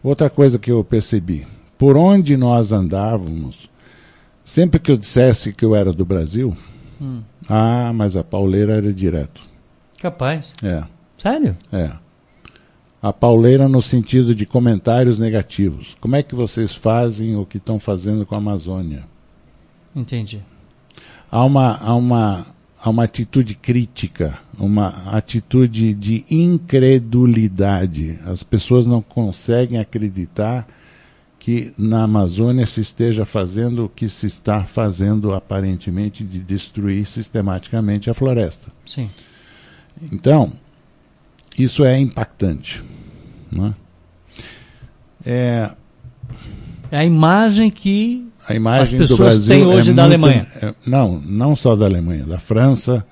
Outra 0.04 0.30
coisa 0.30 0.60
que 0.60 0.72
eu 0.72 0.84
percebi, 0.84 1.48
por 1.78 1.98
onde 1.98 2.38
nós 2.38 2.72
andávamos, 2.72 3.70
sempre 4.48 4.80
que 4.80 4.90
eu 4.90 4.98
dissesse 4.98 5.52
que 5.52 5.66
eu 5.66 5.76
era 5.76 5.92
do 5.92 6.06
Brasil, 6.06 6.56
hum. 7.02 7.22
ah, 7.50 7.92
mas 7.94 8.16
a 8.16 8.24
pauleira 8.24 8.78
era 8.78 8.94
direto. 8.94 9.42
Capaz. 10.00 10.54
É. 10.64 10.84
Sério? 11.18 11.58
É 11.72 11.92
a 13.02 13.14
pauleira 13.14 13.70
no 13.70 13.82
sentido 13.82 14.34
de 14.34 14.46
comentários 14.46 15.20
negativos. 15.20 15.96
Como 16.02 16.16
é 16.16 16.24
que 16.24 16.36
vocês 16.36 16.76
fazem 16.76 17.36
o 17.36 17.46
que 17.46 17.58
estão 17.58 17.80
fazendo 17.80 18.26
com 18.26 18.36
a 18.36 18.40
Amazônia? 18.40 19.04
Entendi. 19.96 20.42
Há 21.32 21.44
uma, 21.44 21.78
há 21.78 21.96
uma, 21.96 22.46
há 22.82 22.90
uma 22.90 23.04
atitude 23.04 23.56
crítica, 23.56 24.40
uma 24.58 24.88
atitude 25.12 25.94
de 25.94 26.26
incredulidade. 26.30 28.20
As 28.26 28.44
pessoas 28.44 28.86
não 28.86 29.02
conseguem 29.02 29.80
acreditar 29.80 30.68
que 31.48 31.72
na 31.78 32.04
Amazônia 32.04 32.66
se 32.66 32.82
esteja 32.82 33.24
fazendo 33.24 33.86
o 33.86 33.88
que 33.88 34.10
se 34.10 34.28
está 34.28 34.66
fazendo 34.66 35.34
aparentemente 35.34 36.22
de 36.22 36.40
destruir 36.40 37.06
sistematicamente 37.06 38.10
a 38.10 38.14
floresta. 38.14 38.70
Sim. 38.86 39.10
Então, 40.12 40.52
isso 41.58 41.86
é 41.86 41.98
impactante. 41.98 42.84
Né? 43.50 43.74
É, 45.26 45.72
é 46.92 46.98
a 46.98 47.06
imagem 47.06 47.72
que 47.72 48.28
a 48.46 48.54
imagem 48.54 48.84
as 48.84 48.92
pessoas 48.92 49.48
têm 49.48 49.66
hoje 49.66 49.92
é 49.92 49.94
da 49.94 50.06
muito, 50.06 50.26
Alemanha. 50.26 50.48
É, 50.62 50.76
não, 50.86 51.18
não 51.18 51.56
só 51.56 51.78
da 51.78 51.86
Alemanha, 51.86 52.26
da 52.26 52.40
França. 52.40 53.06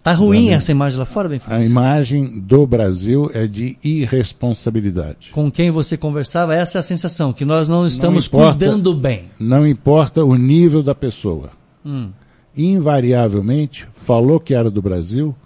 Está 0.00 0.14
ruim 0.14 0.48
essa 0.48 0.72
imagem 0.72 0.98
lá 0.98 1.04
fora, 1.04 1.28
bem 1.28 1.38
A 1.46 1.62
imagem 1.62 2.40
do 2.40 2.66
Brasil 2.66 3.30
é 3.34 3.46
de 3.46 3.76
irresponsabilidade. 3.84 5.28
Com 5.30 5.50
quem 5.50 5.70
você 5.70 5.94
conversava, 5.94 6.54
essa 6.54 6.78
é 6.78 6.80
a 6.80 6.82
sensação, 6.82 7.34
que 7.34 7.44
nós 7.44 7.68
não 7.68 7.86
estamos 7.86 8.30
não 8.30 8.38
importa, 8.40 8.58
cuidando 8.58 8.94
bem. 8.94 9.24
Não 9.38 9.66
importa 9.66 10.24
o 10.24 10.34
nível 10.36 10.82
da 10.82 10.94
pessoa. 10.94 11.50
Hum. 11.84 12.08
Invariavelmente, 12.56 13.86
falou 13.92 14.40
que 14.40 14.54
era 14.54 14.70
do 14.70 14.80
Brasil, 14.80 15.36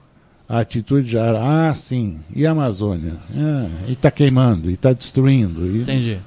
a 0.49 0.61
atitude 0.61 1.11
já 1.11 1.27
era, 1.27 1.71
ah, 1.71 1.75
sim, 1.75 2.21
e 2.33 2.47
a 2.47 2.53
Amazônia? 2.53 3.15
Ah, 3.37 3.67
e 3.89 3.95
está 3.95 4.09
queimando, 4.09 4.71
e 4.71 4.75
está 4.75 4.93
destruindo. 4.93 5.67
E 5.67 5.83
Entendi. 5.83 6.19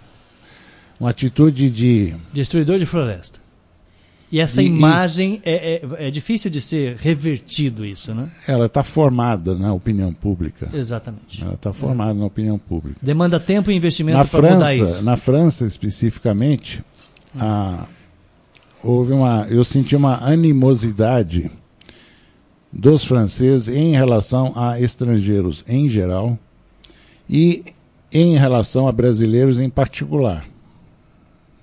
Uma 1.00 1.12
atitude 1.12 1.70
de. 1.70 2.14
Destruidor 2.34 2.78
de 2.78 2.86
floresta. 2.86 3.40
E 4.32 4.40
essa 4.40 4.62
e, 4.62 4.68
imagem 4.68 5.42
e... 5.46 5.50
é, 5.50 5.76
é, 5.76 6.08
é, 6.08 6.12
difícil 6.12 6.52
de 6.52 6.60
ser 6.60 6.98
revertido 6.98 7.86
isso, 7.86 8.14
né? 8.14 8.30
Ela 8.48 8.66
está 8.66 8.84
formada 8.84 9.56
na 9.56 9.74
opinião 9.74 10.14
pública. 10.14 10.70
Exatamente. 10.74 11.42
Ela 11.42 11.54
está 11.54 11.72
formada 11.72 12.14
na 12.14 12.26
opinião 12.26 12.58
pública. 12.58 13.00
Demanda 13.02 13.40
tempo 13.40 13.72
e 13.72 13.76
investimento 13.76 14.28
para 14.28 14.54
mudar 14.54 14.76
isso. 14.76 15.02
Na 15.02 15.16
França, 15.16 15.66
especificamente, 15.66 16.84
hum. 17.34 17.40
a, 17.40 17.86
houve 18.84 19.14
uma, 19.14 19.48
eu 19.50 19.64
senti 19.64 19.96
uma 19.96 20.18
animosidade 20.18 21.50
dos 22.72 23.06
franceses 23.06 23.70
em 23.70 23.94
relação 23.94 24.52
a 24.56 24.80
estrangeiros 24.80 25.64
em 25.68 25.88
geral 25.88 26.38
e 27.30 27.64
em 28.12 28.38
relação 28.38 28.88
a 28.88 28.92
brasileiros 28.92 29.60
em 29.60 29.70
particular. 29.70 30.46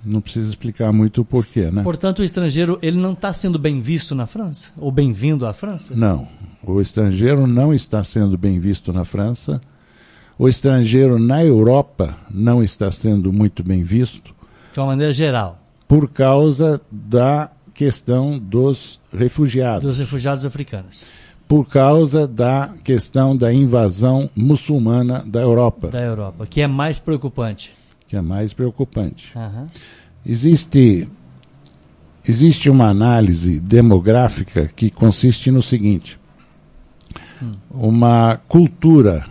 Não 0.04 0.20
precisa 0.20 0.50
explicar 0.50 0.92
muito 0.92 1.22
o 1.22 1.24
porquê, 1.24 1.70
né? 1.70 1.83
Portanto, 1.83 2.18
o 2.18 2.24
estrangeiro 2.24 2.79
ele 2.83 2.98
não 2.98 3.12
está 3.12 3.33
sendo 3.33 3.58
bem 3.58 3.81
visto 3.81 4.14
na 4.14 4.26
França? 4.26 4.70
Ou 4.76 4.92
bem-vindo 4.92 5.46
à 5.46 5.52
França? 5.52 5.94
Não. 5.96 6.29
O 6.62 6.81
estrangeiro 6.81 7.46
não 7.46 7.72
está 7.72 8.04
sendo 8.04 8.37
bem 8.37 8.60
visto 8.60 8.92
na 8.92 9.04
França. 9.04 9.60
O 10.38 10.48
estrangeiro 10.48 11.18
na 11.18 11.44
Europa 11.44 12.16
não 12.31 12.62
está 12.62 12.90
sendo 12.90 13.33
muito 13.33 13.62
bem 13.62 13.83
visto. 13.83 14.35
De 14.72 14.81
uma 14.81 14.88
maneira 14.88 15.12
geral. 15.12 15.58
Por 15.87 16.08
causa 16.08 16.81
da 16.90 17.50
questão 17.72 18.38
dos 18.38 18.98
refugiados. 19.12 19.83
Dos 19.83 19.98
refugiados 19.98 20.44
africanos. 20.44 21.02
Por 21.46 21.66
causa 21.66 22.26
da 22.26 22.70
questão 22.83 23.37
da 23.37 23.52
invasão 23.52 24.31
muçulmana 24.35 25.22
da 25.26 25.40
Europa. 25.40 25.88
Da 25.88 26.00
Europa, 26.00 26.46
que 26.46 26.60
é 26.62 26.66
mais 26.66 26.98
preocupante. 26.98 27.72
Que 28.15 28.19
é 28.19 28.23
mais 28.23 28.52
preocupante. 28.52 29.33
Uhum. 29.37 29.67
Existe, 30.25 31.08
existe 32.25 32.71
uma 32.71 32.87
análise 32.87 33.58
demográfica 33.58 34.69
que 34.69 34.88
consiste 34.88 35.50
no 35.50 35.60
seguinte: 35.60 36.17
hum. 37.42 37.54
uma 37.73 38.40
cultura, 38.46 39.27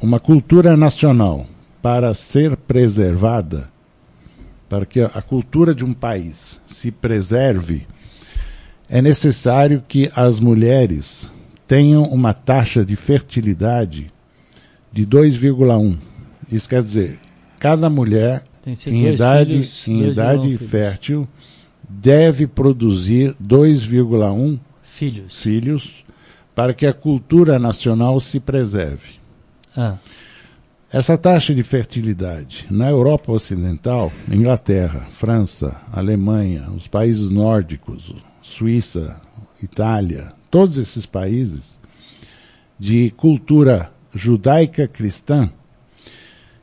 uma 0.00 0.18
cultura 0.18 0.74
nacional 0.74 1.46
para 1.82 2.14
ser 2.14 2.56
preservada, 2.56 3.68
para 4.70 4.86
que 4.86 5.02
a 5.02 5.20
cultura 5.20 5.74
de 5.74 5.84
um 5.84 5.92
país 5.92 6.62
se 6.64 6.90
preserve, 6.90 7.86
é 8.88 9.02
necessário 9.02 9.84
que 9.86 10.10
as 10.16 10.40
mulheres 10.40 11.30
tenham 11.66 12.04
uma 12.04 12.32
taxa 12.32 12.86
de 12.86 12.96
fertilidade 12.96 14.10
de 14.90 15.06
2,1. 15.06 15.98
Isso 16.50 16.66
quer 16.66 16.82
dizer, 16.82 17.20
cada 17.62 17.88
mulher 17.88 18.42
em 18.88 19.06
idade, 19.06 19.52
filhos, 19.52 19.86
em 19.86 20.10
idade 20.10 20.58
fértil 20.58 21.28
deve 21.88 22.44
produzir 22.48 23.36
2,1 23.40 24.58
filhos. 24.82 25.40
filhos 25.40 26.04
para 26.56 26.74
que 26.74 26.84
a 26.84 26.92
cultura 26.92 27.60
nacional 27.60 28.18
se 28.18 28.40
preserve. 28.40 29.20
Ah. 29.76 29.96
Essa 30.92 31.16
taxa 31.16 31.54
de 31.54 31.62
fertilidade 31.62 32.66
na 32.68 32.90
Europa 32.90 33.30
Ocidental, 33.30 34.12
Inglaterra, 34.28 35.06
França, 35.10 35.80
Alemanha, 35.92 36.68
os 36.76 36.88
países 36.88 37.30
nórdicos, 37.30 38.12
Suíça, 38.42 39.20
Itália, 39.62 40.32
todos 40.50 40.78
esses 40.78 41.06
países 41.06 41.78
de 42.76 43.12
cultura 43.12 43.92
judaica 44.12 44.88
cristã, 44.88 45.48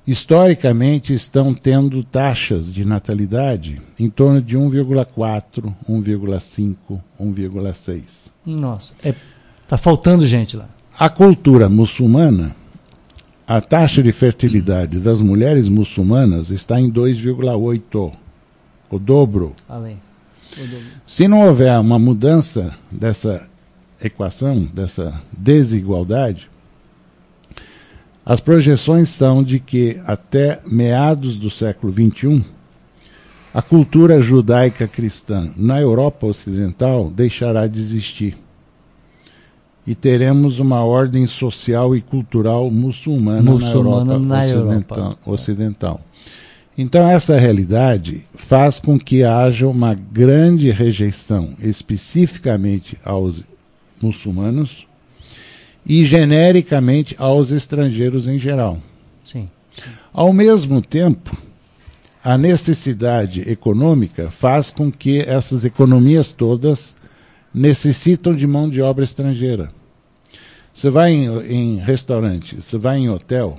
historicamente 0.09 1.13
estão 1.13 1.53
tendo 1.53 2.03
taxas 2.03 2.73
de 2.73 2.83
natalidade 2.83 3.79
em 3.99 4.09
torno 4.09 4.41
de 4.41 4.57
1,4, 4.57 5.71
1,5, 5.87 6.99
1,6. 7.21 8.01
Nossa, 8.43 8.95
é, 9.03 9.13
tá 9.67 9.77
faltando 9.77 10.25
gente 10.25 10.57
lá. 10.57 10.67
A 10.97 11.09
cultura 11.09 11.69
muçulmana, 11.69 12.55
a 13.45 13.61
taxa 13.61 14.01
de 14.01 14.11
fertilidade 14.11 14.99
das 14.99 15.21
mulheres 15.21 15.69
muçulmanas 15.69 16.49
está 16.49 16.81
em 16.81 16.91
2,8, 16.91 18.11
o 18.89 18.97
dobro. 18.97 19.55
Além. 19.67 19.99
O 20.57 20.61
dobro. 20.61 20.87
Se 21.05 21.27
não 21.27 21.45
houver 21.45 21.79
uma 21.79 21.99
mudança 21.99 22.75
dessa 22.91 23.47
equação, 24.03 24.67
dessa 24.73 25.21
desigualdade, 25.31 26.49
as 28.29 28.39
projeções 28.39 29.09
são 29.09 29.43
de 29.43 29.59
que 29.59 29.99
até 30.05 30.61
meados 30.63 31.35
do 31.37 31.49
século 31.49 31.91
XXI, 31.91 32.45
a 33.51 33.59
cultura 33.59 34.21
judaica 34.21 34.87
cristã 34.87 35.49
na 35.57 35.81
Europa 35.81 36.27
Ocidental 36.27 37.09
deixará 37.09 37.65
de 37.65 37.79
existir. 37.79 38.37
E 39.87 39.95
teremos 39.95 40.59
uma 40.59 40.83
ordem 40.83 41.25
social 41.25 41.95
e 41.95 42.01
cultural 42.01 42.69
muçulmana, 42.69 43.51
Muçulmana 43.51 44.19
na 44.19 44.47
Europa, 44.47 44.59
na 44.59 44.59
ocidental, 44.59 44.97
Europa. 44.99 45.31
ocidental. 45.31 46.01
Então, 46.77 47.09
essa 47.09 47.35
realidade 47.35 48.27
faz 48.35 48.79
com 48.79 48.99
que 48.99 49.23
haja 49.23 49.67
uma 49.67 49.95
grande 49.95 50.69
rejeição, 50.69 51.55
especificamente 51.59 52.95
aos 53.03 53.43
muçulmanos, 53.99 54.87
e 55.89 56.05
genericamente 56.05 57.15
aos 57.17 57.51
estrangeiros 57.51 58.27
em 58.27 58.37
geral. 58.37 58.77
Sim. 59.25 59.49
Ao 60.13 60.31
mesmo 60.31 60.83
tempo, 60.83 61.35
a 62.23 62.37
necessidade 62.37 63.41
econômica 63.49 64.29
faz 64.29 64.69
com 64.69 64.91
que 64.91 65.21
essas 65.21 65.65
economias 65.65 66.31
todas 66.31 66.95
necessitam 67.51 68.35
de 68.35 68.45
mão 68.45 68.69
de 68.69 68.83
obra 68.83 69.03
estrangeira. 69.03 69.71
Você 70.71 70.91
vai 70.91 71.11
em, 71.11 71.25
em 71.47 71.77
restaurante, 71.79 72.57
você 72.57 72.77
vai 72.77 72.99
em 72.99 73.09
hotel, 73.09 73.57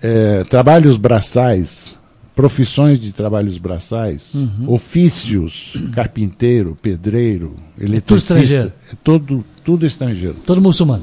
é, 0.00 0.44
trabalhos 0.44 0.96
braçais, 0.96 1.97
profissões 2.38 3.00
de 3.00 3.10
trabalhos 3.10 3.58
braçais, 3.58 4.32
Uhum. 4.32 4.70
ofícios, 4.72 5.74
carpinteiro, 5.92 6.78
pedreiro, 6.80 7.56
eletricista, 7.76 8.34
estrangeiro. 8.34 8.72
é 8.92 8.96
todo, 9.02 9.44
tudo 9.64 9.84
estrangeiro. 9.84 10.36
Todo 10.46 10.60
muçulmano, 10.62 11.02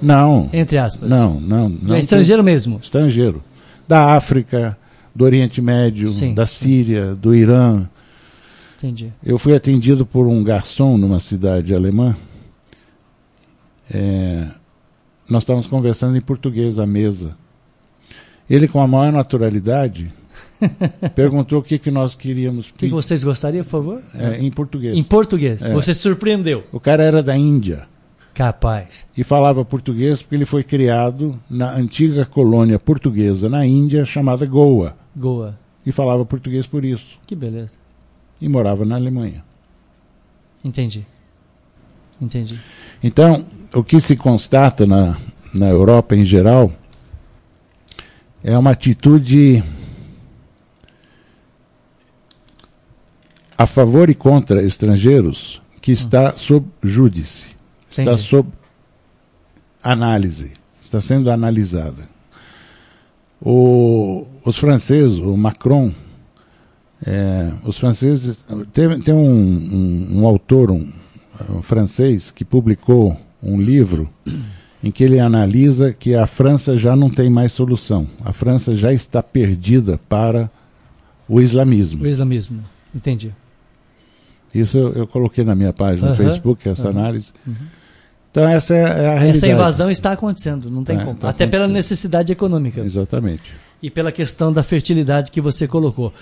Não, 0.00 0.48
entre 0.52 0.78
aspas. 0.78 1.10
não, 1.10 1.40
não. 1.40 1.68
não 1.68 1.96
é 1.96 1.98
estrangeiro 1.98 2.44
mesmo. 2.44 2.78
estrangeiro. 2.80 3.42
Da 3.88 4.14
África, 4.14 4.78
do 5.12 5.24
Oriente 5.24 5.60
Médio, 5.60 6.08
Sim, 6.08 6.32
da 6.34 6.46
sim. 6.46 6.54
Síria, 6.66 7.16
do 7.16 7.34
Irã. 7.34 7.88
Entendi. 8.76 9.12
Eu 9.24 9.38
fui 9.38 9.56
atendido 9.56 10.06
por 10.06 10.28
um 10.28 10.44
garçom 10.44 10.96
numa 10.96 11.18
cidade 11.18 11.74
alemã. 11.74 12.14
É, 13.90 14.46
nós 15.28 15.42
estávamos 15.42 15.66
conversando 15.66 16.16
em 16.16 16.20
português 16.20 16.78
à 16.78 16.86
mesa. 16.86 17.36
Ele, 18.48 18.68
com 18.68 18.80
a 18.80 18.86
maior 18.86 19.12
naturalidade, 19.12 20.12
perguntou 21.14 21.60
o 21.60 21.62
que, 21.62 21.78
que 21.78 21.90
nós 21.90 22.14
queríamos 22.14 22.68
O 22.70 22.74
que, 22.74 22.88
vocês 22.88 23.22
gostariam, 23.22 23.64
por 23.64 23.70
favor? 23.70 24.02
é, 24.14 24.38
em 24.38 24.50
português. 24.50 24.96
Em 24.96 25.02
português. 25.02 25.62
É. 25.62 25.72
Você 25.72 25.94
se 25.94 26.00
surpreendeu. 26.00 26.64
O 26.72 26.80
cara 26.80 27.02
era 27.02 27.22
da 27.22 27.36
Índia 27.36 27.86
Capaz. 28.32 29.04
e 29.16 29.22
falava 29.22 29.64
português 29.64 30.22
porque 30.22 30.34
ele 30.34 30.44
foi 30.44 30.62
criado 30.64 31.38
na 31.48 31.72
antiga 31.72 32.24
colônia 32.24 32.78
portuguesa 32.78 33.48
na 33.48 33.64
Índia 33.66 34.04
chamada 34.04 34.44
Goa 34.46 34.96
Goa. 35.16 35.56
e 35.86 35.92
falava 35.92 36.24
português 36.24 36.66
por 36.66 36.84
isso 36.84 37.18
Que 37.26 37.34
beleza. 37.36 37.72
e 38.40 38.48
morava 38.48 38.84
na 38.84 38.96
Alemanha. 38.96 39.44
Entendi. 40.64 41.06
Entendi. 42.20 42.58
Então, 43.02 43.44
o 43.74 43.84
que 43.84 44.00
se 44.00 44.16
constata 44.16 44.86
na, 44.86 45.16
na 45.52 45.68
Europa 45.68 46.16
em 46.16 46.24
geral 46.24 46.72
é 48.42 48.56
uma 48.56 48.70
atitude 48.70 49.62
a 53.56 53.66
favor 53.66 54.08
e 54.10 54.14
contra 54.14 54.62
estrangeiros 54.62 55.60
que 55.80 55.92
está 55.92 56.34
sob 56.36 56.66
júdice, 56.82 57.46
está 57.90 58.02
Entendi. 58.02 58.22
sob 58.22 58.48
análise, 59.82 60.52
está 60.80 61.00
sendo 61.00 61.30
analisada. 61.30 62.08
O- 63.40 64.26
os 64.44 64.56
franceses, 64.58 65.18
o 65.18 65.36
Macron, 65.36 65.92
é, 67.04 67.52
os 67.64 67.78
franceses. 67.78 68.44
Tem, 68.72 68.98
tem 69.00 69.14
um, 69.14 69.20
um- 70.14 70.20
um 70.20 70.26
autor, 70.26 70.70
um, 70.70 70.90
um 71.50 71.62
francês, 71.62 72.30
que 72.30 72.44
publicou 72.44 73.16
um 73.42 73.60
livro 73.60 74.08
em 74.82 74.90
que 74.90 75.04
ele 75.04 75.20
analisa 75.20 75.92
que 75.92 76.14
a 76.14 76.26
França 76.26 76.76
já 76.76 76.96
não 76.96 77.10
tem 77.10 77.28
mais 77.28 77.52
solução. 77.52 78.06
A 78.24 78.32
França 78.32 78.74
já 78.74 78.92
está 78.92 79.22
perdida 79.22 79.98
para 80.08 80.50
o 81.28 81.40
islamismo. 81.40 82.04
O 82.04 82.06
islamismo. 82.06 82.62
Entendi. 82.94 83.34
Isso 84.54 84.78
eu, 84.78 84.92
eu 84.92 85.06
coloquei 85.06 85.42
na 85.44 85.54
minha 85.54 85.72
página 85.72 86.10
no 86.10 86.14
Facebook, 86.14 86.68
essa 86.68 86.88
análise. 86.90 87.32
Então, 88.30 88.48
essa 88.48 88.74
é, 88.74 88.82
a 88.84 88.90
realidade. 89.10 89.28
Essa 89.30 89.48
invasão 89.48 89.90
está 89.90 90.12
acontecendo, 90.12 90.70
não 90.70 90.82
tem 90.84 90.96
É, 90.98 91.04
como. 91.04 91.16
tá 91.16 91.28
Até 91.28 91.46
pela 91.46 91.66
necessidade 91.68 92.32
econômica 92.32 92.80
Exatamente. 92.80 93.42
e 93.82 93.90
pela 93.90 94.10
questão 94.10 94.52
da 94.52 94.62
fertilidade 94.62 95.30
que 95.30 95.40
você 95.40 95.68
colocou. 95.68 96.12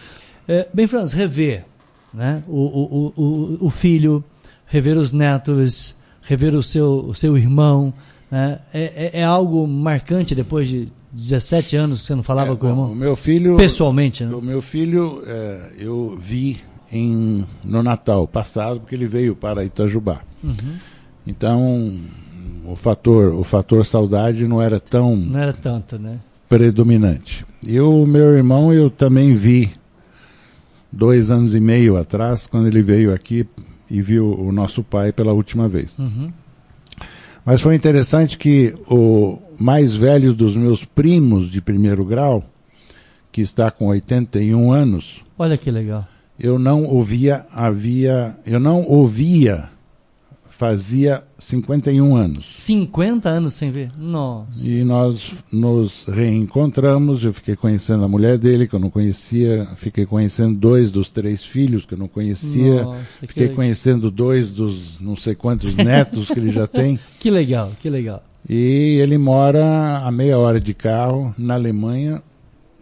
É, 0.47 0.67
bem, 0.75 0.87
Franz, 0.87 1.13
rever 1.13 1.65
né? 2.13 2.43
o, 2.47 2.57
o, 2.61 3.13
o, 3.17 3.23
o- 3.23 3.67
o 3.67 3.71
filho, 3.71 4.23
rever 4.67 4.99
os 4.99 5.13
netos, 5.13 5.97
rever 6.21 6.55
o 6.55 6.63
seu, 6.63 7.07
o 7.09 7.15
seu 7.15 7.37
irmão, 7.39 7.93
né? 8.31 8.59
é, 8.75 9.11
é, 9.15 9.21
é 9.21 9.25
algo 9.25 9.67
marcante 9.67 10.35
depois 10.35 10.69
de 10.69 10.89
17 11.13 11.77
anos 11.77 12.01
que 12.03 12.07
você 12.09 12.15
não 12.15 12.23
falava 12.23 12.53
É, 12.53 12.57
com 12.57 12.67
o 12.67 12.69
o 12.69 12.73
irmão? 12.73 12.95
meu 12.95 13.17
filho. 13.17 13.57
Pessoalmente, 13.57 14.25
né? 14.25 14.35
O 14.35 14.41
meu 14.43 14.61
filho, 14.61 15.23
é, 15.27 15.73
eu 15.79 16.15
vi 16.19 16.61
em, 16.93 17.45
no 17.65 17.83
Natal 17.83 18.29
passado, 18.29 18.81
porque 18.81 18.95
ele 18.95 19.07
veio 19.07 19.35
para 19.35 19.65
Itajubá. 19.65 20.21
Uhum. 20.45 20.77
Então, 21.27 21.99
o 22.67 22.77
fator, 22.77 23.35
o 23.35 23.43
fator 23.43 23.85
saudade 23.85 24.47
não 24.47 24.61
era 24.61 24.79
tão 24.79 25.17
Não 25.17 25.41
era 25.41 25.53
tanto, 25.53 25.99
né? 25.99 26.19
predominante. 26.49 27.47
E 27.67 27.81
o 27.81 28.05
meu 28.05 28.35
irmão 28.35 28.73
eu 28.73 28.91
também 28.91 29.33
vi 29.33 29.73
dois 30.91 31.31
anos 31.31 31.55
e 31.55 31.61
meio 31.61 31.97
atrás, 31.97 32.47
quando 32.47 32.67
ele 32.67 32.83
veio 32.83 33.15
aqui 33.15 33.47
e 33.89 34.03
viu 34.03 34.39
o 34.39 34.53
nosso 34.53 34.83
pai 34.83 35.13
pela 35.13 35.33
última 35.33 35.69
vez. 35.69 35.97
Uhum. 35.99 36.31
Mas 37.45 37.61
foi 37.61 37.75
interessante 37.75 38.37
que 38.37 38.75
o 38.87 39.39
mais 39.59 39.97
velho 39.97 40.35
dos 40.35 40.57
meus 40.57 40.85
primos 40.85 41.51
de 41.51 41.61
primeiro 41.61 42.05
grau, 42.05 42.45
que 43.33 43.41
está 43.41 43.71
com 43.71 43.87
81 43.87 44.71
anos, 44.71 45.25
Olha 45.39 45.57
que 45.57 45.71
legal. 45.71 46.07
Eu 46.39 46.59
não 46.59 46.85
ouvia 46.85 47.47
havia, 47.53 48.37
eu 48.45 48.59
não 48.59 48.83
ouvia 48.83 49.71
fazia 50.63 51.25
51 51.41 52.15
anos. 52.15 52.45
50 52.45 53.29
anos 53.29 53.55
sem 53.55 53.73
ver? 53.73 53.91
Nossa. 53.99 54.71
E 54.71 54.85
nós 54.85 55.33
nos 55.51 56.05
reencontramos, 56.05 57.25
eu 57.25 57.33
fiquei 57.33 57.57
conhecendo 57.57 58.05
a 58.05 58.09
mulher 58.09 58.39
dele, 58.39 58.69
que 58.69 58.75
eu 58.75 58.79
não 58.79 58.89
conhecia, 58.89 59.67
fiquei 59.75 60.07
conhecendo 60.07 60.57
dois 60.57 60.93
dos 60.93 61.11
três 61.11 61.45
filhos 61.45 61.85
que 61.85 61.95
eu 61.95 61.99
não 61.99 62.07
conhecia, 62.07 62.85
Nossa, 62.85 63.21
que 63.23 63.27
fiquei 63.27 63.43
legal. 63.45 63.57
conhecendo 63.57 64.09
dois 64.09 64.53
dos 64.53 65.01
não 65.01 65.17
sei 65.17 65.35
quantos 65.35 65.75
netos 65.75 66.29
que 66.29 66.39
ele 66.39 66.51
já 66.51 66.69
tem. 66.69 66.97
Que 67.19 67.29
legal, 67.29 67.73
que 67.81 67.91
legal. 67.91 68.23
E 68.49 68.99
ele 69.01 69.19
mora 69.19 69.99
a 69.99 70.13
meia 70.13 70.39
hora 70.39 70.61
de 70.61 70.75
carro 70.75 71.35
na 71.37 71.55
Alemanha, 71.55 72.23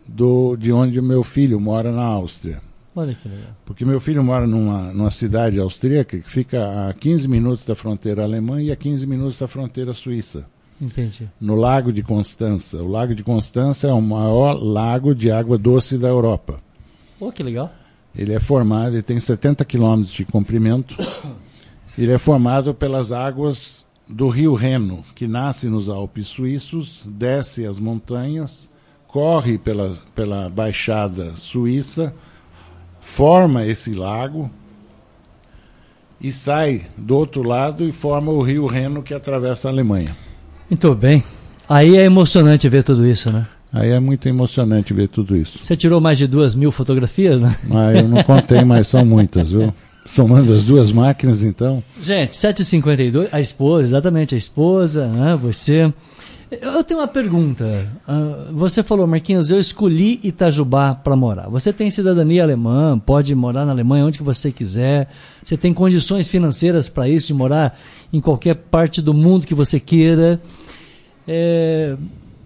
do, 0.06 0.54
de 0.56 0.70
onde 0.70 1.00
o 1.00 1.02
meu 1.02 1.22
filho 1.22 1.58
mora 1.58 1.90
na 1.90 2.02
Áustria. 2.02 2.60
Olha 3.00 3.14
que 3.14 3.26
legal. 3.26 3.56
Porque 3.64 3.82
meu 3.82 3.98
filho 3.98 4.22
mora 4.22 4.46
numa, 4.46 4.92
numa 4.92 5.10
cidade 5.10 5.58
austríaca 5.58 6.18
que 6.18 6.30
fica 6.30 6.88
a 6.88 6.92
15 6.92 7.26
minutos 7.28 7.64
da 7.64 7.74
fronteira 7.74 8.22
alemã 8.22 8.60
e 8.60 8.70
a 8.70 8.76
15 8.76 9.06
minutos 9.06 9.38
da 9.38 9.48
fronteira 9.48 9.94
suíça. 9.94 10.46
Entendi. 10.78 11.26
No 11.40 11.54
Lago 11.54 11.92
de 11.92 12.02
Constança. 12.02 12.82
O 12.82 12.88
Lago 12.88 13.14
de 13.14 13.22
Constança 13.22 13.88
é 13.88 13.92
o 13.92 14.02
maior 14.02 14.54
lago 14.62 15.14
de 15.14 15.30
água 15.30 15.56
doce 15.56 15.96
da 15.96 16.08
Europa. 16.08 16.60
Oh, 17.18 17.32
que 17.32 17.42
legal. 17.42 17.72
Ele 18.14 18.34
é 18.34 18.40
formado, 18.40 18.94
ele 18.94 19.02
tem 19.02 19.18
70 19.18 19.64
quilômetros 19.64 20.12
de 20.14 20.24
comprimento. 20.24 20.96
Ele 21.98 22.12
é 22.12 22.18
formado 22.18 22.72
pelas 22.72 23.12
águas 23.12 23.84
do 24.08 24.28
rio 24.28 24.54
Reno, 24.54 25.04
que 25.14 25.26
nasce 25.26 25.68
nos 25.68 25.88
Alpes 25.88 26.28
suíços, 26.28 27.02
desce 27.06 27.66
as 27.66 27.78
montanhas, 27.78 28.70
corre 29.06 29.58
pela, 29.58 29.92
pela 30.14 30.48
Baixada 30.48 31.36
Suíça, 31.36 32.14
forma 33.00 33.66
esse 33.66 33.94
lago 33.94 34.50
e 36.20 36.30
sai 36.30 36.86
do 36.96 37.16
outro 37.16 37.42
lado 37.42 37.84
e 37.84 37.92
forma 37.92 38.30
o 38.30 38.42
rio 38.42 38.66
Reno 38.66 39.02
que 39.02 39.14
atravessa 39.14 39.68
a 39.68 39.70
Alemanha. 39.70 40.14
Muito 40.68 40.94
bem. 40.94 41.24
Aí 41.68 41.96
é 41.96 42.04
emocionante 42.04 42.68
ver 42.68 42.82
tudo 42.82 43.06
isso, 43.06 43.30
né? 43.30 43.46
Aí 43.72 43.90
é 43.90 44.00
muito 44.00 44.28
emocionante 44.28 44.92
ver 44.92 45.08
tudo 45.08 45.36
isso. 45.36 45.58
Você 45.60 45.76
tirou 45.76 46.00
mais 46.00 46.18
de 46.18 46.26
duas 46.26 46.54
mil 46.54 46.72
fotografias, 46.72 47.40
né? 47.40 47.56
Ah, 47.70 47.92
eu 47.92 48.08
não 48.08 48.22
contei, 48.24 48.64
mas 48.64 48.88
são 48.88 49.04
muitas, 49.04 49.52
viu? 49.52 49.72
Somando 50.04 50.52
as 50.52 50.64
duas 50.64 50.90
máquinas, 50.90 51.42
então. 51.42 51.82
Gente, 52.02 52.32
7h52, 52.32 53.28
a 53.30 53.40
esposa, 53.40 53.86
exatamente, 53.86 54.34
a 54.34 54.38
esposa, 54.38 55.06
né? 55.06 55.38
Você. 55.40 55.92
Eu 56.50 56.82
tenho 56.82 56.98
uma 56.98 57.06
pergunta. 57.06 57.88
Uh, 58.08 58.52
você 58.52 58.82
falou, 58.82 59.06
Marquinhos, 59.06 59.50
eu 59.50 59.60
escolhi 59.60 60.18
Itajubá 60.24 60.94
para 60.94 61.14
morar. 61.14 61.48
Você 61.48 61.72
tem 61.72 61.90
cidadania 61.90 62.42
alemã, 62.42 62.98
pode 62.98 63.32
morar 63.36 63.64
na 63.64 63.70
Alemanha 63.70 64.04
onde 64.04 64.18
que 64.18 64.24
você 64.24 64.50
quiser. 64.50 65.08
Você 65.44 65.56
tem 65.56 65.72
condições 65.72 66.28
financeiras 66.28 66.88
para 66.88 67.08
isso, 67.08 67.28
de 67.28 67.34
morar 67.34 67.78
em 68.12 68.20
qualquer 68.20 68.56
parte 68.56 69.00
do 69.00 69.14
mundo 69.14 69.46
que 69.46 69.54
você 69.54 69.78
queira. 69.78 70.40
É, 71.26 71.96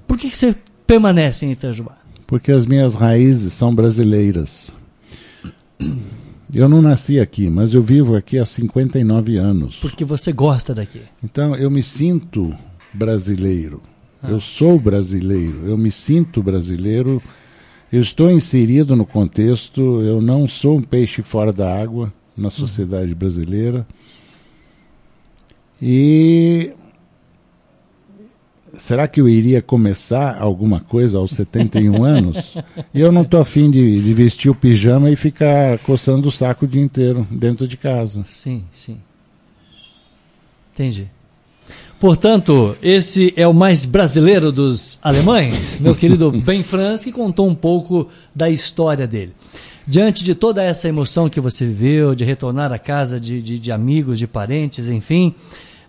por 0.07 0.19
que, 0.19 0.29
que 0.29 0.37
você 0.37 0.55
permanece 0.87 1.47
em 1.47 1.53
Itajubá? 1.53 1.97
Porque 2.27 2.53
as 2.53 2.67
minhas 2.67 2.95
raízes 2.95 3.55
são 3.55 3.75
brasileiras. 3.75 4.71
Eu 6.55 6.69
não 6.69 6.83
nasci 6.83 7.19
aqui, 7.19 7.49
mas 7.49 7.73
eu 7.73 7.83
vivo 7.83 8.15
aqui 8.15 8.39
há 8.39 8.45
59 8.45 9.39
anos. 9.39 9.77
Porque 9.77 10.05
você 10.05 10.31
gosta 10.31 10.75
daqui. 10.75 11.01
Então 11.23 11.57
eu 11.57 11.71
me 11.71 11.83
sinto 11.83 12.55
brasileiro. 12.93 13.83
Ah. 14.25 14.31
Eu 14.31 14.41
sou 14.41 14.79
brasileiro, 14.79 15.67
eu 15.67 15.77
me 15.77 15.91
sinto 15.91 16.43
brasileiro. 16.43 17.23
Eu 17.93 18.01
estou 18.01 18.31
inserido 18.31 18.97
no 18.97 19.05
contexto, 19.07 20.03
eu 20.03 20.21
não 20.21 20.49
sou 20.49 20.79
um 20.79 20.83
peixe 20.83 21.23
fora 21.23 21.53
da 21.53 21.73
água 21.73 22.13
na 22.37 22.51
sociedade 22.51 23.13
uhum. 23.13 23.19
brasileira. 23.19 23.87
E 25.81 26.73
será 28.79 29.07
que 29.07 29.21
eu 29.21 29.29
iria 29.29 29.61
começar 29.63 30.41
alguma 30.41 30.81
coisa 30.81 31.19
aos 31.19 31.33
71 31.33 32.03
anos? 32.05 32.57
E 32.93 33.01
eu 33.01 33.13
não 33.13 33.23
estou 33.23 33.41
afim 33.41 33.71
de, 33.71 34.03
de 34.03 34.15
vestir 34.15 34.51
o 34.51 34.55
pijama 34.55 35.11
e 35.11 35.17
ficar 35.17 35.79
coçando 35.81 36.29
o 36.29 36.33
saco 36.33 36.65
o 36.65 36.69
dia 36.69 36.83
inteiro 36.83 37.27
dentro 37.31 37.69
de 37.69 37.77
casa. 37.77 38.25
Sim, 38.27 38.65
sim. 38.73 38.99
Entendi. 40.73 41.09
Portanto, 41.99 42.77
esse 42.83 43.33
é 43.37 43.47
o 43.47 43.55
mais 43.55 43.87
brasileiro 43.87 44.53
dos 44.53 44.99
alemães, 45.03 45.79
meu 45.79 45.95
querido 45.95 46.31
Ben 46.43 46.63
Franz, 46.63 47.03
que 47.03 47.13
contou 47.13 47.49
um 47.49 47.55
pouco 47.55 48.09
da 48.35 48.51
história 48.51 49.07
dele. 49.07 49.33
Diante 49.87 50.25
de 50.25 50.35
toda 50.35 50.63
essa 50.63 50.89
emoção 50.89 51.29
que 51.29 51.41
você 51.41 51.67
viveu, 51.67 52.15
de 52.15 52.25
retornar 52.25 52.73
à 52.73 52.79
casa 52.79 53.21
de, 53.21 53.41
de, 53.41 53.59
de 53.59 53.71
amigos, 53.71 54.19
de 54.19 54.27
parentes, 54.27 54.89
enfim, 54.89 55.35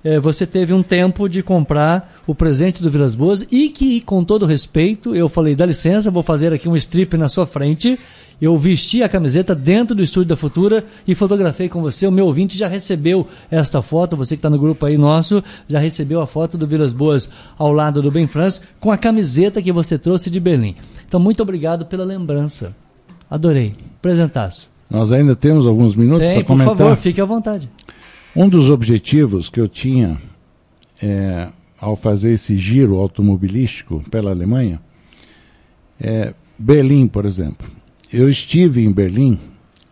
eh, 0.06 0.20
você 0.22 0.48
teve 0.48 0.72
um 0.74 0.82
tempo 0.82 1.28
de 1.28 1.44
comprar 1.44 2.22
o 2.26 2.34
presente 2.34 2.82
do 2.82 2.90
Vilas 2.90 3.16
Boas 3.16 3.46
e 3.52 3.68
que, 3.68 4.00
com 4.00 4.24
todo 4.24 4.46
respeito, 4.46 5.14
eu 5.14 5.28
falei, 5.28 5.54
dá 5.56 5.66
licença, 5.66 6.10
vou 6.10 6.24
fazer 6.24 6.54
aqui 6.54 6.70
um 6.70 6.78
strip 6.78 7.18
na 7.18 7.28
sua 7.28 7.46
frente 7.46 8.00
eu 8.42 8.58
vesti 8.58 9.02
a 9.02 9.10
camiseta 9.10 9.56
dentro 9.56 9.96
do 9.96 10.04
estúdio 10.04 10.30
da 10.30 10.36
Futura 10.36 10.84
e 11.08 11.16
fotografei 11.16 11.70
com 11.70 11.82
você. 11.82 12.06
O 12.06 12.12
meu 12.12 12.26
ouvinte 12.26 12.58
já 12.58 12.68
recebeu 12.68 13.28
esta 13.50 13.82
foto, 13.82 14.18
você 14.18 14.36
que 14.36 14.40
está 14.40 14.50
no 14.50 14.60
grupo 14.60 14.86
aí 14.86 14.98
nosso, 14.98 15.44
já 15.68 15.80
recebeu 15.80 16.22
a 16.22 16.28
foto 16.28 16.58
do 16.58 16.68
Vilas 16.68 16.94
Boas 16.94 17.30
ao 17.58 17.72
lado 17.72 18.02
do 18.02 18.12
Ben 18.12 18.28
France 18.28 18.62
com 18.80 18.92
a 18.92 18.98
camiseta 18.98 19.62
que 19.62 19.72
você 19.72 19.98
trouxe 19.98 20.30
de 20.30 20.40
Berlim. 20.40 20.76
Então, 21.08 21.20
muito 21.20 21.42
obrigado 21.42 21.86
pela 21.86 22.04
lembrança. 22.04 22.76
Adorei. 23.30 23.74
Presentaço. 24.02 24.68
Nós 24.90 25.12
ainda 25.12 25.36
temos 25.36 25.66
alguns 25.66 25.96
minutos 25.96 26.28
para 26.28 26.44
comentar. 26.44 26.76
Por 26.76 26.78
favor, 26.78 26.98
fique 26.98 27.20
à 27.20 27.26
vontade. 27.26 27.70
Um 28.36 28.50
dos 28.50 28.70
objetivos 28.70 29.50
que 29.50 29.60
eu 29.60 29.68
tinha 29.68 30.22
é, 31.02 31.48
ao 31.80 31.96
fazer 31.96 32.34
esse 32.34 32.58
giro 32.58 32.98
automobilístico 32.98 34.04
pela 34.12 34.32
Alemanha 34.32 34.82
é 36.00 36.34
Berlim, 36.58 37.08
por 37.08 37.26
exemplo 37.26 37.76
eu 38.16 38.30
estive 38.30 38.84
em 38.84 38.92
Berlim 38.92 39.38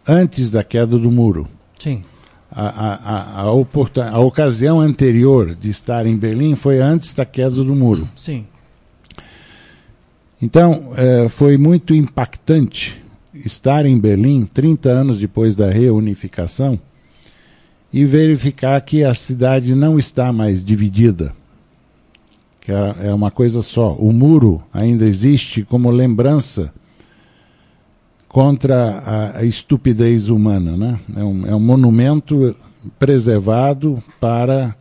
antes 0.07 0.49
da 0.49 0.63
queda 0.63 0.97
do 0.97 1.11
muro. 1.11 1.47
Sim. 1.77 2.03
A, 2.51 2.67
a, 2.67 2.93
a, 2.95 3.41
a, 3.41 4.09
a 4.11 4.19
ocasião 4.19 4.79
anterior 4.79 5.55
de 5.55 5.69
estar 5.69 6.05
em 6.05 6.15
Berlim 6.15 6.55
foi 6.55 6.79
antes 6.79 7.13
da 7.13 7.25
queda 7.25 7.63
do 7.63 7.75
muro. 7.75 8.07
Sim. 8.15 8.45
Então, 10.41 10.91
é, 10.95 11.27
foi 11.29 11.57
muito 11.57 11.95
impactante 11.95 13.01
estar 13.33 13.85
em 13.85 13.97
Berlim 13.99 14.45
30 14.45 14.89
anos 14.89 15.17
depois 15.17 15.55
da 15.55 15.69
reunificação 15.69 16.79
e 17.93 18.03
verificar 18.05 18.81
que 18.81 19.03
a 19.03 19.13
cidade 19.13 19.75
não 19.75 19.99
está 19.99 20.33
mais 20.33 20.65
dividida. 20.65 21.31
Que 22.59 22.71
é, 22.71 22.95
é 23.03 23.13
uma 23.13 23.29
coisa 23.29 23.61
só. 23.61 23.93
O 23.93 24.11
muro 24.11 24.63
ainda 24.73 25.05
existe 25.05 25.63
como 25.63 25.91
lembrança 25.91 26.73
contra 28.27 29.35
a, 29.35 29.43
estupidez 29.43 30.27
humana. 30.27 30.75
Né? 30.75 30.99
É, 31.15 31.23
um, 31.23 31.45
é 31.45 31.55
um 31.55 31.59
monumento 31.59 32.55
preservado 32.97 34.01
para 34.19 34.75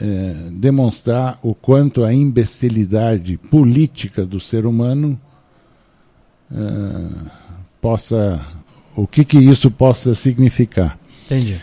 é, 0.00 0.34
demonstrar 0.50 1.38
o 1.40 1.54
quanto 1.54 2.02
a 2.02 2.12
imbecilidade 2.12 3.36
política 3.36 4.26
do 4.26 4.40
ser 4.40 4.66
humano 4.66 5.18
é, 6.50 6.56
possa. 7.80 8.44
o 8.96 9.06
que, 9.06 9.24
que 9.24 9.38
isso 9.38 9.70
possa 9.70 10.16
significar. 10.16 10.98
Entendi. 11.26 11.58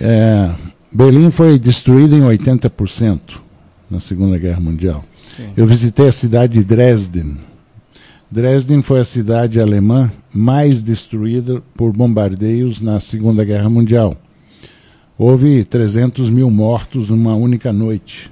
É, 0.00 0.50
Berlim 0.92 1.30
foi 1.30 1.58
destruída 1.58 2.14
em 2.14 2.22
80% 2.22 3.20
na 3.90 4.00
Segunda 4.00 4.38
Guerra 4.38 4.60
Mundial. 4.60 5.04
Sim. 5.36 5.52
Eu 5.56 5.66
visitei 5.66 6.08
a 6.08 6.12
cidade 6.12 6.54
de 6.54 6.64
Dresden 6.64 7.36
Dresden 8.34 8.82
foi 8.82 8.98
a 8.98 9.04
cidade 9.04 9.60
alemã 9.60 10.10
mais 10.32 10.82
destruída 10.82 11.62
por 11.72 11.92
bombardeios 11.92 12.80
na 12.80 12.98
Segunda 12.98 13.44
Guerra 13.44 13.70
Mundial. 13.70 14.16
Houve 15.16 15.62
300 15.62 16.28
mil 16.30 16.50
mortos 16.50 17.10
numa 17.10 17.36
única 17.36 17.72
noite. 17.72 18.28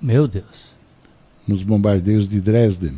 Meu 0.00 0.28
Deus. 0.28 0.70
Nos 1.48 1.64
bombardeios 1.64 2.28
de 2.28 2.40
Dresden. 2.40 2.92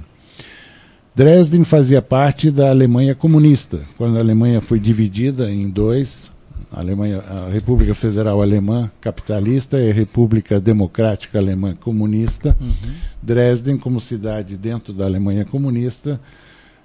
Dresden 1.15 1.65
fazia 1.65 2.03
parte 2.03 2.51
da 2.51 2.69
Alemanha 2.69 3.15
comunista. 3.15 3.81
Quando 3.97 4.19
a 4.19 4.21
Alemanha 4.21 4.61
foi 4.61 4.79
dividida 4.79 5.51
em 5.51 5.71
dois, 5.71 6.31
a, 6.75 6.81
Alemanha, 6.81 7.21
a 7.21 7.49
República 7.51 7.95
Federal 7.95 8.43
Alemã 8.43 8.91
capitalista 9.01 9.81
e 9.81 9.91
a 9.91 9.95
República 9.95 10.61
Democrática 10.61 11.39
Alemã 11.39 11.75
comunista. 11.75 12.57
Uhum. 12.61 12.75
Dresden, 13.23 13.79
como 13.79 14.01
cidade 14.01 14.57
dentro 14.57 14.93
da 14.93 15.05
Alemanha 15.05 15.45
comunista, 15.45 16.21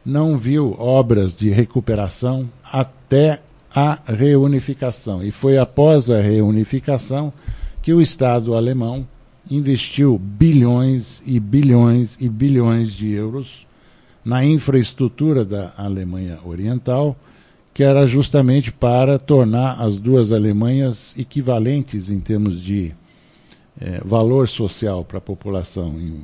não 0.06 0.38
viu 0.38 0.76
obras 0.80 1.34
de 1.34 1.50
recuperação 1.50 2.50
até 2.64 3.42
a 3.74 4.00
reunificação. 4.06 5.24
E 5.24 5.32
foi 5.32 5.58
após 5.58 6.10
a 6.10 6.22
reunificação 6.22 7.34
que 7.82 7.94
o 7.94 8.02
Estado 8.02 8.56
alemão 8.56 9.08
investiu 9.50 10.18
bilhões 10.18 11.22
e 11.26 11.40
bilhões 11.40 12.18
e 12.20 12.30
bilhões 12.30 12.92
de 12.92 13.10
euros 13.12 13.66
na 14.24 14.46
infraestrutura 14.46 15.44
da 15.44 15.74
Alemanha 15.78 16.38
Oriental 16.46 17.16
que 17.80 17.84
era 17.86 18.06
justamente 18.06 18.74
para 18.74 19.18
tornar 19.18 19.82
as 19.82 19.98
duas 19.98 20.34
Alemanhas 20.34 21.16
equivalentes 21.18 22.10
em 22.10 22.20
termos 22.20 22.62
de 22.62 22.92
é, 23.80 24.02
valor 24.04 24.50
social 24.50 25.06
para 25.06 25.20
a 25.20 25.22
população, 25.22 25.98
em 25.98 26.20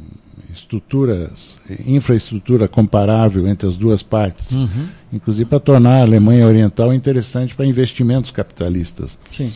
estruturas, 0.51 1.57
infraestrutura 1.87 2.67
comparável 2.67 3.47
entre 3.47 3.69
as 3.69 3.75
duas 3.75 4.03
partes, 4.03 4.51
uhum. 4.51 4.89
inclusive 5.13 5.49
para 5.49 5.61
tornar 5.61 5.99
a 5.99 6.01
Alemanha 6.01 6.45
Oriental 6.45 6.93
interessante 6.93 7.55
para 7.55 7.65
investimentos 7.65 8.31
capitalistas. 8.31 9.17
Sim. 9.31 9.53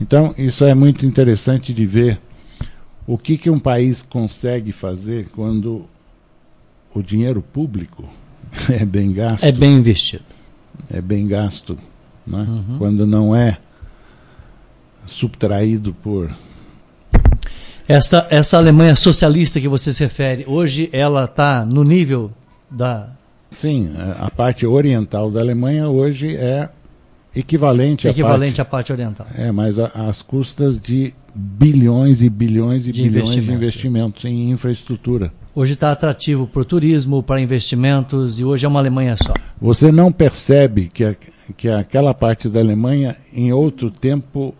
Então, 0.00 0.32
isso 0.38 0.64
é 0.64 0.76
muito 0.76 1.04
interessante 1.04 1.74
de 1.74 1.84
ver 1.84 2.20
o 3.04 3.18
que, 3.18 3.36
que 3.36 3.50
um 3.50 3.58
país 3.58 4.00
consegue 4.00 4.70
fazer 4.70 5.28
quando 5.30 5.86
o 6.94 7.02
dinheiro 7.02 7.42
público 7.42 8.08
é 8.70 8.84
bem 8.84 9.12
gasto. 9.12 9.42
É 9.42 9.50
bem 9.50 9.72
investido. 9.72 10.22
É 10.92 11.00
bem 11.00 11.26
gasto. 11.26 11.76
Né? 12.26 12.46
Uhum. 12.48 12.78
Quando 12.78 13.06
não 13.06 13.34
é 13.34 13.58
subtraído 15.06 15.92
por. 15.94 16.30
Esta, 17.88 18.26
essa 18.30 18.56
Alemanha 18.56 18.94
socialista 18.94 19.60
que 19.60 19.68
você 19.68 19.92
se 19.92 20.02
refere, 20.04 20.44
hoje 20.46 20.88
ela 20.92 21.24
está 21.24 21.64
no 21.64 21.82
nível 21.82 22.30
da. 22.70 23.10
Sim, 23.50 23.92
a 24.18 24.30
parte 24.30 24.66
oriental 24.66 25.30
da 25.30 25.40
Alemanha 25.40 25.88
hoje 25.88 26.36
é 26.36 26.70
equivalente, 27.34 28.08
equivalente 28.08 28.60
à, 28.60 28.64
parte, 28.64 28.90
à 28.90 28.92
parte 28.92 28.92
oriental. 28.92 29.26
É, 29.36 29.52
mas 29.52 29.78
às 29.78 30.22
custas 30.22 30.80
de 30.80 31.12
bilhões 31.34 32.22
e 32.22 32.28
bilhões 32.28 32.86
e 32.86 32.92
de 32.92 33.02
bilhões 33.02 33.28
investimento. 33.28 33.46
de 33.46 33.52
investimentos 33.52 34.24
em 34.24 34.50
infraestrutura. 34.50 35.32
Hoje 35.54 35.74
está 35.74 35.92
atrativo 35.92 36.46
para 36.46 36.62
o 36.62 36.64
turismo, 36.64 37.22
para 37.22 37.40
investimentos 37.40 38.40
e 38.40 38.44
hoje 38.44 38.64
é 38.64 38.68
uma 38.68 38.80
Alemanha 38.80 39.16
só. 39.16 39.34
Você 39.60 39.92
não 39.92 40.10
percebe 40.10 40.90
que, 40.92 41.04
a, 41.04 41.14
que 41.56 41.68
aquela 41.68 42.14
parte 42.14 42.48
da 42.48 42.60
Alemanha, 42.60 43.16
em 43.34 43.52
outro 43.52 43.90
tempo, 43.90 44.54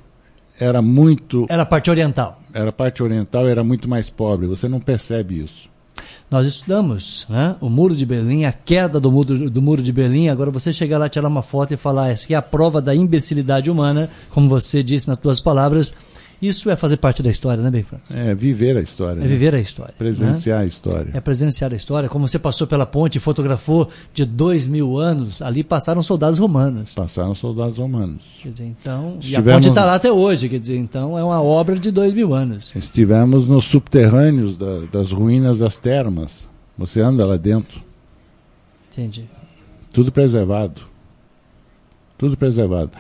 era 0.60 0.82
muito. 0.82 1.46
Era 1.48 1.62
a 1.62 1.66
parte 1.66 1.90
oriental. 1.90 2.40
Era 2.52 2.68
a 2.68 2.72
parte 2.72 3.02
oriental, 3.02 3.48
era 3.48 3.64
muito 3.64 3.88
mais 3.88 4.10
pobre. 4.10 4.46
Você 4.46 4.68
não 4.68 4.80
percebe 4.80 5.42
isso. 5.42 5.70
Nós 6.30 6.46
estudamos 6.46 7.26
né? 7.28 7.56
o 7.60 7.68
Muro 7.68 7.94
de 7.94 8.06
Berlim, 8.06 8.44
a 8.44 8.52
queda 8.52 8.98
do 8.98 9.12
muro, 9.12 9.50
do 9.50 9.60
muro 9.60 9.82
de 9.82 9.92
Berlim. 9.92 10.28
Agora 10.28 10.50
você 10.50 10.72
chegar 10.72 10.98
lá, 10.98 11.08
tirar 11.08 11.28
uma 11.28 11.42
foto 11.42 11.74
e 11.74 11.76
falar: 11.76 12.10
essa 12.10 12.24
aqui 12.24 12.34
é 12.34 12.36
a 12.36 12.42
prova 12.42 12.80
da 12.80 12.94
imbecilidade 12.94 13.70
humana, 13.70 14.08
como 14.30 14.48
você 14.48 14.82
disse 14.82 15.08
nas 15.08 15.18
suas 15.18 15.40
palavras. 15.40 15.94
Isso 16.42 16.68
é 16.68 16.74
fazer 16.74 16.96
parte 16.96 17.22
da 17.22 17.30
história, 17.30 17.62
né, 17.62 17.70
Benfrans? 17.70 18.10
É 18.10 18.34
viver 18.34 18.76
a 18.76 18.80
história. 18.80 19.20
É 19.20 19.22
né? 19.22 19.28
viver 19.28 19.54
a 19.54 19.60
história. 19.60 19.94
Presenciar 19.96 20.58
né? 20.58 20.64
a 20.64 20.66
história. 20.66 21.10
É 21.14 21.20
presenciar 21.20 21.72
a 21.72 21.76
história. 21.76 22.08
Como 22.08 22.26
você 22.26 22.36
passou 22.36 22.66
pela 22.66 22.84
ponte 22.84 23.16
e 23.16 23.20
fotografou 23.20 23.88
de 24.12 24.24
dois 24.24 24.66
mil 24.66 24.98
anos, 24.98 25.40
ali 25.40 25.62
passaram 25.62 26.02
soldados 26.02 26.40
romanos. 26.40 26.90
Passaram 26.96 27.32
soldados 27.36 27.78
romanos. 27.78 28.22
Quer 28.42 28.48
dizer, 28.48 28.64
então. 28.64 29.18
Estivemos... 29.20 29.30
E 29.30 29.36
a 29.36 29.54
ponte 29.54 29.68
está 29.68 29.84
lá 29.84 29.94
até 29.94 30.10
hoje, 30.10 30.48
quer 30.48 30.58
dizer, 30.58 30.78
então 30.78 31.16
é 31.16 31.22
uma 31.22 31.40
obra 31.40 31.78
de 31.78 31.92
dois 31.92 32.12
mil 32.12 32.34
anos. 32.34 32.74
Estivemos 32.74 33.46
nos 33.46 33.64
subterrâneos 33.66 34.56
da, 34.56 34.80
das 34.90 35.12
ruínas 35.12 35.60
das 35.60 35.78
termas. 35.78 36.50
Você 36.76 37.00
anda 37.00 37.24
lá 37.24 37.36
dentro. 37.36 37.80
Entendi. 38.90 39.26
Tudo 39.92 40.10
preservado. 40.10 40.82
Tudo 42.18 42.36
preservado. 42.36 42.90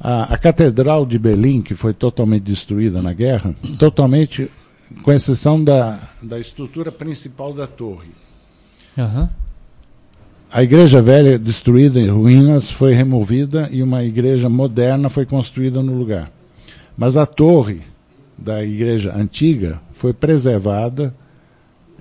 A, 0.00 0.34
a, 0.34 0.38
Catedral 0.38 1.04
de 1.04 1.18
Berlim, 1.18 1.60
que 1.60 1.74
foi 1.74 1.92
totalmente 1.92 2.42
destruída 2.42 3.02
na 3.02 3.12
guerra, 3.12 3.54
totalmente, 3.78 4.50
com 5.02 5.12
exceção 5.12 5.62
da, 5.62 5.98
da 6.22 6.38
estrutura 6.38 6.90
principal 6.90 7.52
da 7.52 7.66
torre. 7.66 8.10
Uhum. 8.96 9.28
A 10.52 10.62
igreja 10.62 11.00
velha, 11.00 11.38
destruída 11.38 12.00
em 12.00 12.08
ruínas, 12.08 12.70
foi 12.70 12.94
removida 12.94 13.68
e 13.70 13.82
uma 13.82 14.02
igreja 14.02 14.48
moderna 14.48 15.08
foi 15.08 15.24
construída 15.24 15.82
no 15.82 15.94
lugar. 15.94 16.30
Mas 16.96 17.16
a 17.16 17.24
torre 17.24 17.82
da 18.36 18.64
igreja 18.64 19.14
antiga 19.14 19.80
foi 19.92 20.12
preservada 20.12 21.14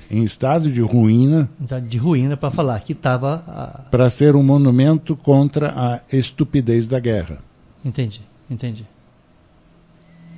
em 0.09 0.23
estado 0.23 0.71
de 0.71 0.81
ruína. 0.81 1.49
De 1.87 1.97
ruína 1.97 2.35
para 2.35 2.49
falar 2.49 2.81
que 2.81 2.93
estava. 2.93 3.43
A... 3.47 3.81
Para 3.91 4.09
ser 4.09 4.35
um 4.35 4.41
monumento 4.41 5.15
contra 5.15 5.71
a 5.75 5.99
estupidez 6.11 6.87
da 6.87 6.99
guerra. 6.99 7.37
Entendi, 7.83 8.21
entendi. 8.49 8.85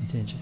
Entendi. 0.04 0.36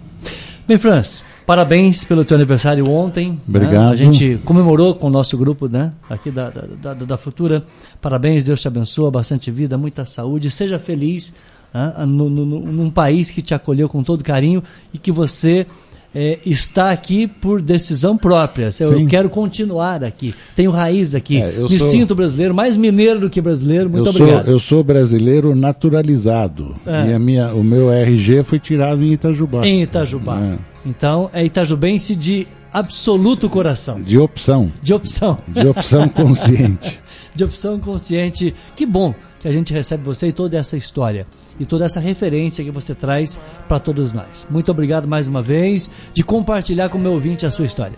Bem, 0.68 0.78
Franz, 0.78 1.26
parabéns 1.46 2.04
pelo 2.06 2.24
teu 2.24 2.36
aniversário 2.36 2.88
ontem. 2.90 3.32
Né? 3.32 3.38
Obrigado. 3.48 3.86
Né? 3.86 3.92
A 3.92 3.96
gente 3.96 4.40
comemorou 4.46 4.96
com 4.96 5.08
o 5.08 5.10
nosso 5.10 5.38
grupo 5.38 5.68
né? 5.68 5.92
aqui 6.10 6.30
da, 6.30 6.50
da, 6.50 6.62
da, 6.62 6.94
da, 6.94 7.18
Futura. 7.18 7.66
Parabéns, 8.00 8.44
Deus 8.44 8.62
te 8.62 8.68
abençoe, 8.68 9.10
bastante 9.12 9.50
vida, 9.50 9.78
muita 9.78 10.06
saúde. 10.06 10.52
Seja 10.52 10.78
feliz 10.78 11.34
né? 11.74 11.94
no, 12.06 12.30
no, 12.30 12.46
num 12.46 12.90
país 12.90 13.32
que 13.32 13.42
te 13.42 13.54
acolheu 13.54 13.90
com 13.90 14.04
todo 14.04 14.24
carinho 14.24 14.64
e 14.94 14.98
que 14.98 15.12
você 15.12 15.66
é, 16.14 16.40
está 16.46 16.90
aqui 16.90 17.28
por 17.28 17.62
decisão 17.62 18.18
própria. 18.18 18.70
Eu 18.80 18.98
Sim. 18.98 19.08
quero 19.08 19.30
continuar 19.30 20.04
aqui. 20.04 20.34
Tenho 20.56 20.72
raiz 20.72 21.14
aqui. 21.14 21.42
É, 21.42 21.52
Me 21.60 21.78
sou... 21.78 21.88
sinto 21.88 22.16
brasileiro, 22.16 22.54
mais 22.54 22.76
mineiro 22.76 23.20
do 23.20 23.30
que 23.30 23.40
brasileiro. 23.40 23.90
Muito 23.90 24.08
eu 24.08 24.12
obrigado. 24.12 24.46
Sou, 24.46 24.54
eu 24.54 24.60
sou 24.60 24.84
brasileiro 24.84 25.56
naturalizado. 25.56 26.76
É. 26.86 27.10
E 27.10 27.14
a 27.14 27.20
minha, 27.20 27.54
o 27.54 27.64
meu 27.64 27.92
RG 27.92 28.44
foi 28.44 28.60
tirado 28.60 29.04
em 29.04 29.14
Itajubá. 29.14 29.66
Em 29.66 29.84
Itajubá. 29.84 30.40
É. 30.40 30.58
Então, 30.86 31.30
é 31.34 31.44
itajubense 31.44 32.16
de 32.16 32.48
absoluto 32.74 33.50
coração. 33.50 34.02
De 34.02 34.18
opção. 34.18 34.72
De 34.82 34.94
opção. 34.94 35.38
De 35.48 35.68
opção 35.68 36.08
consciente. 36.10 37.00
de 37.36 37.44
opção 37.44 37.80
consciente. 37.80 38.56
Que 38.76 38.86
bom 38.86 39.14
que 39.40 39.48
a 39.48 39.52
gente 39.52 39.74
recebe 39.74 40.04
você 40.04 40.28
e 40.28 40.32
toda 40.32 40.58
essa 40.58 40.76
história 40.76 41.26
e 41.60 41.66
toda 41.66 41.86
essa 41.86 42.00
referência 42.00 42.64
que 42.64 42.72
você 42.72 42.94
traz 42.94 43.40
para 43.68 43.80
todos 43.80 44.14
nós. 44.14 44.48
Muito 44.50 44.70
obrigado 44.72 45.08
mais 45.08 45.28
uma 45.28 45.42
vez 45.42 45.90
de 46.14 46.24
compartilhar 46.24 46.90
com 46.90 46.98
o 46.98 47.02
meu 47.02 47.14
ouvinte 47.14 47.46
a 47.46 47.52
sua 47.52 47.66
história. 47.66 47.98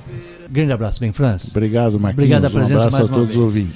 Grande 0.49 0.73
abraço, 0.73 0.99
bem, 0.99 1.13
França. 1.13 1.49
Obrigado, 1.51 1.99
Marquinhos. 1.99 2.13
Obrigado 2.13 2.45
a 2.45 2.49
presença 2.49 2.87
um 2.89 2.91
mais 2.91 3.09
a 3.09 3.13
todos 3.13 3.27
vez. 3.27 3.37
os 3.37 3.43
ouvintes. 3.43 3.69